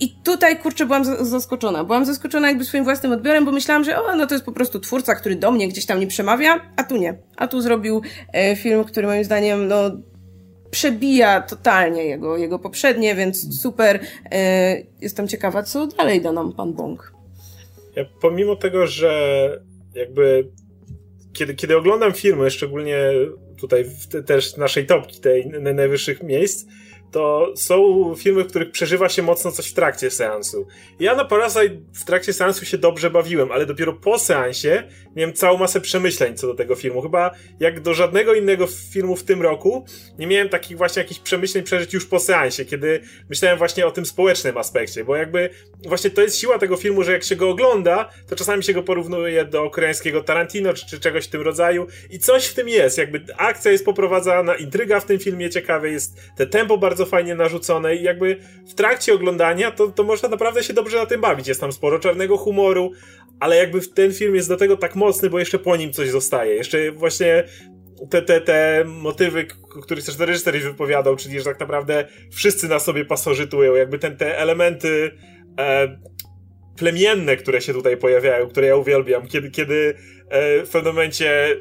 [0.00, 1.84] I tutaj, kurczę, byłam zaskoczona.
[1.84, 4.80] Byłam zaskoczona jakby swoim własnym odbiorem, bo myślałam, że o, no to jest po prostu
[4.80, 7.18] twórca, który do mnie gdzieś tam nie przemawia, a tu nie.
[7.36, 9.90] A tu zrobił e, film, który moim zdaniem, no,
[10.70, 14.00] przebija totalnie jego, jego poprzednie, więc super.
[14.32, 17.12] E, jestem ciekawa, co dalej da nam pan Bong.
[17.96, 19.62] Ja, pomimo tego, że
[19.94, 20.48] jakby
[21.32, 22.96] kiedy, kiedy oglądam filmy, szczególnie
[23.58, 26.66] tutaj w te, też naszej topki, tej najwyższych miejsc,
[27.10, 30.66] to są filmy, w których przeżywa się mocno coś w trakcie seansu.
[31.00, 35.58] Ja na Parasite w trakcie seansu się dobrze bawiłem, ale dopiero po seansie miałem całą
[35.58, 37.02] masę przemyśleń co do tego filmu.
[37.02, 37.30] Chyba
[37.60, 39.84] jak do żadnego innego filmu w tym roku
[40.18, 43.00] nie miałem takich właśnie jakichś przemyśleń przeżyć już po seansie, kiedy
[43.30, 45.50] myślałem właśnie o tym społecznym aspekcie, bo jakby
[45.88, 48.82] właśnie to jest siła tego filmu, że jak się go ogląda, to czasami się go
[48.82, 52.98] porównuje do koreańskiego Tarantino czy, czy czegoś w tym rodzaju i coś w tym jest,
[52.98, 57.96] jakby akcja jest poprowadzana, intryga w tym filmie ciekawe jest, te tempo bardzo fajnie narzucone
[57.96, 58.36] i jakby
[58.68, 61.48] w trakcie oglądania to, to można naprawdę się dobrze na tym bawić.
[61.48, 62.92] Jest tam sporo czarnego humoru,
[63.40, 66.54] ale jakby ten film jest do tego tak mocny, bo jeszcze po nim coś zostaje.
[66.54, 67.44] Jeszcze właśnie
[68.10, 69.46] te, te, te motywy,
[69.82, 74.38] których też reżyser wypowiadał, czyli że tak naprawdę wszyscy na sobie pasożytują, jakby ten, te
[74.38, 75.10] elementy
[75.58, 75.98] e,
[76.76, 79.94] plemienne, które się tutaj pojawiają, które ja uwielbiam, kiedy, kiedy
[80.64, 81.56] w pewnym momencie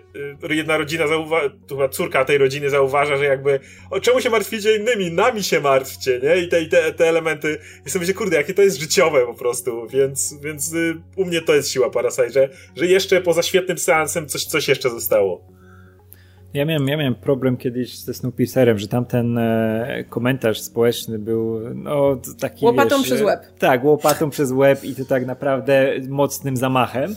[0.49, 3.59] e, jedna rodzina zauważa, chyba córka tej rodziny zauważa, że jakby
[3.89, 6.37] o czemu się martwicie innymi, nami się martwcie, nie?
[6.37, 9.33] I te, i te, te elementy, i sobie myślę, kurde, jakie to jest życiowe po
[9.33, 13.77] prostu, więc, więc y, u mnie to jest siła Parasite, że, że jeszcze poza świetnym
[13.77, 15.59] seansem coś, coś jeszcze zostało.
[16.53, 22.19] Ja miałem, ja miałem problem kiedyś ze Snowpiercerem, że tamten e, komentarz społeczny był no,
[22.39, 22.65] taki.
[22.65, 23.39] Łopatą wiesz, przez łeb.
[23.59, 27.15] Tak, łopatą przez łeb i to tak naprawdę mocnym zamachem.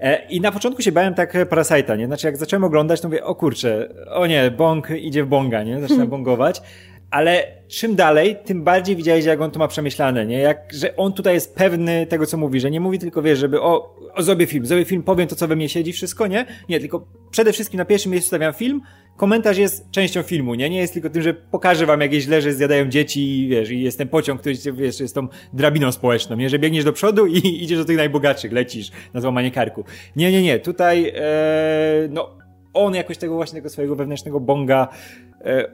[0.00, 2.06] E, I na początku się bałem tak Parasite'a, nie?
[2.06, 5.80] Znaczy jak zacząłem oglądać, to mówię, o kurczę, o nie, bong idzie w bonga, nie?
[5.80, 6.62] Zaczyna bongować
[7.10, 10.38] ale czym dalej, tym bardziej widziałeś, jak on to ma przemyślane, nie?
[10.38, 13.62] Jak, że on tutaj jest pewny tego, co mówi, że nie mówi tylko, wiesz, żeby
[13.62, 16.46] o, o zrobię film, zrobię film, powiem to, co we mnie siedzi, wszystko, nie?
[16.68, 17.06] Nie, tylko
[17.36, 18.80] przede wszystkim na pierwszym miejscu stawiam film,
[19.16, 20.70] komentarz jest częścią filmu, nie?
[20.70, 23.70] Nie jest tylko tym, że pokażę wam, jak je źle, że zjadają dzieci i wiesz,
[23.70, 26.50] i jest ten pociąg, który wiesz, jest tą drabiną społeczną, nie?
[26.50, 29.84] Że biegniesz do przodu i idziesz do tych najbogatszych, lecisz na złamanie karku.
[30.16, 32.38] Nie, nie, nie, tutaj, e, no,
[32.74, 34.88] on jakoś tego właśnie tego swojego wewnętrznego bonga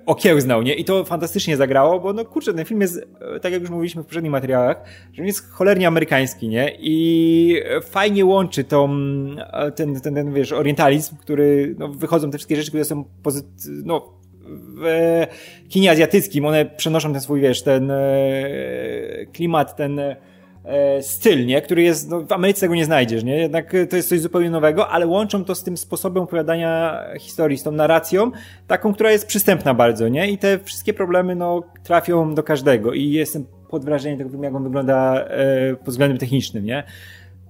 [0.06, 0.74] okiełznał, nie?
[0.74, 3.06] I to fantastycznie zagrało, bo no kurczę, ten film jest,
[3.36, 6.76] e, tak jak już mówiliśmy w poprzednich materiałach, że jest cholernie amerykański, nie?
[6.80, 8.90] I fajnie łączy tą,
[9.52, 13.46] e, ten, ten, ten wiesz, orientalizm, który, no, wychodzą te wszystkie rzeczy, które są pozyt,
[13.84, 14.22] no,
[14.76, 14.96] w
[15.68, 17.96] kinie azjatyckim, one przenoszą ten swój, wiesz, ten e,
[19.32, 20.32] klimat, ten e, E,
[21.00, 21.62] styl, nie?
[21.62, 23.38] Który jest, no, w Ameryce tego nie znajdziesz, nie?
[23.38, 27.62] Jednak to jest coś zupełnie nowego, ale łączą to z tym sposobem opowiadania historii, z
[27.62, 28.30] tą narracją,
[28.66, 30.30] taką, która jest przystępna bardzo, nie?
[30.30, 34.64] I te wszystkie problemy, no, trafią do każdego i jestem pod wrażeniem tego, jak on
[34.64, 36.84] wygląda e, pod względem technicznym, nie?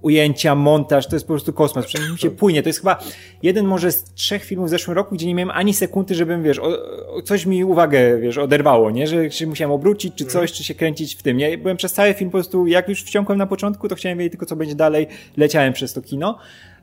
[0.03, 1.85] Ujęcia, montaż, to jest po prostu kosmos.
[1.85, 2.63] Przynajmniej mi się płynie.
[2.63, 2.99] To jest chyba
[3.43, 6.59] jeden może z trzech filmów w zeszłym roku, gdzie nie miałem ani sekundy, żebym, wiesz,
[6.59, 6.67] o,
[7.13, 9.07] o coś mi uwagę, wiesz, oderwało, nie?
[9.07, 11.57] Że się musiałem obrócić, czy coś, czy się kręcić w tym, nie?
[11.57, 14.45] Byłem przez cały film po prostu, jak już wciągłem na początku, to chciałem wiedzieć tylko,
[14.45, 15.07] co będzie dalej.
[15.37, 16.37] Leciałem przez to kino.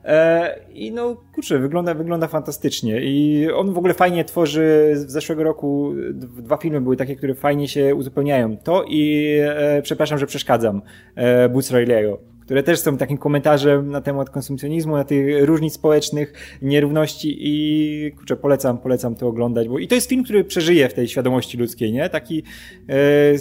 [0.05, 3.01] E, I no, kurczę, wygląda, wygląda fantastycznie.
[3.01, 7.67] I on w ogóle fajnie tworzy, z zeszłego roku dwa filmy były takie, które fajnie
[7.67, 8.57] się uzupełniają.
[8.57, 10.81] To i, e, przepraszam, że przeszkadzam,
[11.15, 12.17] e, Boots Riley'ego
[12.51, 18.35] które też są takim komentarzem na temat konsumpcjonizmu, na tych różnic społecznych, nierówności i kurczę,
[18.35, 21.93] polecam, polecam to oglądać, bo i to jest film, który przeżyje w tej świadomości ludzkiej,
[21.93, 22.09] nie?
[22.09, 22.43] Taki,
[22.89, 22.95] e,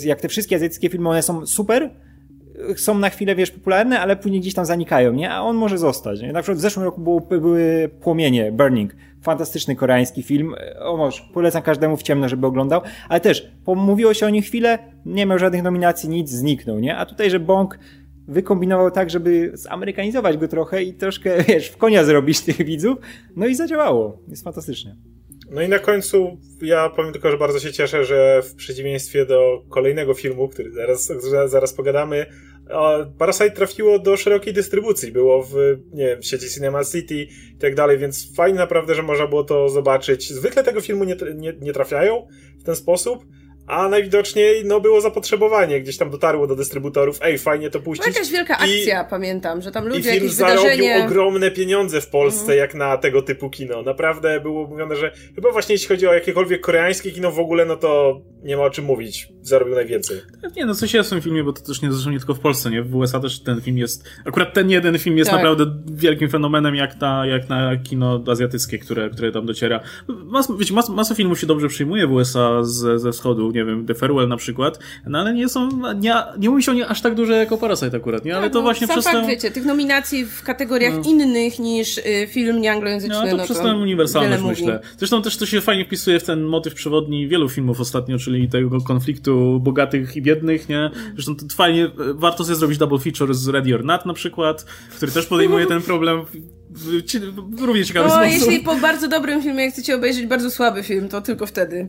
[0.04, 1.90] jak te wszystkie azjatyckie filmy, one są super,
[2.76, 5.30] są na chwilę, wiesz, popularne, ale później gdzieś tam zanikają, nie?
[5.30, 6.32] A on może zostać, nie?
[6.32, 11.62] Na przykład w zeszłym roku było, były Płomienie, Burning, fantastyczny koreański film, o może, polecam
[11.62, 15.62] każdemu w ciemno, żeby oglądał, ale też, pomówiło się o nim chwilę, nie miał żadnych
[15.62, 16.96] nominacji, nic, zniknął, nie?
[16.96, 17.78] A tutaj, że Bong
[18.30, 22.98] wykombinował tak, żeby zamerykanizować go trochę i troszkę, wiesz, w konia zrobić tych widzów,
[23.36, 24.18] no i zadziałało.
[24.28, 24.96] Jest fantastycznie.
[25.50, 29.62] No i na końcu ja powiem tylko, że bardzo się cieszę, że w przeciwieństwie do
[29.68, 31.12] kolejnego filmu, który zaraz,
[31.46, 32.26] zaraz pogadamy,
[33.18, 35.12] Parasite trafiło do szerokiej dystrybucji.
[35.12, 35.54] Było w,
[35.92, 37.14] nie wiem, w sieci Cinema City
[37.54, 40.32] i tak dalej, więc fajnie naprawdę, że można było to zobaczyć.
[40.32, 42.26] Zwykle tego filmu nie, nie, nie trafiają
[42.58, 43.24] w ten sposób,
[43.70, 48.06] a najwidoczniej no było zapotrzebowanie, gdzieś tam dotarło do dystrybutorów, ej, fajnie to puścić.
[48.06, 51.04] Jakaś wielka akcja, I, pamiętam, że tam ludzie i film zarobił wydarzenie...
[51.04, 52.58] ogromne pieniądze w Polsce, mm.
[52.58, 53.82] jak na tego typu kino.
[53.82, 57.76] Naprawdę było mówione, że chyba właśnie jeśli chodzi o jakiekolwiek koreańskie kino w ogóle, no
[57.76, 59.28] to nie ma o czym mówić.
[59.42, 60.20] Zarobił najwięcej.
[60.56, 62.40] Nie, no coś jest w tym filmie, bo to też nie, zresztą nie tylko w
[62.40, 62.82] Polsce, nie?
[62.82, 65.38] W USA też ten film jest, akurat ten jeden film jest tak.
[65.40, 69.80] naprawdę wielkim fenomenem, jak na, jak na kino azjatyckie, które, które tam dociera.
[70.08, 73.86] Mas, wiecie, mas, masa filmów się dobrze przyjmuje w USA z, ze wschodu, nie wiem,
[73.86, 77.00] The Farewell na przykład, no ale nie są, nie, nie mówi się o nie aż
[77.00, 78.36] tak duże jako Parasite akurat, nie?
[78.36, 81.02] Ale tak, to no, właśnie sam przez fakt, wiecie, tych nominacji w kategoriach no.
[81.10, 84.80] innych niż y, film nieanglojęzyczny, no, to, no przez tę uniwersalność myślę.
[84.98, 88.80] Zresztą też to się fajnie wpisuje w ten motyw przewodni wielu filmów ostatnio, czyli tego
[88.80, 89.29] konfliktu
[89.60, 90.90] bogatych i biednych, nie?
[91.14, 94.64] Zresztą to fajnie, warto sobie zrobić double feature z Ready or Not na przykład,
[94.96, 96.24] który też podejmuje ten problem
[96.70, 98.32] w równie ciekawy No, sposób.
[98.32, 101.88] jeśli po bardzo dobrym filmie chcecie obejrzeć bardzo słaby film, to tylko wtedy.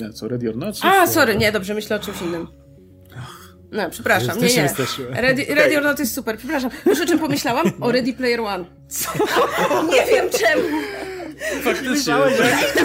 [0.00, 0.78] Nie, co, Ready or Not?
[0.82, 2.46] A, sorry, nie, dobrze, myślę o czymś innym.
[3.72, 4.68] No, przepraszam, nie, nie.
[5.22, 6.70] Ready, Ready or Not jest super, przepraszam.
[6.86, 7.66] Wiesz o czym pomyślałam?
[7.80, 8.64] O Ready Player One.
[9.92, 10.62] Nie wiem czemu.
[11.62, 12.14] Faktycznie.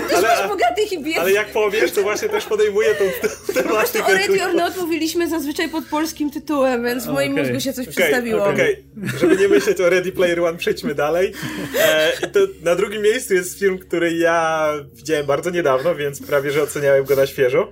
[0.10, 1.20] Też masz bogatych i biednych.
[1.20, 4.06] Ale jak powiesz, to właśnie też podejmuję tą, tą tematykę.
[4.06, 7.44] O Ready tylko- or Not mówiliśmy zazwyczaj pod polskim tytułem, więc w moim Okej.
[7.44, 8.46] mózgu się coś Okej, przestawiło.
[8.46, 8.84] okej.
[9.20, 11.34] Żeby nie myśleć o Ready Player One, przejdźmy dalej.
[11.80, 16.64] E, to na drugim miejscu jest film, który ja widziałem bardzo niedawno, więc prawie, że
[16.64, 17.72] oceniałem go na świeżo.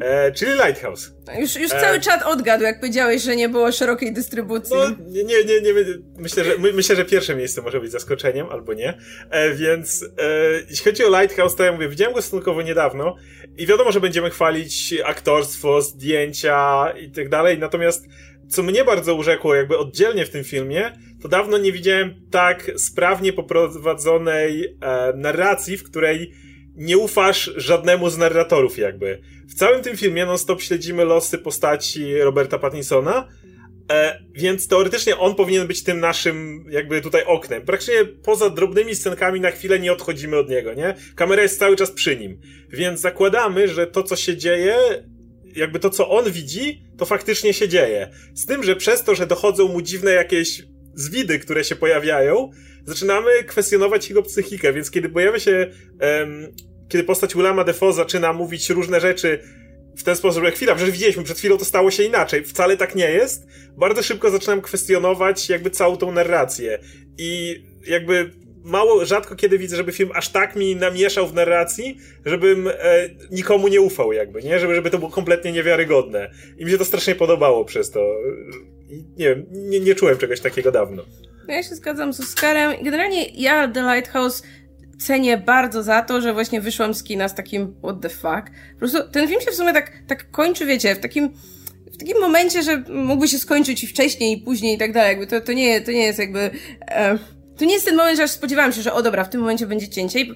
[0.00, 1.12] E, czyli Lighthouse.
[1.38, 1.80] Już, już E.
[1.80, 4.76] cały czat odgadł, jak powiedziałeś, że nie było szerokiej dystrybucji.
[4.76, 5.72] No, nie, nie, nie, nie
[6.18, 8.98] myślę, że, my, myślę, że pierwsze miejsce może być zaskoczeniem, albo nie.
[9.30, 10.26] E, więc e,
[10.70, 13.16] jeśli chodzi o Lighthouse, to ja mówię, widziałem go stosunkowo niedawno
[13.56, 18.06] i wiadomo, że będziemy chwalić aktorstwo, zdjęcia i tak dalej, natomiast
[18.48, 20.92] co mnie bardzo urzekło jakby oddzielnie w tym filmie,
[21.22, 26.32] to dawno nie widziałem tak sprawnie poprowadzonej e, narracji, w której
[26.76, 29.20] nie ufasz żadnemu z narratorów jakby.
[29.48, 33.28] W całym tym filmie non-stop śledzimy losy postaci Roberta Pattinsona,
[33.92, 37.62] E, więc teoretycznie on powinien być tym naszym, jakby tutaj oknem.
[37.62, 40.94] Praktycznie poza drobnymi scenkami na chwilę nie odchodzimy od niego, nie?
[41.14, 42.40] Kamera jest cały czas przy nim.
[42.68, 44.76] Więc zakładamy, że to, co się dzieje,
[45.56, 48.10] jakby to, co on widzi, to faktycznie się dzieje.
[48.34, 50.62] Z tym, że przez to, że dochodzą mu dziwne jakieś
[50.94, 52.50] zwidy, które się pojawiają,
[52.86, 55.70] zaczynamy kwestionować jego psychikę, więc kiedy pojawia się,
[56.88, 59.38] kiedy postać Willama Defoe zaczyna mówić różne rzeczy,
[59.96, 62.94] w ten sposób, że chwila, przecież widzieliśmy, przed chwilą to stało się inaczej, wcale tak
[62.94, 63.46] nie jest,
[63.76, 66.78] bardzo szybko zaczynam kwestionować jakby całą tą narrację.
[67.18, 68.30] I jakby
[68.64, 72.74] mało, rzadko kiedy widzę, żeby film aż tak mi namieszał w narracji, żebym e,
[73.30, 74.58] nikomu nie ufał jakby, nie?
[74.58, 76.30] Żeby, żeby to było kompletnie niewiarygodne.
[76.58, 78.16] I mi się to strasznie podobało przez to.
[79.16, 81.02] Nie wiem, nie, nie czułem czegoś takiego dawno.
[81.48, 82.84] No ja się zgadzam z Oscarem.
[82.84, 84.42] Generalnie ja The Lighthouse
[84.98, 88.50] cenię bardzo za to, że właśnie wyszłam z kina z takim what the fuck.
[88.72, 91.30] Po prostu ten film się w sumie tak, tak kończy, wiecie, w takim
[91.94, 95.08] w takim momencie, że mógłby się skończyć i wcześniej, i później i tak dalej.
[95.08, 96.50] Jakby to, to, nie, to nie jest jakby...
[96.88, 97.18] E,
[97.56, 99.66] to nie jest ten moment, że aż spodziewałam się, że o dobra, w tym momencie
[99.66, 100.34] będzie cięcie i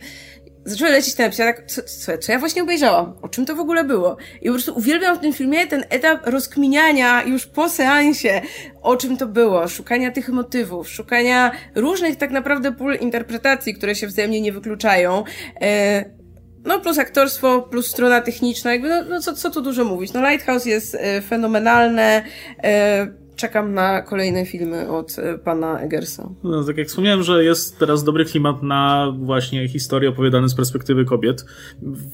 [0.69, 3.15] zaczęły lecieć te napisy, tak, co, co, co ja właśnie obejrzałam?
[3.23, 4.16] O czym to w ogóle było?
[4.43, 8.40] I po prostu uwielbiam w tym filmie ten etap rozkminiania już po seansie,
[8.82, 14.07] o czym to było, szukania tych motywów, szukania różnych tak naprawdę pól interpretacji, które się
[14.07, 15.24] wzajemnie nie wykluczają.
[15.61, 16.05] E,
[16.65, 20.12] no plus aktorstwo, plus strona techniczna, jakby no, no co, co tu dużo mówić.
[20.12, 22.23] No Lighthouse jest e, fenomenalne,
[22.65, 23.07] e,
[23.39, 26.28] czekam na kolejne filmy od e, pana Eggersa.
[26.44, 31.05] No, tak jak wspomniałem, że jest teraz dobry klimat na właśnie historie opowiadane z perspektywy
[31.05, 31.44] kobiet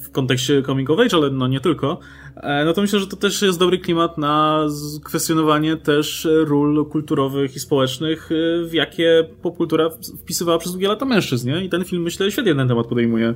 [0.02, 1.98] w kontekście coming of age, ale no nie tylko.
[2.36, 4.66] E, No to myślę, że to też jest dobry klimat na
[5.04, 9.90] kwestionowanie też ról kulturowych i społecznych, e, w jakie popkultura
[10.22, 11.64] wpisywała przez długie lata mężczyzn, nie?
[11.64, 13.34] I ten film, myślę, świetnie ten temat podejmuje,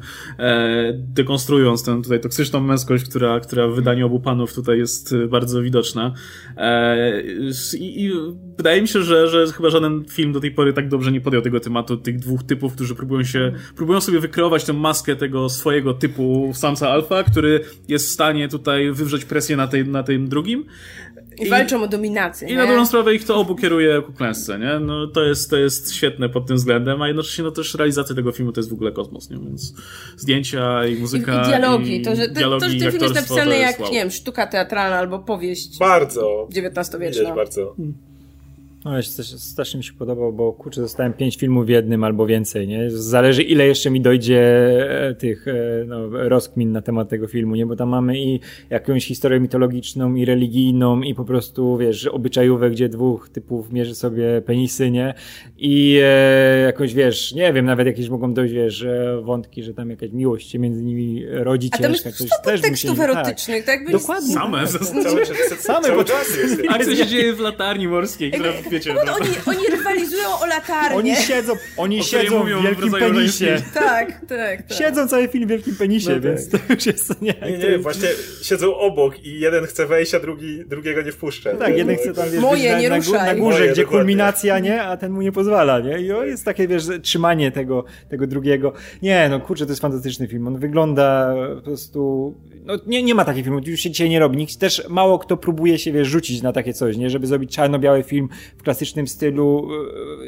[0.94, 6.12] dekonstruując tę tutaj toksyczną męskość, która, która w wydaniu obu panów tutaj jest bardzo widoczna.
[7.78, 8.12] I, i
[8.56, 11.42] wydaje mi się, że, że chyba żaden film do tej pory tak dobrze nie podjął
[11.42, 15.94] tego tematu, tych dwóch typów, którzy próbują się, próbują sobie wykreować tę maskę tego swojego
[15.94, 20.64] typu samca alfa, który jest w stanie tutaj wywrzeć presję na, tej, na tym drugim.
[21.46, 22.48] I, walczą o dominację.
[22.48, 22.56] I nie?
[22.56, 24.78] na dobrą sprawę ich to obu kieruje ku klęsce, nie?
[24.80, 28.32] No to jest, to jest świetne pod tym względem, a jednocześnie no też realizacja tego
[28.32, 29.38] filmu to jest w ogóle kosmos, nie?
[29.38, 29.74] Więc
[30.16, 32.02] zdjęcia i I, muzyka I dialogi.
[32.02, 33.92] To, że, to, dialogi to, że i ten film jest napisany jak, wow.
[33.92, 36.48] nie wiem, sztuka teatralna albo powieść Bardzo.
[36.50, 37.20] XIX-wieczna.
[37.20, 37.74] Widać bardzo.
[38.84, 42.04] No, ja się też strasznie mi się podobał, bo kurczę, dostałem pięć filmów w jednym
[42.04, 42.90] albo więcej, nie?
[42.90, 44.40] Zależy ile jeszcze mi dojdzie
[45.08, 45.52] e, tych e,
[45.86, 47.66] no, rozkmin na temat tego filmu, nie?
[47.66, 48.40] Bo tam mamy i
[48.70, 54.42] jakąś historię mitologiczną i religijną i po prostu, wiesz, obyczajówek, gdzie dwóch typów mierzy sobie
[54.46, 55.14] penisy, nie?
[55.58, 59.90] I e, jakoś, wiesz, nie wiem, nawet jakieś mogą dojść, wiesz, e, wątki, że tam
[59.90, 62.12] jakaś miłość się między nimi rodzi A tam ciężka.
[62.12, 63.76] coś też tekstów się- erotycznych, tak?
[63.76, 64.34] Jakby Dokładnie.
[64.34, 65.02] Same w zasadzie.
[65.10, 66.62] Cały, czas- Same, cały bo- czas jest.
[66.68, 67.40] Akcja się dzieje w
[68.70, 70.96] wiecie, No, oni, oni rywalizują o latarnię.
[70.96, 73.56] Oni siedzą, oni siedzą w wielkim penisie.
[73.74, 74.78] Tak, tak, tak.
[74.78, 76.22] Siedzą cały film w wielkim penisie, No tak.
[76.24, 77.34] więc to już jest nie.
[77.42, 78.08] Nie, nie, właśnie
[78.42, 81.54] siedzą obok i jeden chce wejść, a drugi, drugiego nie wpuszcza.
[81.56, 83.26] Tak, jeden chce tam wiesz, Moje, być nie na, na, ruszaj.
[83.26, 83.98] na górze, Moje, gdzie dokładnie.
[84.00, 86.00] kulminacja, nie, a ten mu nie pozwala, nie?
[86.00, 88.72] I o, jest takie, wiesz, trzymanie tego, tego drugiego.
[89.02, 90.46] Nie, no kurczę, to jest fantastyczny film.
[90.46, 92.34] On wygląda po prostu,
[92.68, 94.36] no nie, nie ma takich filmów, już się dzisiaj nie robi.
[94.36, 97.10] Nikt też mało kto próbuje się, wiesz, rzucić na takie coś, nie?
[97.10, 99.68] Żeby zrobić czarno-biały film w klasycznym stylu,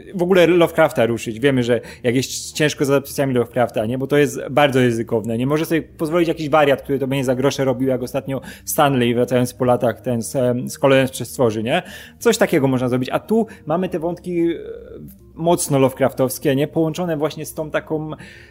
[0.07, 1.41] yy, w ogóle Lovecrafta ruszyć.
[1.41, 3.99] Wiemy, że jak jest ciężko z adaptacjami Lovecrafta, nie?
[3.99, 5.39] Bo to jest bardzo ryzykowne.
[5.39, 9.15] Nie może sobie pozwolić jakiś wariat, który to będzie za grosze robił, jak ostatnio Stanley,
[9.15, 10.33] wracając po latach, ten z,
[10.73, 11.83] z kolejnym przestworzy, nie?
[12.19, 13.11] Coś takiego można zrobić.
[13.11, 14.61] A tu mamy te wątki yy,
[15.35, 16.69] mocno Lovecraftowskie, nie?
[16.69, 18.11] Połączone właśnie z tą taką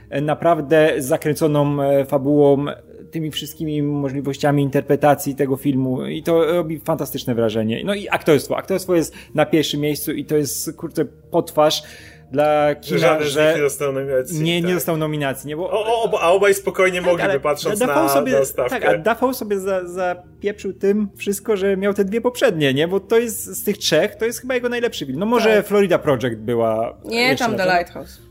[0.09, 2.65] e, naprawdę zakręconą e, fabułą,
[3.11, 7.81] tymi wszystkimi możliwościami interpretacji tego filmu i to robi fantastyczne wrażenie.
[7.85, 8.57] No i aktorstwo.
[8.57, 11.83] Aktorstwo jest na pierwszym miejscu i to jest, kurczę, potwarz
[12.31, 14.41] dla kina, Żaden że nie dostał nominacji.
[14.41, 14.75] nie, nie tak.
[14.75, 15.55] dostał nominacji, nie?
[15.57, 18.79] Bo, O, o, a obaj spokojnie tak, mogliby, patrząc na, sobie, na stawkę.
[18.79, 22.87] Tak, a Dafoe sobie za, zapieprzył tym wszystko, że miał te dwie poprzednie, nie?
[22.87, 25.19] Bo to jest z tych trzech, to jest chyba jego najlepszy film.
[25.19, 25.65] No może Tak.
[25.67, 27.65] Florida Project była Nie, tam The.
[27.65, 28.21] Lighthouse.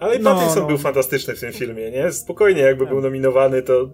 [0.00, 0.68] Ale i No, Pattinson no.
[0.68, 2.12] był fantastyczny w tym filmie, nie?
[2.12, 3.90] Spokojnie, jakby był nominowany, to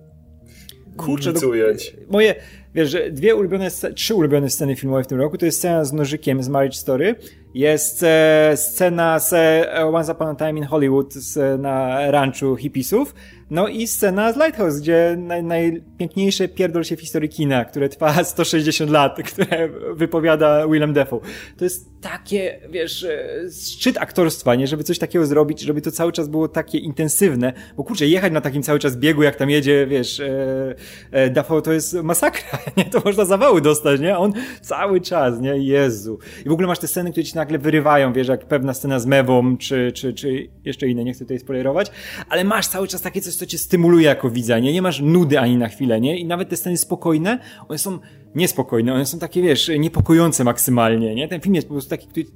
[0.96, 1.96] Kurczę, nic no, ująć.
[2.10, 2.34] moje,
[2.74, 5.92] wiesz, że dwie ulubione, trzy ulubione sceny filmowe w tym roku to jest scena z
[5.92, 7.14] nożykiem z Marriage Story,
[7.54, 13.14] jest e, scena z e, Once Upon a Time in Hollywood z, na ranchu hippiesów,
[13.52, 18.24] no i scena z Lighthouse, gdzie naj, najpiękniejsze pierdol się w historii kina, które trwa
[18.24, 21.20] 160 lat, które wypowiada Willem Dafoe.
[21.56, 23.28] To jest takie, wiesz, e,
[23.66, 24.66] szczyt aktorstwa, nie?
[24.66, 28.40] Żeby coś takiego zrobić, żeby to cały czas było takie intensywne, bo kurczę, jechać na
[28.40, 30.74] takim cały czas biegu, jak tam jedzie, wiesz, e,
[31.10, 32.84] e, to jest masakra, nie?
[32.84, 34.18] To można zawały dostać, nie?
[34.18, 35.58] On cały czas, nie?
[35.58, 36.18] Jezu.
[36.46, 39.06] I w ogóle masz te sceny, które ci nagle wyrywają, wiesz, jak pewna scena z
[39.06, 41.90] Mewą, czy, czy, czy jeszcze inne, nie chcę tutaj spoilerować,
[42.28, 44.72] ale masz cały czas takie coś, co cię stymuluje jako widza, nie?
[44.72, 46.18] Nie masz nudy ani na chwilę, nie?
[46.18, 47.98] I nawet te sceny spokojne, one są
[48.34, 51.28] niespokojne, one są takie, wiesz, niepokojące maksymalnie, nie?
[51.28, 52.26] Ten film jest po prostu taki, który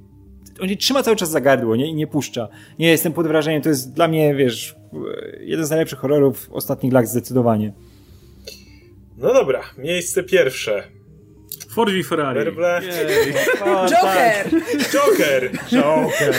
[0.61, 1.87] on się trzyma cały czas za gardło, nie?
[1.87, 2.47] I nie puszcza.
[2.79, 4.75] Nie, jestem pod wrażeniem, to jest dla mnie, wiesz,
[5.39, 7.73] jeden z najlepszych horrorów ostatnich lat zdecydowanie.
[9.17, 10.83] No dobra, miejsce pierwsze.
[11.69, 12.39] Ford v Ferrari.
[12.39, 12.81] Werble.
[13.89, 14.49] Joker!
[14.93, 15.51] Joker!
[15.71, 16.35] Joker.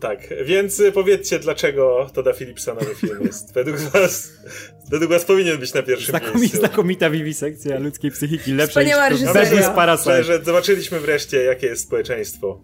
[0.00, 3.54] Tak, więc powiedzcie, dlaczego Toda Philipsa nowy film jest.
[3.54, 4.32] Według was,
[4.90, 6.58] według was powinien być na pierwszym Znakomi, miejscu.
[6.58, 9.20] znakomita wiwisekcja ludzkiej psychiki, lepsza Wspaniała niż.
[9.32, 10.24] Bezus Parasite.
[10.24, 12.62] Że zobaczyliśmy wreszcie, jakie jest społeczeństwo.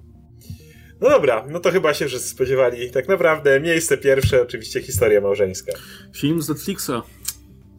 [1.01, 2.91] No dobra, no to chyba się wszyscy spodziewali.
[2.91, 5.73] Tak naprawdę miejsce pierwsze, oczywiście historia małżeńska.
[6.16, 6.93] Film z Netflixa.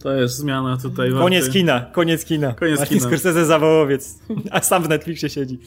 [0.03, 1.11] To jest zmiana tutaj.
[1.11, 1.59] Koniec warty.
[1.59, 2.53] kina, koniec kina.
[2.53, 3.09] Koniec Martin kina.
[3.09, 4.19] Scorsese zawołowiec,
[4.51, 5.59] a sam w Netflixie siedzi.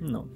[0.00, 0.26] No.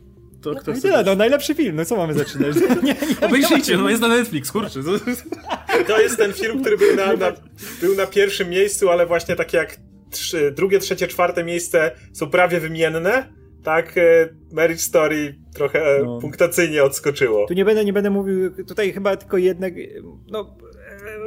[0.42, 2.56] To kto I chce tyle, no najlepszy film, no co mamy zaczynać?
[2.82, 2.96] Nie, nie,
[3.26, 4.82] Obejrzyjcie, no jest na Netflix, kurczę.
[4.82, 4.90] To...
[5.88, 7.32] To jest ten film, który był na, na,
[7.80, 9.76] był na pierwszym miejscu, ale właśnie takie jak
[10.10, 13.28] trzy, drugie, trzecie, czwarte miejsce są prawie wymienne.
[13.64, 16.18] Tak, e, Marriage Story trochę e, No.
[16.18, 17.46] punktacyjnie odskoczyło.
[17.46, 19.74] Tu nie będę, nie będę mówił, tutaj chyba tylko jednak,
[20.30, 20.56] no,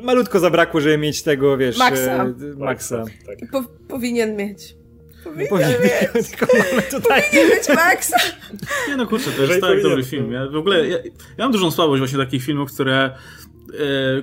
[0.03, 2.23] malutko zabrakło, żeby mieć tego, wiesz, Maxa.
[2.25, 3.03] e, Maxa.
[3.25, 3.51] Tak.
[3.51, 4.75] Po, powinien mieć.
[5.23, 6.29] Powinien Powinien- mieć.
[6.29, 7.21] Tylko mamy tutaj...
[7.23, 8.17] Powinien mieć Maxa.
[8.87, 10.31] Nie no kurczę, to jest tak powinien, dobry film.
[10.31, 10.97] Ja w ogóle, ja,
[11.37, 13.11] ja mam dużą słabość właśnie takich filmów, które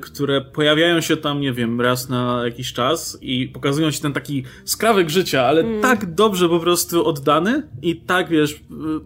[0.00, 4.44] które pojawiają się tam, nie wiem, raz na jakiś czas i pokazują ci ten taki
[4.64, 8.58] skrawek życia, ale tak dobrze po prostu oddany i tak, wiesz, y,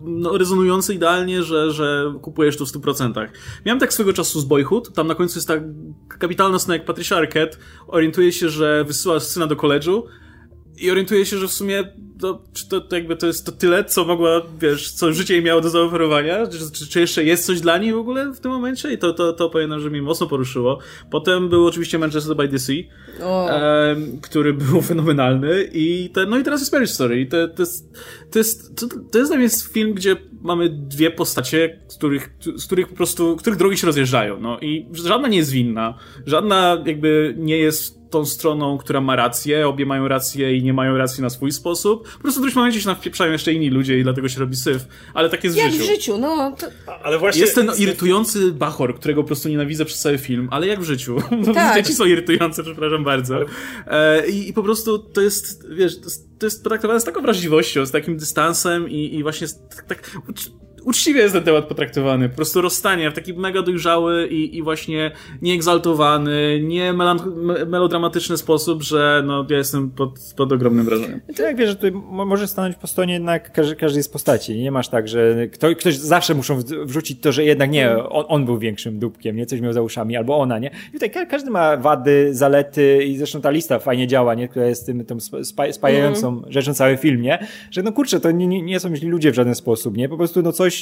[0.05, 3.29] no, rezonujący idealnie, że, że kupujesz to w 100%.
[3.67, 5.63] Miałem tak swego czasu z Boyhood, tam na końcu jest tak
[6.19, 7.57] kapitalna scena jak Patricia Arquette
[7.87, 10.07] orientuje się, że wysyła syna do koledżu
[10.79, 11.85] i orientuje się, że w sumie
[12.21, 15.43] to, czy to, to jakby to jest to tyle, co mogła, wiesz, co życie jej
[15.43, 18.51] miało do zaoferowania, czy, czy, czy jeszcze jest coś dla niej w ogóle w tym
[18.51, 18.93] momencie?
[18.93, 20.79] I to, to, to pamiętam, że mnie mocno poruszyło.
[21.11, 25.71] Potem był oczywiście Manchester by the Sea, em, który był fenomenalny.
[25.73, 27.21] I te, no i teraz jest Marriage Story.
[27.21, 27.99] I to, to jest,
[28.31, 32.67] to jest, to, to jest dla mnie film, gdzie mamy dwie postacie, z których, z
[32.67, 37.35] których po prostu, których drogi się rozjeżdżają, no i żadna nie jest winna, żadna jakby
[37.39, 41.31] nie jest tą stroną, która ma rację, obie mają rację i nie mają racji na
[41.31, 42.06] swój sposób.
[42.15, 44.85] Po prostu w którymś momencie się nawpieprzają jeszcze inni ludzie i dlatego się robi syf.
[45.15, 45.85] Ale tak jest w Jak życiu.
[45.85, 46.57] w życiu, no.
[46.59, 46.67] To,
[47.05, 47.41] Ale właśnie...
[47.43, 51.17] Jest ten irytujący bachor, którego po prostu nienawidzę przez cały film, ale jak w życiu.
[51.47, 51.77] No, Tak.
[51.77, 53.41] Dzieci są irytujące, przepraszam bardzo.
[53.87, 57.23] E, i, I po prostu to jest, wiesz, to jest, to jest potraktowane z taką
[57.23, 59.47] wrażliwością, z takim dystansem i, i właśnie
[59.77, 60.11] tak, tak
[60.87, 62.29] uczciwie jest ten temat potraktowany.
[62.29, 65.11] Po prostu rozstanie w taki mega dojrzały i, i właśnie
[65.43, 66.93] nieegzaltowany, nie
[67.67, 71.21] melodramatyczny sposób, że no, ja jestem pod, pod ogromnym wrażeniem.
[71.37, 74.59] To jak wiesz, że tutaj mo- możesz stanąć po stronie jednak każdej, każdej z postaci.
[74.59, 78.45] Nie masz tak, że kto, ktoś zawsze muszą wrzucić to, że jednak nie, on, on
[78.45, 79.47] był większym dupkiem, nie?
[79.47, 80.71] Coś miał za uszami, albo ona, nie?
[80.89, 84.49] I tutaj ka- każdy ma wady, zalety i zresztą ta lista fajnie działa, nie?
[84.49, 87.47] Która jest tym, tą spa- spa- spajającą rzeczą cały film, nie?
[87.71, 90.09] Że no kurczę, to nie, nie, nie są źli ludzie w żaden sposób, nie?
[90.09, 90.76] Po prostu no coś,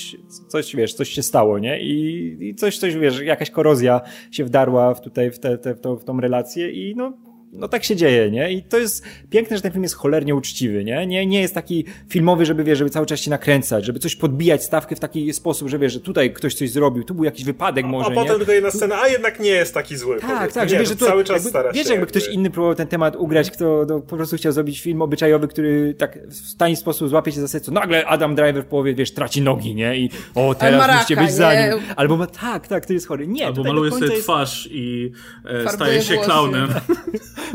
[0.48, 1.80] coś, wiesz, coś się stało, nie?
[1.80, 4.00] I, i coś, coś, wiesz, jakaś korozja
[4.30, 7.12] się wdarła w tutaj, w, te, te, w, to, w tą relację i no
[7.54, 8.52] no tak się dzieje, nie?
[8.52, 11.06] I to jest piękne, że ten film jest cholernie uczciwy, nie?
[11.06, 14.64] Nie, nie jest taki filmowy, żeby, wiesz, żeby cały czas się nakręcać, żeby coś podbijać
[14.64, 17.86] stawkę w taki sposób, że wiesz, że tutaj ktoś coś zrobił, tu był jakiś wypadek
[17.86, 18.36] może, A potem nie?
[18.38, 20.20] tylko jedna scena, a jednak nie jest taki zły.
[20.20, 20.60] Tak, powiedzmy.
[20.60, 21.92] tak, nie, że, wiesz, że to, cały czas jakby, stara wiesz, się.
[21.92, 25.48] jakby ktoś inny próbował ten temat ugrać, kto no, po prostu chciał zrobić film obyczajowy,
[25.48, 29.14] który tak w tani sposób złapie się za serce, nagle Adam Driver w połowie, wiesz,
[29.14, 29.96] traci nogi, nie?
[29.98, 31.80] I o, teraz Maraka, musicie być za nim.
[31.96, 33.26] Albo ma, tak, tak, to jest chory.
[33.26, 35.12] Nie, Albo maluje sobie jest- twarz i
[35.44, 36.68] e, staje się klaunem.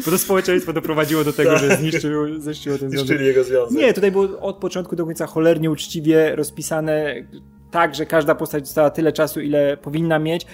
[0.06, 3.08] Bo to społeczeństwo doprowadziło do tego, że zniszczyło, zniszczyło ten związek.
[3.08, 3.78] Zniszczyli jego związek.
[3.78, 7.16] Nie, tutaj było od początku do końca cholernie uczciwie rozpisane
[7.72, 10.46] tak, że każda postać dostała tyle czasu, ile powinna mieć.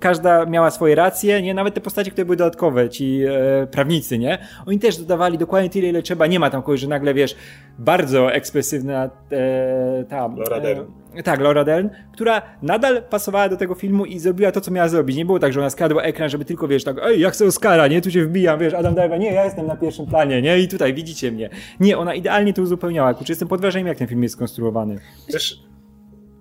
[0.00, 1.54] Każda miała swoje racje, nie?
[1.54, 4.38] Nawet te postacie, które były dodatkowe, ci e, prawnicy, nie?
[4.66, 6.26] Oni też dodawali dokładnie tyle, ile trzeba.
[6.26, 7.36] Nie ma tam kogoś, że nagle, wiesz,
[7.78, 10.28] bardzo ekspresywna e, ta...
[10.28, 10.84] Laura Dern.
[11.14, 14.88] E, tak, Laura Dern, która nadal pasowała do tego filmu i zrobiła to, co miała
[14.88, 15.16] zrobić.
[15.16, 17.88] Nie było tak, że ona skradła ekran, żeby tylko, wiesz, tak, ej, ja chcę Oscara,
[17.88, 18.00] nie?
[18.00, 20.58] Tu się wbijam, wiesz, Adam Driver, nie, ja jestem na pierwszym planie, nie?
[20.58, 21.50] I tutaj widzicie mnie.
[21.80, 23.14] Nie, ona idealnie to uzupełniała.
[23.14, 24.98] Kurczę, jestem pod wrażeniem, jak ten film jest skonstruowany.
[25.32, 25.65] Też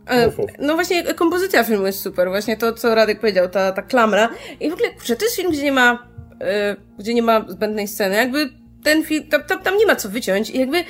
[0.10, 0.32] E.
[0.60, 2.30] No właśnie, kompozycja filmu jest super.
[2.30, 4.30] Właśnie to, co Radek powiedział, ta, ta klamra.
[4.60, 6.07] I w ogóle, kurczę, to jest film, gdzie nie ma,
[6.41, 8.15] e, gdzie nie ma zbędnej sceny.
[8.15, 8.49] Jakby
[8.84, 10.84] ten film, tam, tam, tam nie ma co wyciąć i jakby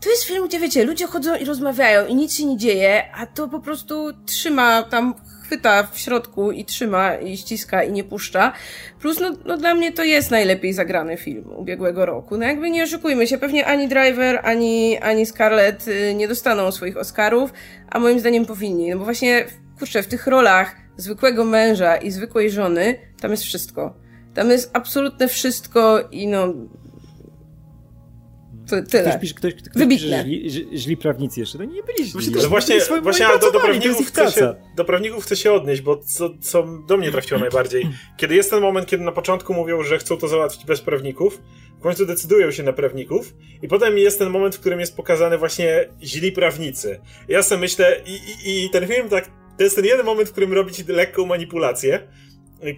[0.00, 3.26] to jest film, gdzie wiecie, ludzie chodzą i rozmawiają i nic się nie dzieje, a
[3.26, 5.14] to po prostu trzyma tam,
[5.44, 8.52] chwyta w środku i trzyma i ściska i nie puszcza.
[9.00, 12.36] Plus, no, no dla mnie to jest najlepiej zagrany film ubiegłego roku.
[12.36, 16.96] No jakby nie oszukujmy się, pewnie ani Driver, ani, ani Scarlett y, nie dostaną swoich
[16.96, 17.52] Oscarów,
[17.90, 18.90] a moim zdaniem powinni.
[18.90, 19.44] No bo właśnie,
[19.78, 23.94] kurczę, w tych rolach zwykłego męża i zwykłej żony, tam jest wszystko.
[24.34, 26.54] Tam jest absolutne wszystko i no...
[28.70, 29.18] To, Ktoś tyle.
[29.18, 30.24] pisze, ktoś, ktoś Wybitne.
[30.24, 31.58] pisze, że źli, źli, prawnicy jeszcze.
[31.58, 32.12] No nie byli źli.
[32.12, 35.82] Właśnie No właśnie, właśnie do, do, to prawników chcę się, do prawników chcę się odnieść,
[35.82, 37.88] bo co, co do mnie trafiło najbardziej.
[38.16, 41.42] Kiedy jest ten moment, kiedy na początku mówią, że chcą to załatwić bez prawników,
[41.78, 45.38] w końcu decydują się na prawników i potem jest ten moment, w którym jest pokazany
[45.38, 47.00] właśnie źli prawnicy.
[47.28, 50.32] Ja sobie myślę, i, i, i ten film tak, to jest ten jeden moment, w
[50.32, 52.08] którym robić lekką manipulację,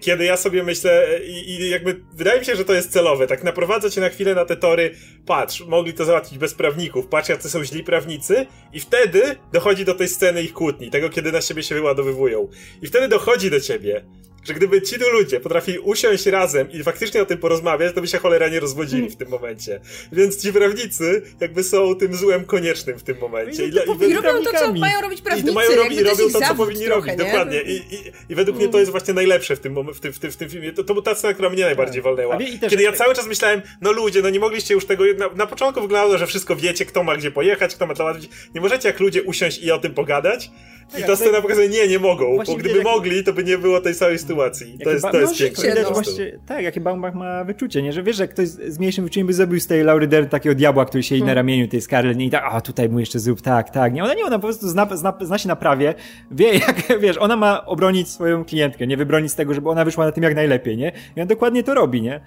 [0.01, 3.43] kiedy ja sobie myślę i, i jakby wydaje mi się, że to jest celowe, tak
[3.43, 4.91] naprowadza cię na chwilę na te tory,
[5.25, 9.93] patrz, mogli to załatwić bez prawników, patrz jacy są źli prawnicy i wtedy dochodzi do
[9.93, 12.49] tej sceny ich kłótni, tego kiedy na siebie się wyładowywują.
[12.81, 14.05] I wtedy dochodzi do ciebie,
[14.47, 18.07] że gdyby ci tu ludzie potrafili usiąść razem i faktycznie o tym porozmawiać, to by
[18.07, 19.79] się cholera nie rozwodzili w tym momencie.
[20.11, 23.65] Więc ci prawnicy jakby są tym złem koniecznym w tym momencie.
[23.65, 25.47] I, dla- i I robią to, co mają robić i prawnicy.
[25.47, 27.31] to mają robić, i robią to, co powinni trochę, robić, nie?
[27.31, 27.61] dokładnie.
[27.61, 30.31] I, i, I według mnie to jest właśnie najlepsze w tym, w tym, w tym,
[30.31, 30.73] w tym filmie.
[30.73, 32.35] To, to była ta scena, która mnie najbardziej walnęła.
[32.35, 34.85] A wie- i też- Kiedy ja cały czas myślałem, no ludzie, no nie mogliście już
[34.85, 35.03] tego...
[35.17, 38.29] Na, na początku wyglądało, że wszystko wiecie, kto ma gdzie pojechać, kto ma to załatwić.
[38.55, 40.51] Nie możecie jak ludzie usiąść i o tym pogadać?
[40.97, 43.57] I ta ale- scena pokazuje, nie, nie mogą, bo gdyby jak- mogli, to by nie
[43.57, 44.77] było tej samej sytuacji.
[44.83, 45.83] To jest, ba- to no, jest piękne.
[45.83, 45.91] no.
[45.91, 47.93] Właśnie, tak, jakie Baumbach ma wyczucie, nie?
[47.93, 50.85] Że wiesz, że ktoś z mniejszym wyczuciem by zrobił z tej Laury Dern takiego diabła,
[50.85, 51.27] który siedzi Hmm.
[51.27, 52.25] na ramieniu tej Scarlett nie?
[52.25, 53.93] i tak, a tutaj mu jeszcze zrób tak, tak.
[53.93, 55.93] Nie, ona nie, ona po prostu zna, zna, zna się na prawie,
[56.31, 60.05] wie jak, wiesz, ona ma obronić swoją klientkę, nie wybronić z tego, żeby ona wyszła
[60.05, 60.91] na tym jak najlepiej, nie?
[61.15, 62.21] I on dokładnie to robi, nie?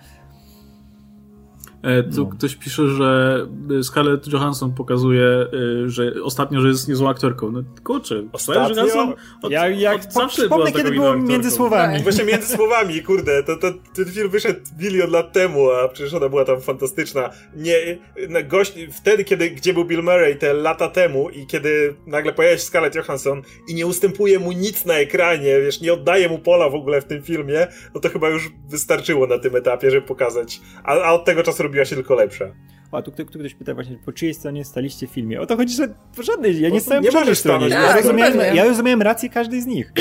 [1.83, 3.41] E, tu ktoś pisze, że
[3.79, 5.47] e, Scarlett Johansson pokazuje, e,
[5.87, 7.51] że ostatnio, że jest niezłą aktorką.
[7.51, 8.23] No kurczę?
[8.37, 11.95] Scarlett Johansson od, Ja, jak od po, zawsze była kiedy było między słowami.
[11.95, 12.03] Tak.
[12.03, 16.29] Właśnie między słowami, kurde, to, to, ten film wyszedł milion lat temu, a przecież ona
[16.29, 17.31] była tam fantastyczna.
[17.57, 17.99] Nie,
[18.29, 22.57] na gość, wtedy, kiedy, gdzie był Bill Murray te lata temu i kiedy nagle pojawia
[22.57, 26.69] się Scarlett Johansson i nie ustępuje mu nic na ekranie, wiesz, nie oddaje mu pola
[26.69, 30.61] w ogóle w tym filmie, no to chyba już wystarczyło na tym etapie, żeby pokazać.
[30.85, 32.45] A, a od tego czasu robiła się tylko lepsza.
[32.93, 35.41] A tu, tu, tu ktoś pyta właśnie, po czyjej stronie staliście w filmie?
[35.41, 37.69] O to chodzi, że po żadnej, ja nie stałem po żadnej stronie.
[37.69, 38.57] Ja tak, rozumiem, pewnie.
[38.57, 39.93] ja rozumiem rację każdej z nich.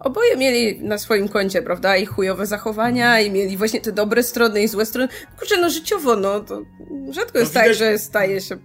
[0.00, 4.62] Oboje mieli na swoim koncie, prawda, i chujowe zachowania, i mieli właśnie te dobre strony
[4.62, 5.08] i złe strony.
[5.38, 6.62] Kurczę, no życiowo, no, to
[7.10, 8.56] rzadko jest No tak, widać- że staje się...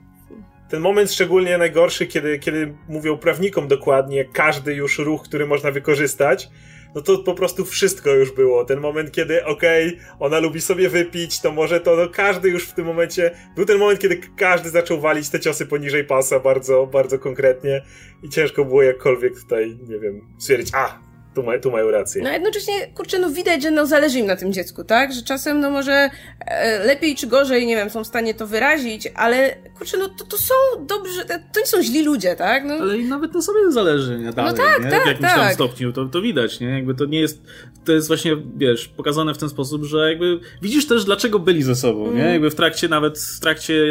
[0.70, 6.50] Ten moment szczególnie najgorszy, kiedy, kiedy mówią prawnikom dokładnie każdy już ruch, który można wykorzystać,
[6.96, 8.66] no to po prostu wszystko już było.
[8.66, 12.74] Ten moment, kiedy okej, ona lubi sobie wypić, to może to, no każdy już w
[12.74, 17.20] tym momencie, był ten moment, kiedy każdy zaczął walić te ciosy poniżej pasa bardzo, bardzo
[17.20, 17.82] konkretnie
[18.24, 21.05] i ciężko było jakkolwiek tutaj, nie wiem, stwierdzić, a,
[21.36, 22.24] tu, ma, tu mają rację.
[22.24, 25.14] No a jednocześnie, kurczę, no widać, że no zależy im na tym dziecku, tak?
[25.14, 26.10] Że czasem, no może
[26.46, 30.26] e, lepiej czy gorzej, nie wiem, są w stanie to wyrazić, ale kurczę, no to,
[30.26, 30.54] to są
[30.86, 32.64] dobrzy, to nie są źli ludzie, tak?
[32.66, 34.32] No, Ale i nawet na sobie zależy, nie?
[34.32, 34.92] Dalej, tak, nie?
[34.92, 35.54] tak, w jakimś tam tak.
[35.54, 36.68] stopniu, to, to widać, nie?
[36.68, 37.42] Jakby to nie jest,
[37.86, 41.76] to jest właśnie, wiesz, pokazane w ten sposób, że jakby widzisz też, dlaczego byli ze
[41.76, 42.12] sobą, nie?
[42.12, 42.32] Mhm.
[42.32, 43.86] Jakby w trakcie, nawet w trakcie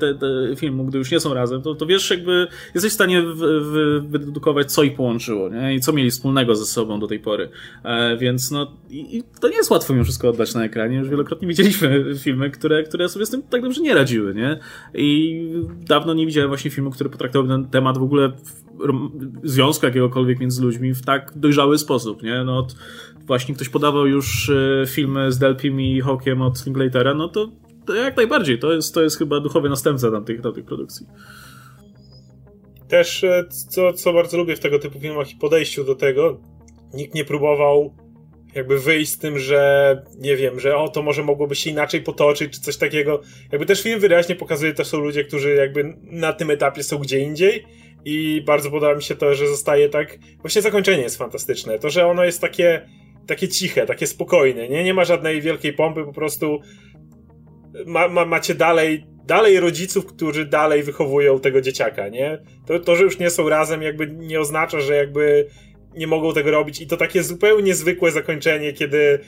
[0.00, 3.22] te, te filmu, gdy już nie są razem, to, to wiesz, jakby jesteś w stanie
[3.22, 5.74] w, w, wydedukować, co ich połączyło, nie?
[5.74, 7.48] I co mieli wspólnego ze sobą sobą do tej pory.
[7.84, 10.96] E, więc no, i, i, to nie jest łatwo mimo wszystko oddać na ekranie.
[10.96, 14.58] Już wielokrotnie widzieliśmy filmy, które, które sobie z tym tak dobrze nie radziły, nie?
[14.94, 15.40] I
[15.88, 18.32] dawno nie widziałem właśnie filmu, który potraktował ten temat w ogóle
[19.42, 22.44] w związku jakiegokolwiek między ludźmi w tak dojrzały sposób, nie?
[22.44, 22.66] No,
[23.26, 27.48] właśnie ktoś podawał już e, filmy z Delpim i Hawkiem od Linklatera, no to,
[27.86, 31.06] to jak najbardziej, to jest, to jest chyba duchowy następca tamtych, tamtych produkcji.
[32.88, 36.40] Też, e, co, co bardzo lubię w tego typu filmach i podejściu do tego,
[36.96, 37.94] nikt nie próbował
[38.54, 42.52] jakby wyjść z tym, że nie wiem, że o, to może mogłoby się inaczej potoczyć,
[42.52, 43.20] czy coś takiego.
[43.52, 47.18] Jakby też film wyraźnie pokazuje, to są ludzie, którzy jakby na tym etapie są gdzie
[47.20, 47.66] indziej
[48.04, 52.06] i bardzo podoba mi się to, że zostaje tak, właśnie zakończenie jest fantastyczne, to, że
[52.06, 52.88] ono jest takie
[53.26, 54.84] takie ciche, takie spokojne, nie?
[54.84, 56.60] Nie ma żadnej wielkiej pompy, po prostu
[57.86, 62.38] ma, ma, macie dalej, dalej rodziców, którzy dalej wychowują tego dzieciaka, nie?
[62.66, 65.46] To, to, że już nie są razem, jakby nie oznacza, że jakby
[65.96, 69.18] nie mogą tego robić i to takie zupełnie zwykłe zakończenie, kiedy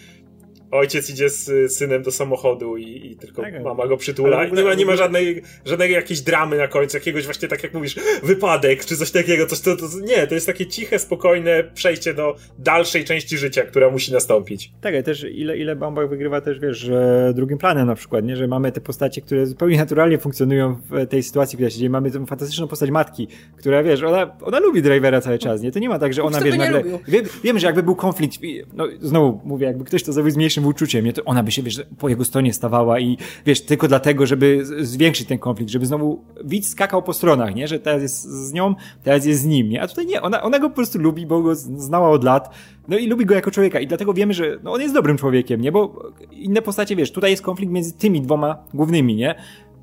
[0.71, 4.43] ojciec idzie z synem do samochodu i, i tylko tak, mama go przytula.
[4.43, 7.75] Ogóle, nie ma, nie ma żadnej, żadnej jakiejś dramy na końcu, jakiegoś właśnie, tak jak
[7.75, 9.47] mówisz, wypadek czy coś takiego.
[9.47, 13.91] Coś, to, to, nie, to jest takie ciche, spokojne przejście do dalszej części życia, która
[13.91, 14.73] musi nastąpić.
[14.81, 16.91] Tak, ale też ile, ile Bambach wygrywa też, wiesz,
[17.35, 18.37] drugim planem na przykład, nie?
[18.37, 21.91] że mamy te postacie, które zupełnie naturalnie funkcjonują w tej sytuacji, która się dzieje.
[21.91, 25.73] Mamy tę fantastyczną postać matki, która, wiesz, ona, ona lubi Drivera cały czas, nie?
[25.73, 26.83] To nie ma tak, że ona, wiesz, nagle...
[27.09, 28.39] Wiem, wiem, że jakby był konflikt,
[28.75, 31.13] no znowu mówię, jakby ktoś to zrobił z mniejszym uczuciem, nie?
[31.13, 35.29] To ona by się, wiesz, po jego stronie stawała i, wiesz, tylko dlatego, żeby zwiększyć
[35.29, 37.69] ten konflikt, żeby znowu widz skakał po stronach, nie?
[37.69, 39.83] Że teraz jest z nią, teraz jest z nim, nie?
[39.83, 42.55] A tutaj nie, ona, ona go po prostu lubi, bo go znała od lat,
[42.89, 45.61] no i lubi go jako człowieka i dlatego wiemy, że no on jest dobrym człowiekiem,
[45.61, 45.73] nie?
[45.73, 49.35] Bo inne postacie, wiesz, tutaj jest konflikt między tymi dwoma głównymi, nie?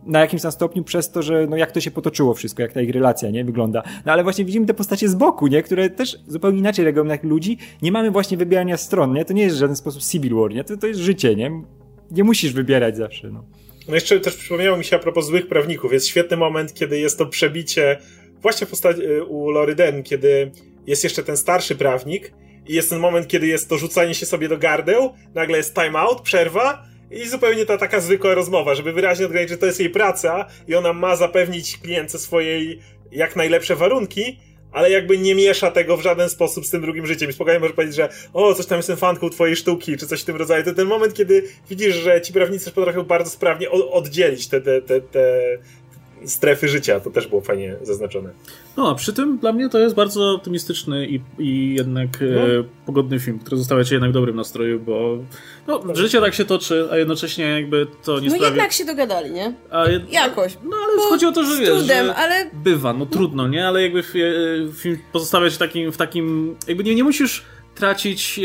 [0.05, 2.81] Na jakimś tam stopniu przez to, że no jak to się potoczyło wszystko, jak ta
[2.81, 3.83] ich relacja, nie, wygląda.
[4.05, 7.17] No ale właśnie widzimy te postacie z boku, nie, które też zupełnie inaczej reagują na
[7.23, 7.57] ludzi.
[7.81, 10.63] Nie mamy właśnie wybierania stron, nie, to nie jest w żaden sposób Civil War, nie,
[10.63, 11.51] to, to jest życie, nie.
[12.11, 13.45] Nie musisz wybierać zawsze, no.
[13.87, 15.93] No jeszcze też przypomniało mi się a propos złych prawników.
[15.93, 17.97] Jest świetny moment, kiedy jest to przebicie
[18.41, 18.67] właśnie
[18.99, 20.51] y, u Lory Den, kiedy
[20.87, 22.33] jest jeszcze ten starszy prawnik
[22.67, 25.99] i jest ten moment, kiedy jest to rzucanie się sobie do gardeł, nagle jest time
[25.99, 29.89] out, przerwa i zupełnie ta taka zwykła rozmowa, żeby wyraźnie odgraniczyć, że to jest jej
[29.89, 32.79] praca i ona ma zapewnić klientce swojej
[33.11, 34.39] jak najlepsze warunki,
[34.71, 37.29] ale jakby nie miesza tego w żaden sposób z tym drugim życiem.
[37.29, 40.25] I spokojnie może powiedzieć, że o, coś tam jestem fanką twojej sztuki, czy coś w
[40.25, 40.63] tym rodzaju.
[40.63, 45.01] To ten moment, kiedy widzisz, że ci prawnicy potrafią bardzo sprawnie oddzielić te, te, te,
[45.01, 45.39] te
[46.25, 46.99] strefy życia.
[46.99, 48.29] To też było fajnie zaznaczone.
[48.77, 52.41] No, a przy tym dla mnie to jest bardzo optymistyczny i, i jednak e, no.
[52.41, 55.17] e, pogodny film, który zostawia cię jednak w dobrym nastroju, bo
[55.67, 58.39] no, no, życie tak się toczy, a jednocześnie jakby to nie no sprawia...
[58.39, 59.53] No jednak się dogadali, nie?
[59.71, 60.57] A, Jakoś.
[60.63, 62.49] No ale bo chodzi o to, że wiesz, trudem, że ale...
[62.53, 63.67] bywa, no trudno, nie?
[63.67, 64.03] Ale jakby
[64.73, 66.55] film pozostawia cię takim, w takim...
[66.67, 67.45] Jakby nie, nie musisz
[67.75, 68.41] tracić, e,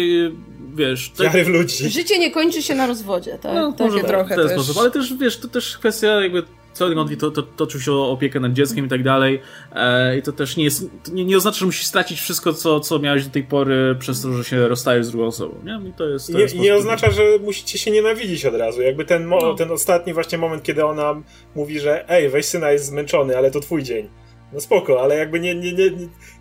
[0.75, 1.11] wiesz...
[1.11, 1.45] Tak...
[1.45, 1.91] w ludzi.
[1.91, 3.55] Życie nie kończy się na rozwodzie, tak?
[3.55, 4.53] No, Takie może trochę w ten też.
[4.53, 6.43] sposób, ale też, wiesz, to też kwestia jakby
[6.73, 9.41] co Godwin to, to, toczył się o opiekę nad dzieckiem i tak dalej.
[9.75, 12.99] E, I to też nie jest, nie, nie oznacza, że musisz stracić wszystko, co, co
[12.99, 15.55] miałeś do tej pory przez to, że się rozstajesz z drugą osobą.
[15.65, 15.89] Nie?
[15.89, 18.83] I to jest, to nie, jest nie oznacza, że musicie się nienawidzić od razu.
[18.83, 19.55] Jakby ten, no.
[19.55, 21.23] ten ostatni właśnie moment, kiedy ona
[21.55, 24.09] mówi, że ej, weź syna, jest zmęczony, ale to twój dzień.
[24.53, 25.91] No spoko, ale jakby nie, nie, nie,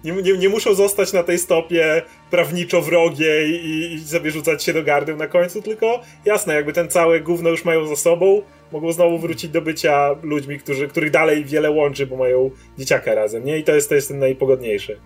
[0.04, 4.84] nie, nie, muszą zostać na tej stopie prawniczo wrogiej i, i sobie rzucać się do
[4.84, 8.42] gardy na końcu, tylko jasne, jakby ten cały gówno już mają za sobą,
[8.72, 13.46] mogą znowu wrócić do bycia ludźmi, którzy, których dalej wiele łączy, bo mają dzieciaka razem,
[13.46, 13.58] nie?
[13.58, 15.00] I to jest, to jest ten najpogodniejszy.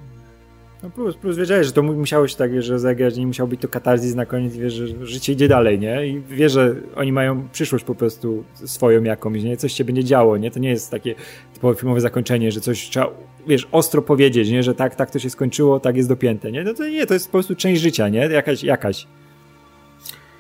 [0.83, 3.61] No plus, plus wiedziałeś, że to musiało się tak, wiesz, że zagrać, nie musiał być
[3.61, 6.07] to katarzis na koniec, wiesz, że życie idzie dalej, nie?
[6.07, 9.57] I wiesz, że oni mają przyszłość po prostu swoją jakąś, nie?
[9.57, 10.51] Coś się będzie działo, nie?
[10.51, 11.15] To nie jest takie
[11.53, 13.09] typowe filmowe zakończenie, że coś trzeba,
[13.47, 14.63] wiesz, ostro powiedzieć, nie?
[14.63, 16.63] Że tak, tak to się skończyło, tak jest dopięte, nie?
[16.63, 18.19] No to nie, to jest po prostu część życia, nie?
[18.19, 19.07] Jakaś, jakaś.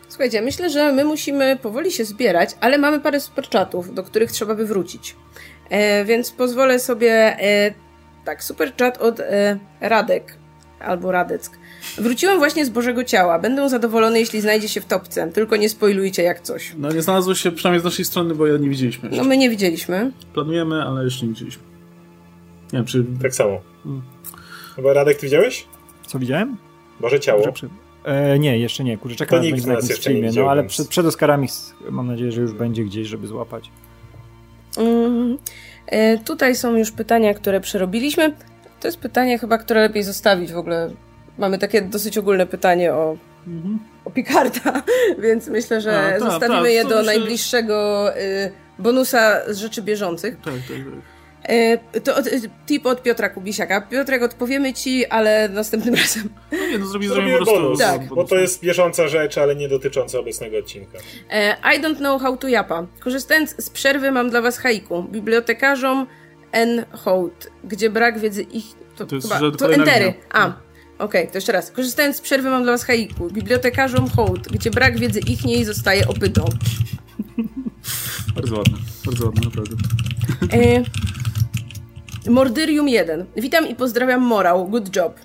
[0.09, 4.55] Słuchajcie, myślę, że my musimy powoli się zbierać, ale mamy parę superchatów, do których trzeba
[4.55, 5.15] by wrócić.
[5.69, 7.73] E, więc pozwolę sobie e,
[8.25, 10.37] tak, superchat od e, Radek
[10.79, 11.57] albo Radeck.
[11.97, 13.39] Wróciłem właśnie z Bożego Ciała.
[13.39, 15.31] Będę zadowolony, jeśli znajdzie się w topce.
[15.31, 16.73] Tylko nie spoilujcie jak coś.
[16.77, 19.09] No nie znalazło się przynajmniej z naszej strony, bo ja nie widzieliśmy.
[19.09, 19.23] Jeszcze.
[19.23, 20.11] No my nie widzieliśmy.
[20.33, 21.63] Planujemy, ale jeszcze nie widzieliśmy.
[22.73, 23.05] Nie wiem, czy...
[23.21, 23.61] Tak samo.
[23.83, 24.01] Hmm.
[24.75, 25.67] Chyba Radek, ty widziałeś?
[26.07, 26.57] Co widziałem?
[26.99, 27.43] Boże Ciało.
[28.03, 28.97] E, nie, jeszcze nie.
[28.97, 30.31] Kurczę, czekam, to nikt na jakimś streamie.
[30.35, 31.47] No ale przed, przed Oscarami
[31.89, 33.69] mam nadzieję, że już będzie gdzieś, żeby złapać.
[34.77, 35.37] Mm.
[35.87, 38.33] E, tutaj są już pytania, które przerobiliśmy.
[38.79, 40.89] To jest pytanie chyba, które lepiej zostawić w ogóle.
[41.37, 43.79] Mamy takie dosyć ogólne pytanie o, mhm.
[44.05, 44.83] o Picarda,
[45.23, 50.35] więc myślę, że A, ta, zostawimy ta, je do najbliższego y, bonusa z rzeczy bieżących.
[50.35, 51.12] Tak, tak, tak.
[51.49, 52.29] E, to od,
[52.65, 53.81] tip od Piotra Kubisiaka.
[53.81, 56.29] Piotrek, odpowiemy ci, ale następnym razem.
[56.51, 57.61] No nie, no zrobimy Zrobimy po prostu...
[57.61, 58.07] bonus, Tak.
[58.07, 60.97] bo to jest bieżąca rzecz, ale nie dotycząca obecnego odcinka.
[61.29, 62.87] E, I don't know how to japa.
[62.99, 65.03] Korzystając z przerwy mam dla was haiku.
[65.03, 66.07] Bibliotekarzom
[66.51, 66.85] N.
[66.91, 68.65] Hołd, gdzie brak wiedzy ich...
[68.95, 70.13] To, To jest chyba, to entery.
[70.33, 70.53] A,
[70.99, 71.71] okej, to jeszcze raz.
[71.71, 73.27] Korzystając z przerwy mam dla was haiku.
[73.29, 76.45] Bibliotekarzom Hołd, gdzie brak wiedzy ich niej zostaje opytą.
[78.35, 79.75] Bardzo ładne, bardzo ładne, naprawdę.
[80.53, 80.83] E,
[82.29, 83.25] Mordyrium 1.
[83.37, 84.67] Witam i pozdrawiam Morał.
[84.67, 85.19] Good job.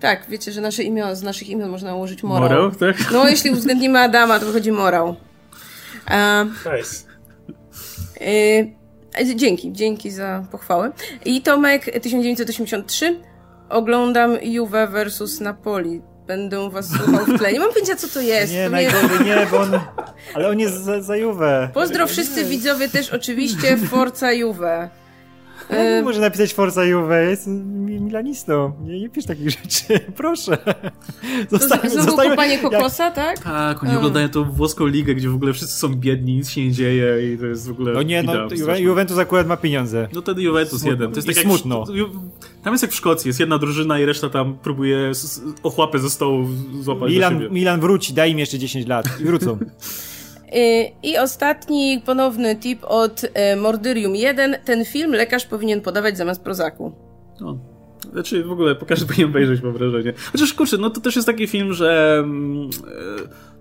[0.00, 2.48] Tak, wiecie, że nasze imiona, z naszych imion można ułożyć morał.
[2.48, 2.96] Morał, tak?
[3.12, 5.16] No, jeśli uwzględnimy Adama, to wychodzi morał.
[6.10, 7.04] E, Nice.
[9.20, 10.92] e, dzięki, dzięki za pochwałę.
[11.24, 13.20] I Tomek, 1983.
[13.68, 16.02] Oglądam Juve versus Napoli.
[16.26, 17.52] Będę was słuchał w tle.
[17.52, 18.52] Nie mam pojęcia, co to jest.
[18.52, 19.80] Nie, to najgorzej nie, bo on...
[20.34, 21.68] Ale on jest za, za Juve.
[21.74, 24.88] Pozdro wszyscy widzowie też oczywiście Forza Juve.
[25.76, 27.30] Jak może napisać Forza Juve?
[27.30, 28.72] Jestem mi- milanistą.
[28.84, 30.00] Nie, nie pisz takich rzeczy.
[30.16, 30.56] Proszę.
[31.50, 33.38] To Zostań- z- znowu zostańmy- kopanie jak- kokosa, tak?
[33.38, 33.96] Tak, oni A.
[33.98, 37.38] oglądają tą włoską ligę, gdzie w ogóle wszyscy są biedni, nic się nie dzieje i
[37.38, 37.92] to jest w ogóle...
[37.92, 38.78] No nie, no bida Ju- straszna.
[38.84, 40.08] Juventus akurat ma pieniądze.
[40.14, 40.90] No ten Juventus Smutno.
[40.90, 41.10] jeden.
[41.10, 41.84] To jest I tak jak smutno.
[41.84, 42.10] Ju-
[42.64, 45.12] Tam jest jak w Szkocji, jest jedna drużyna i reszta tam próbuje
[45.62, 46.46] ochłapy ze stołu
[46.80, 47.50] złapać do Milan, siebie.
[47.50, 49.58] Milan wróci, daj im jeszcze 10 lat i wrócą.
[50.56, 54.56] Y, I ostatni ponowny tip od e, Mordyrium 1.
[54.64, 56.92] Ten film lekarz powinien podawać zamiast prozaku.
[57.40, 57.58] No.
[58.12, 60.12] Znaczy w ogóle po każdy powinien obejrzeć, mam wrażenie.
[60.32, 62.16] Chociaż kurczę, no to też jest taki film, że...
[62.24, 63.52] mm, e,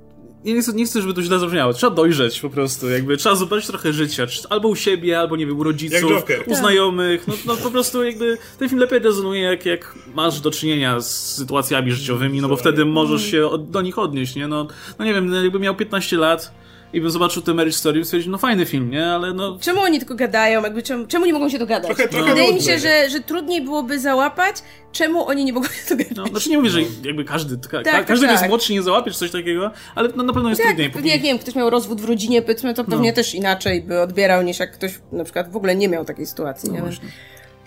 [0.43, 1.73] Ja nie chcę, nie chcę, żeby to źle zabrzmiało.
[1.73, 4.25] Trzeba dojrzeć po prostu, jakby trzeba zobaczyć trochę życia.
[4.49, 6.11] Albo u siebie, albo nie wiem, u rodziców,
[6.47, 7.27] u znajomych.
[7.27, 11.35] No, no po prostu jakby ten film lepiej rezonuje, jak, jak masz do czynienia z
[11.35, 14.47] sytuacjami życiowymi, no bo wtedy możesz się od, do nich odnieść, nie?
[14.47, 14.67] No,
[14.99, 16.60] no nie wiem, no jakby miał 15 lat
[16.93, 19.05] i bym zobaczył tę Marriage Story i stwierdził, no fajny film, nie?
[19.05, 19.57] Ale no...
[19.61, 20.63] Czemu oni tylko gadają?
[20.63, 21.87] Jakby czemu, czemu nie mogą się dogadać?
[21.87, 24.55] Trochę- trochę Wydaje mi się, że, że trudniej byłoby załapać,
[24.91, 26.17] czemu oni nie mogą się dogadać.
[26.17, 28.49] No, znaczy nie mówię, że jakby każdy, ka, Tak, ka, tak, każdy, kto jest tak.
[28.49, 30.89] młodszy, nie załapiesz coś takiego, ale no, na pewno jest tak, trudniej.
[30.89, 33.15] pewnie jak nie wiem, ktoś miał rozwód w rodzinie, powiedzmy, to pewnie No.
[33.15, 36.69] też inaczej by odbierał niż jak ktoś na przykład w ogóle nie miał takiej sytuacji.
[36.69, 36.89] No nie wiem.
[36.91, 37.09] właśnie.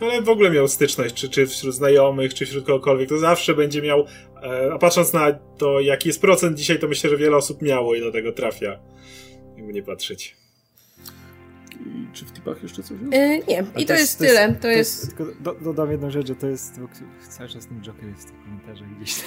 [0.01, 3.83] Ale w ogóle miał styczność, czy, czy wśród znajomych, czy wśród kogokolwiek, to zawsze będzie
[3.83, 4.07] miał,
[4.43, 7.95] e, a patrząc na to, jaki jest procent dzisiaj, to myślę, że wiele osób miało
[7.95, 8.79] i do tego trafia.
[9.57, 10.37] Jakby nie patrzeć.
[11.77, 13.13] I czy w tipach jeszcze coś jest?
[13.13, 14.55] E, nie, i to, jest tyle.
[14.55, 15.07] To jest.
[15.07, 16.81] Tylko do, dodam jedną rzecz, że to jest...
[16.81, 16.89] bo
[17.29, 19.15] Cały czas ten Joker jest w tych komentarzach gdzieś.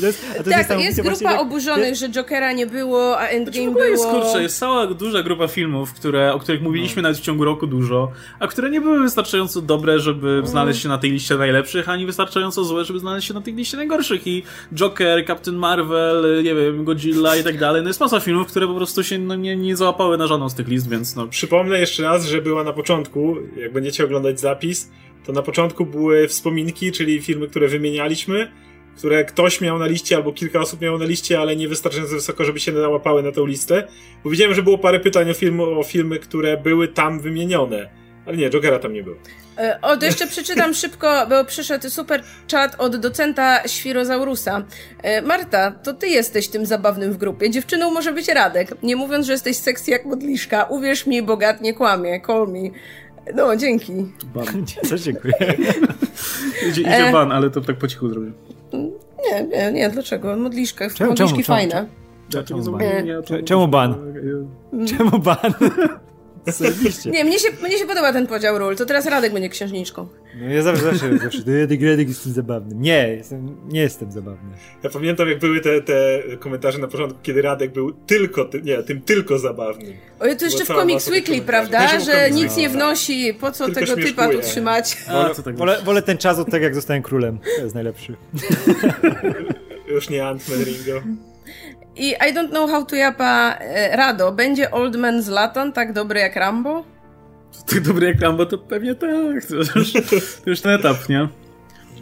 [0.00, 3.22] To jest, to jest tak, jest właśnie, grupa jak- oburzonych, że Jokera nie było, a
[3.22, 4.22] Znaczy Endgame jest, było.
[4.22, 8.12] kurczę, jest cała duża grupa filmów, które, o których mówiliśmy nawet w ciągu roku dużo,
[8.38, 12.64] a które nie były wystarczająco dobre, żeby znaleźć się na tej liście najlepszych, ani wystarczająco
[12.64, 14.26] złe, żeby znaleźć się na tej liście najgorszych.
[14.26, 14.42] I
[14.74, 17.82] Joker, Captain Marvel, nie wiem, Godzilla i tak dalej.
[17.82, 20.54] No jest masa filmów, które po prostu się no, nie, nie załapały na żadną z
[20.54, 21.26] tych list, więc no...
[21.42, 24.90] Przypomnę jeszcze raz, że była na początku, jak będziecie oglądać zapis,
[25.26, 28.52] to na początku były wspominki, czyli filmy, które wymienialiśmy,
[28.96, 32.44] które ktoś miał na liście albo kilka osób miało na liście, ale nie wystarczająco wysoko,
[32.44, 33.88] żeby się nałapały na tą listę.
[34.24, 38.01] Bo widziałem, że było parę pytań o, filmu, o filmy, które były tam wymienione.
[38.26, 39.16] Ale nie, Jokera tam nie było.
[39.58, 42.22] E, O, to jeszcze przeczytam szybko, bo przyszedł super
[42.52, 44.64] chat od docenta Świrozaurusa.
[45.02, 47.50] E, Marta, to ty jesteś tym zabawnym w grupie.
[47.50, 48.82] Dziewczyną może być Radek.
[48.82, 50.64] Nie mówiąc, że jesteś seksy jak modliszka.
[50.64, 52.20] Uwierz mi, bogat nie kłamie.
[52.26, 52.58] Call me.
[53.34, 53.92] No, dzięki.
[54.34, 54.46] Ban.
[54.90, 55.34] Też dziękuję.
[56.68, 57.12] Idzie, idzie E.
[57.12, 58.32] ban, ale to tak po cichu zrobię.
[59.30, 60.36] Nie, nie, nie, dlaczego?
[60.36, 61.86] Modliszka, Czemu- modliszki czemu- czemu- fajne.
[62.44, 63.94] Czemu ja to- Czemu ban?
[64.98, 65.54] Czemu ban?
[66.46, 67.10] Zajebiście.
[67.10, 68.76] Nie, mnie się, mnie się podoba ten podział ról.
[68.76, 70.08] To teraz Radek będzie księżniczką.
[70.40, 72.74] No ja zawsze, zawsze, zawsze, to Radek, Radek jestem zabawny.
[72.74, 74.50] Nie, jestem, nie jestem zabawny.
[74.82, 78.82] Ja pamiętam, jak były te, te komentarze na początku, kiedy Radek był tylko, ty, nie,
[78.82, 79.92] tym tylko zabawnym.
[80.20, 82.00] Oj, to jeszcze Bo w Comics Weekly, prawda?
[82.00, 84.42] Że nic nie wnosi, po co Tylko tego typa tu śmieszkuje.
[84.52, 84.96] trzymać.
[85.08, 87.38] A, to tak Wolę, wolę ten czas od tego, jak zostałem królem.
[87.56, 88.16] To jest najlepszy.
[89.88, 91.02] Już nie Ant-Man Ringo.
[91.96, 94.32] I I don't know how to japa e, Rado.
[94.32, 96.84] Będzie Old Man Zlatan tak dobry jak Rambo?
[97.66, 99.44] Tak dobry jak Rambo, to pewnie tak.
[99.48, 99.92] To już,
[100.44, 101.28] to już ten etap, nie?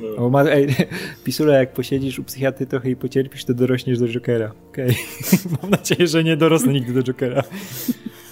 [0.00, 0.26] No.
[0.26, 0.74] O, ma, ej,
[1.24, 4.52] Pisula, jak posiedzisz u psychiatry trochę i pocierpisz, to dorośniesz do Jokera.
[4.70, 4.96] Okej.
[5.62, 7.42] Mam nadzieję, że nie dorosnę nigdy do Jokera.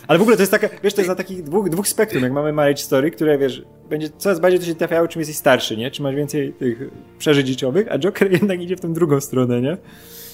[0.09, 2.32] Ale w ogóle to jest taka, wiesz, to jest na takich dwóch, dwóch spektrum, jak
[2.32, 5.90] mamy Marriage Story, które, wiesz, będzie coraz bardziej to się trafiało, czym jesteś starszy, nie?
[5.90, 6.78] Czy masz więcej tych
[7.18, 9.76] przeżyć życiowych, a Joker jednak idzie w tą drugą stronę, nie?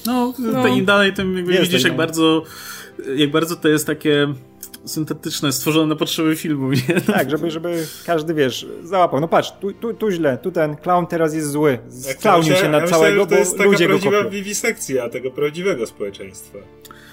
[0.07, 0.63] No, No.
[0.63, 1.99] to im dalej, tym jakby Jest widzisz, tak, jak no.
[1.99, 2.43] bardzo,
[3.17, 4.35] jak bardzo to jest takie
[4.85, 7.01] syntetyczne, stworzone na potrzeby filmu, nie?
[7.15, 9.21] Tak, żeby, żeby każdy, wiesz, załapał.
[9.21, 11.79] No patrz, tu, tu, tu źle, tu ten clown teraz jest zły.
[12.19, 14.31] Sklaunił się na ja całego, myślałem, że to jest bo taka ludzie go prawdziwa kopią.
[14.31, 16.59] wiwisekcja tego prawdziwego społeczeństwa.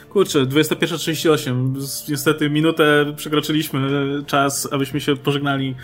[0.09, 1.75] Kurczę, 21.38.
[2.09, 3.79] Niestety minutę przekroczyliśmy
[4.27, 5.75] czas, abyśmy się pożegnali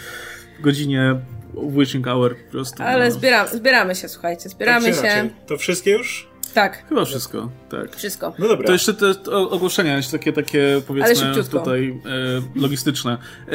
[0.59, 1.15] w godzinie
[1.69, 2.83] Witching Hour po prostu.
[2.83, 3.11] Ale no.
[3.11, 5.29] zbieram, zbieramy się, słuchajcie, zbieramy Tak się.
[5.47, 6.27] To wszystkie już?
[6.57, 7.95] Tak, Chyba wszystko, tak.
[7.95, 8.33] wszystko.
[8.39, 8.67] No dobra.
[8.67, 12.01] To jeszcze te ogłoszenia, jeszcze takie, takie powiedzmy tutaj
[12.55, 13.17] e, logistyczne.
[13.47, 13.51] E,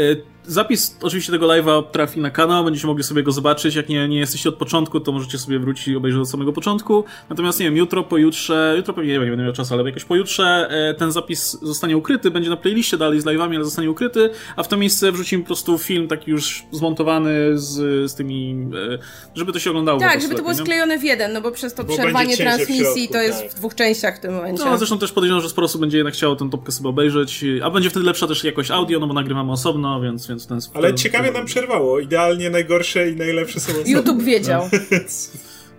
[0.46, 3.74] zapis oczywiście tego live'a trafi na kanał, będziecie mogli sobie go zobaczyć.
[3.74, 7.04] Jak nie, nie jesteście od początku, to możecie sobie wrócić i obejrzeć od samego początku.
[7.30, 10.04] Natomiast nie wiem, jutro, pojutrze, jutro pewnie nie wiem, nie będę miał czasu, ale jakoś
[10.04, 14.30] pojutrze e, ten zapis zostanie ukryty, będzie na playliście dalej z live'ami, ale zostanie ukryty,
[14.56, 17.70] a w to miejsce wrzucimy po prostu film taki już zmontowany z,
[18.10, 18.98] z tymi, e,
[19.34, 20.66] żeby to się oglądało Tak, żeby to było lepiej, nie?
[20.66, 23.50] sklejone w jeden, no bo przez to Bo przerwanie transmisji środku, to jest tak.
[23.50, 24.64] w dwóch częściach w tym momencie.
[24.64, 27.70] No, zresztą też podejrzewam, że sporo osób będzie jednak chciało tę topkę sobie obejrzeć, a
[27.70, 31.30] będzie wtedy lepsza też jakość audio, no bo nagrywamy osobno, więc, więc Ale ten- ciekawie
[31.32, 32.00] nam przerwało.
[32.00, 33.92] Idealnie najgorsze i najlepsze są osobne.
[33.92, 34.68] YouTube wiedział.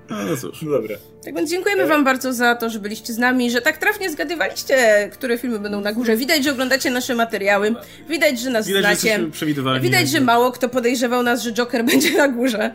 [0.10, 0.62] No cóż.
[0.62, 0.96] No dobra.
[1.26, 5.10] Tak więc dziękujemy wam bardzo za to, że byliście z nami, że tak trafnie zgadywaliście,
[5.14, 6.18] które filmy będą na górze.
[6.18, 7.76] Widać, że oglądacie nasze materiały,
[8.10, 9.32] widać, że nas Widać, że znacie.
[9.32, 9.82] przewidywalni.
[9.82, 12.72] Widać, że mało kto podejrzewał nas, że Joker będzie na górze.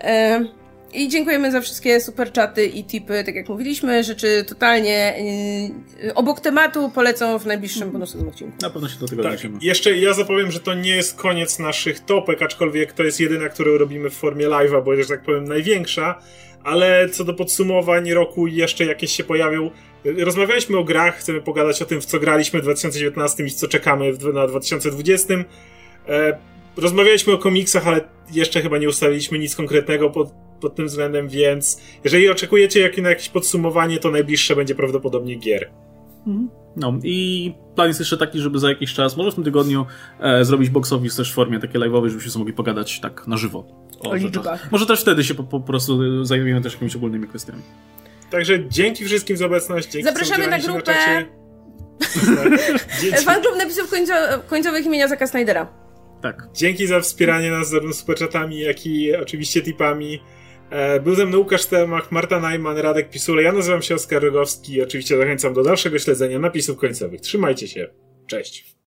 [0.00, 0.44] E,
[0.92, 4.04] I dziękujemy za wszystkie super czaty i tipy, tak jak mówiliśmy.
[4.04, 5.14] Rzeczy totalnie
[6.02, 8.52] yy, obok tematu polecą w najbliższym bonusowym odcinku.
[8.62, 9.58] Na pewno się do tego Tak, odniesiemy.
[9.62, 13.78] jeszcze ja zapowiem, że to nie jest koniec naszych topek, aczkolwiek to jest jedyna, którą
[13.78, 16.18] robimy w formie live'a, bo jest, że tak powiem, największa.
[16.64, 19.70] Ale co do podsumowań roku jeszcze jakieś się pojawią.
[20.04, 24.12] Rozmawialiśmy o grach, chcemy pogadać o tym, w co graliśmy w 2019 i co czekamy
[24.12, 25.34] w- na 2020.
[26.08, 26.38] E,
[26.76, 28.00] rozmawialiśmy o komiksach, ale
[28.32, 30.30] jeszcze chyba nie ustaliliśmy nic konkretnego pod,
[30.60, 35.70] pod tym względem, więc jeżeli oczekujecie jak, na jakieś podsumowanie, to najbliższe będzie prawdopodobnie gier.
[36.76, 39.86] No i plan jest jeszcze taki, żeby za jakiś czas, może w tym tygodniu,
[40.20, 43.36] e, zrobić box office też w formie takiej live'owej, żebyśmy sobie mogli pogadać tak na
[43.36, 43.66] żywo.
[44.00, 44.20] O rzeczach.
[44.20, 44.72] liczbach.
[44.72, 47.62] Może też wtedy się po, po prostu zajmiemy też jakimiś ogólnymi kwestiami.
[48.30, 49.90] Także dzięki wszystkim za obecność.
[49.90, 50.82] Dzięki Zapraszamy za na grupę.
[50.82, 51.26] czacie.
[53.02, 54.12] Dzięki, Fanklub napisów końco,
[54.48, 55.81] końcowych imienia Zaka Snydera.
[56.22, 56.48] Tak.
[56.54, 60.20] dzięki za wspieranie nas zarówno superchatami, jak i oczywiście tipami.
[60.70, 63.42] E, Był ze mną Łukasz Stelmach, Marta Najman, Radek Pisule.
[63.42, 67.20] Ja nazywam się Oskar Rogowski i oczywiście zachęcam do dalszego śledzenia napisów końcowych.
[67.20, 67.88] Trzymajcie się.
[68.26, 68.74] Cześć.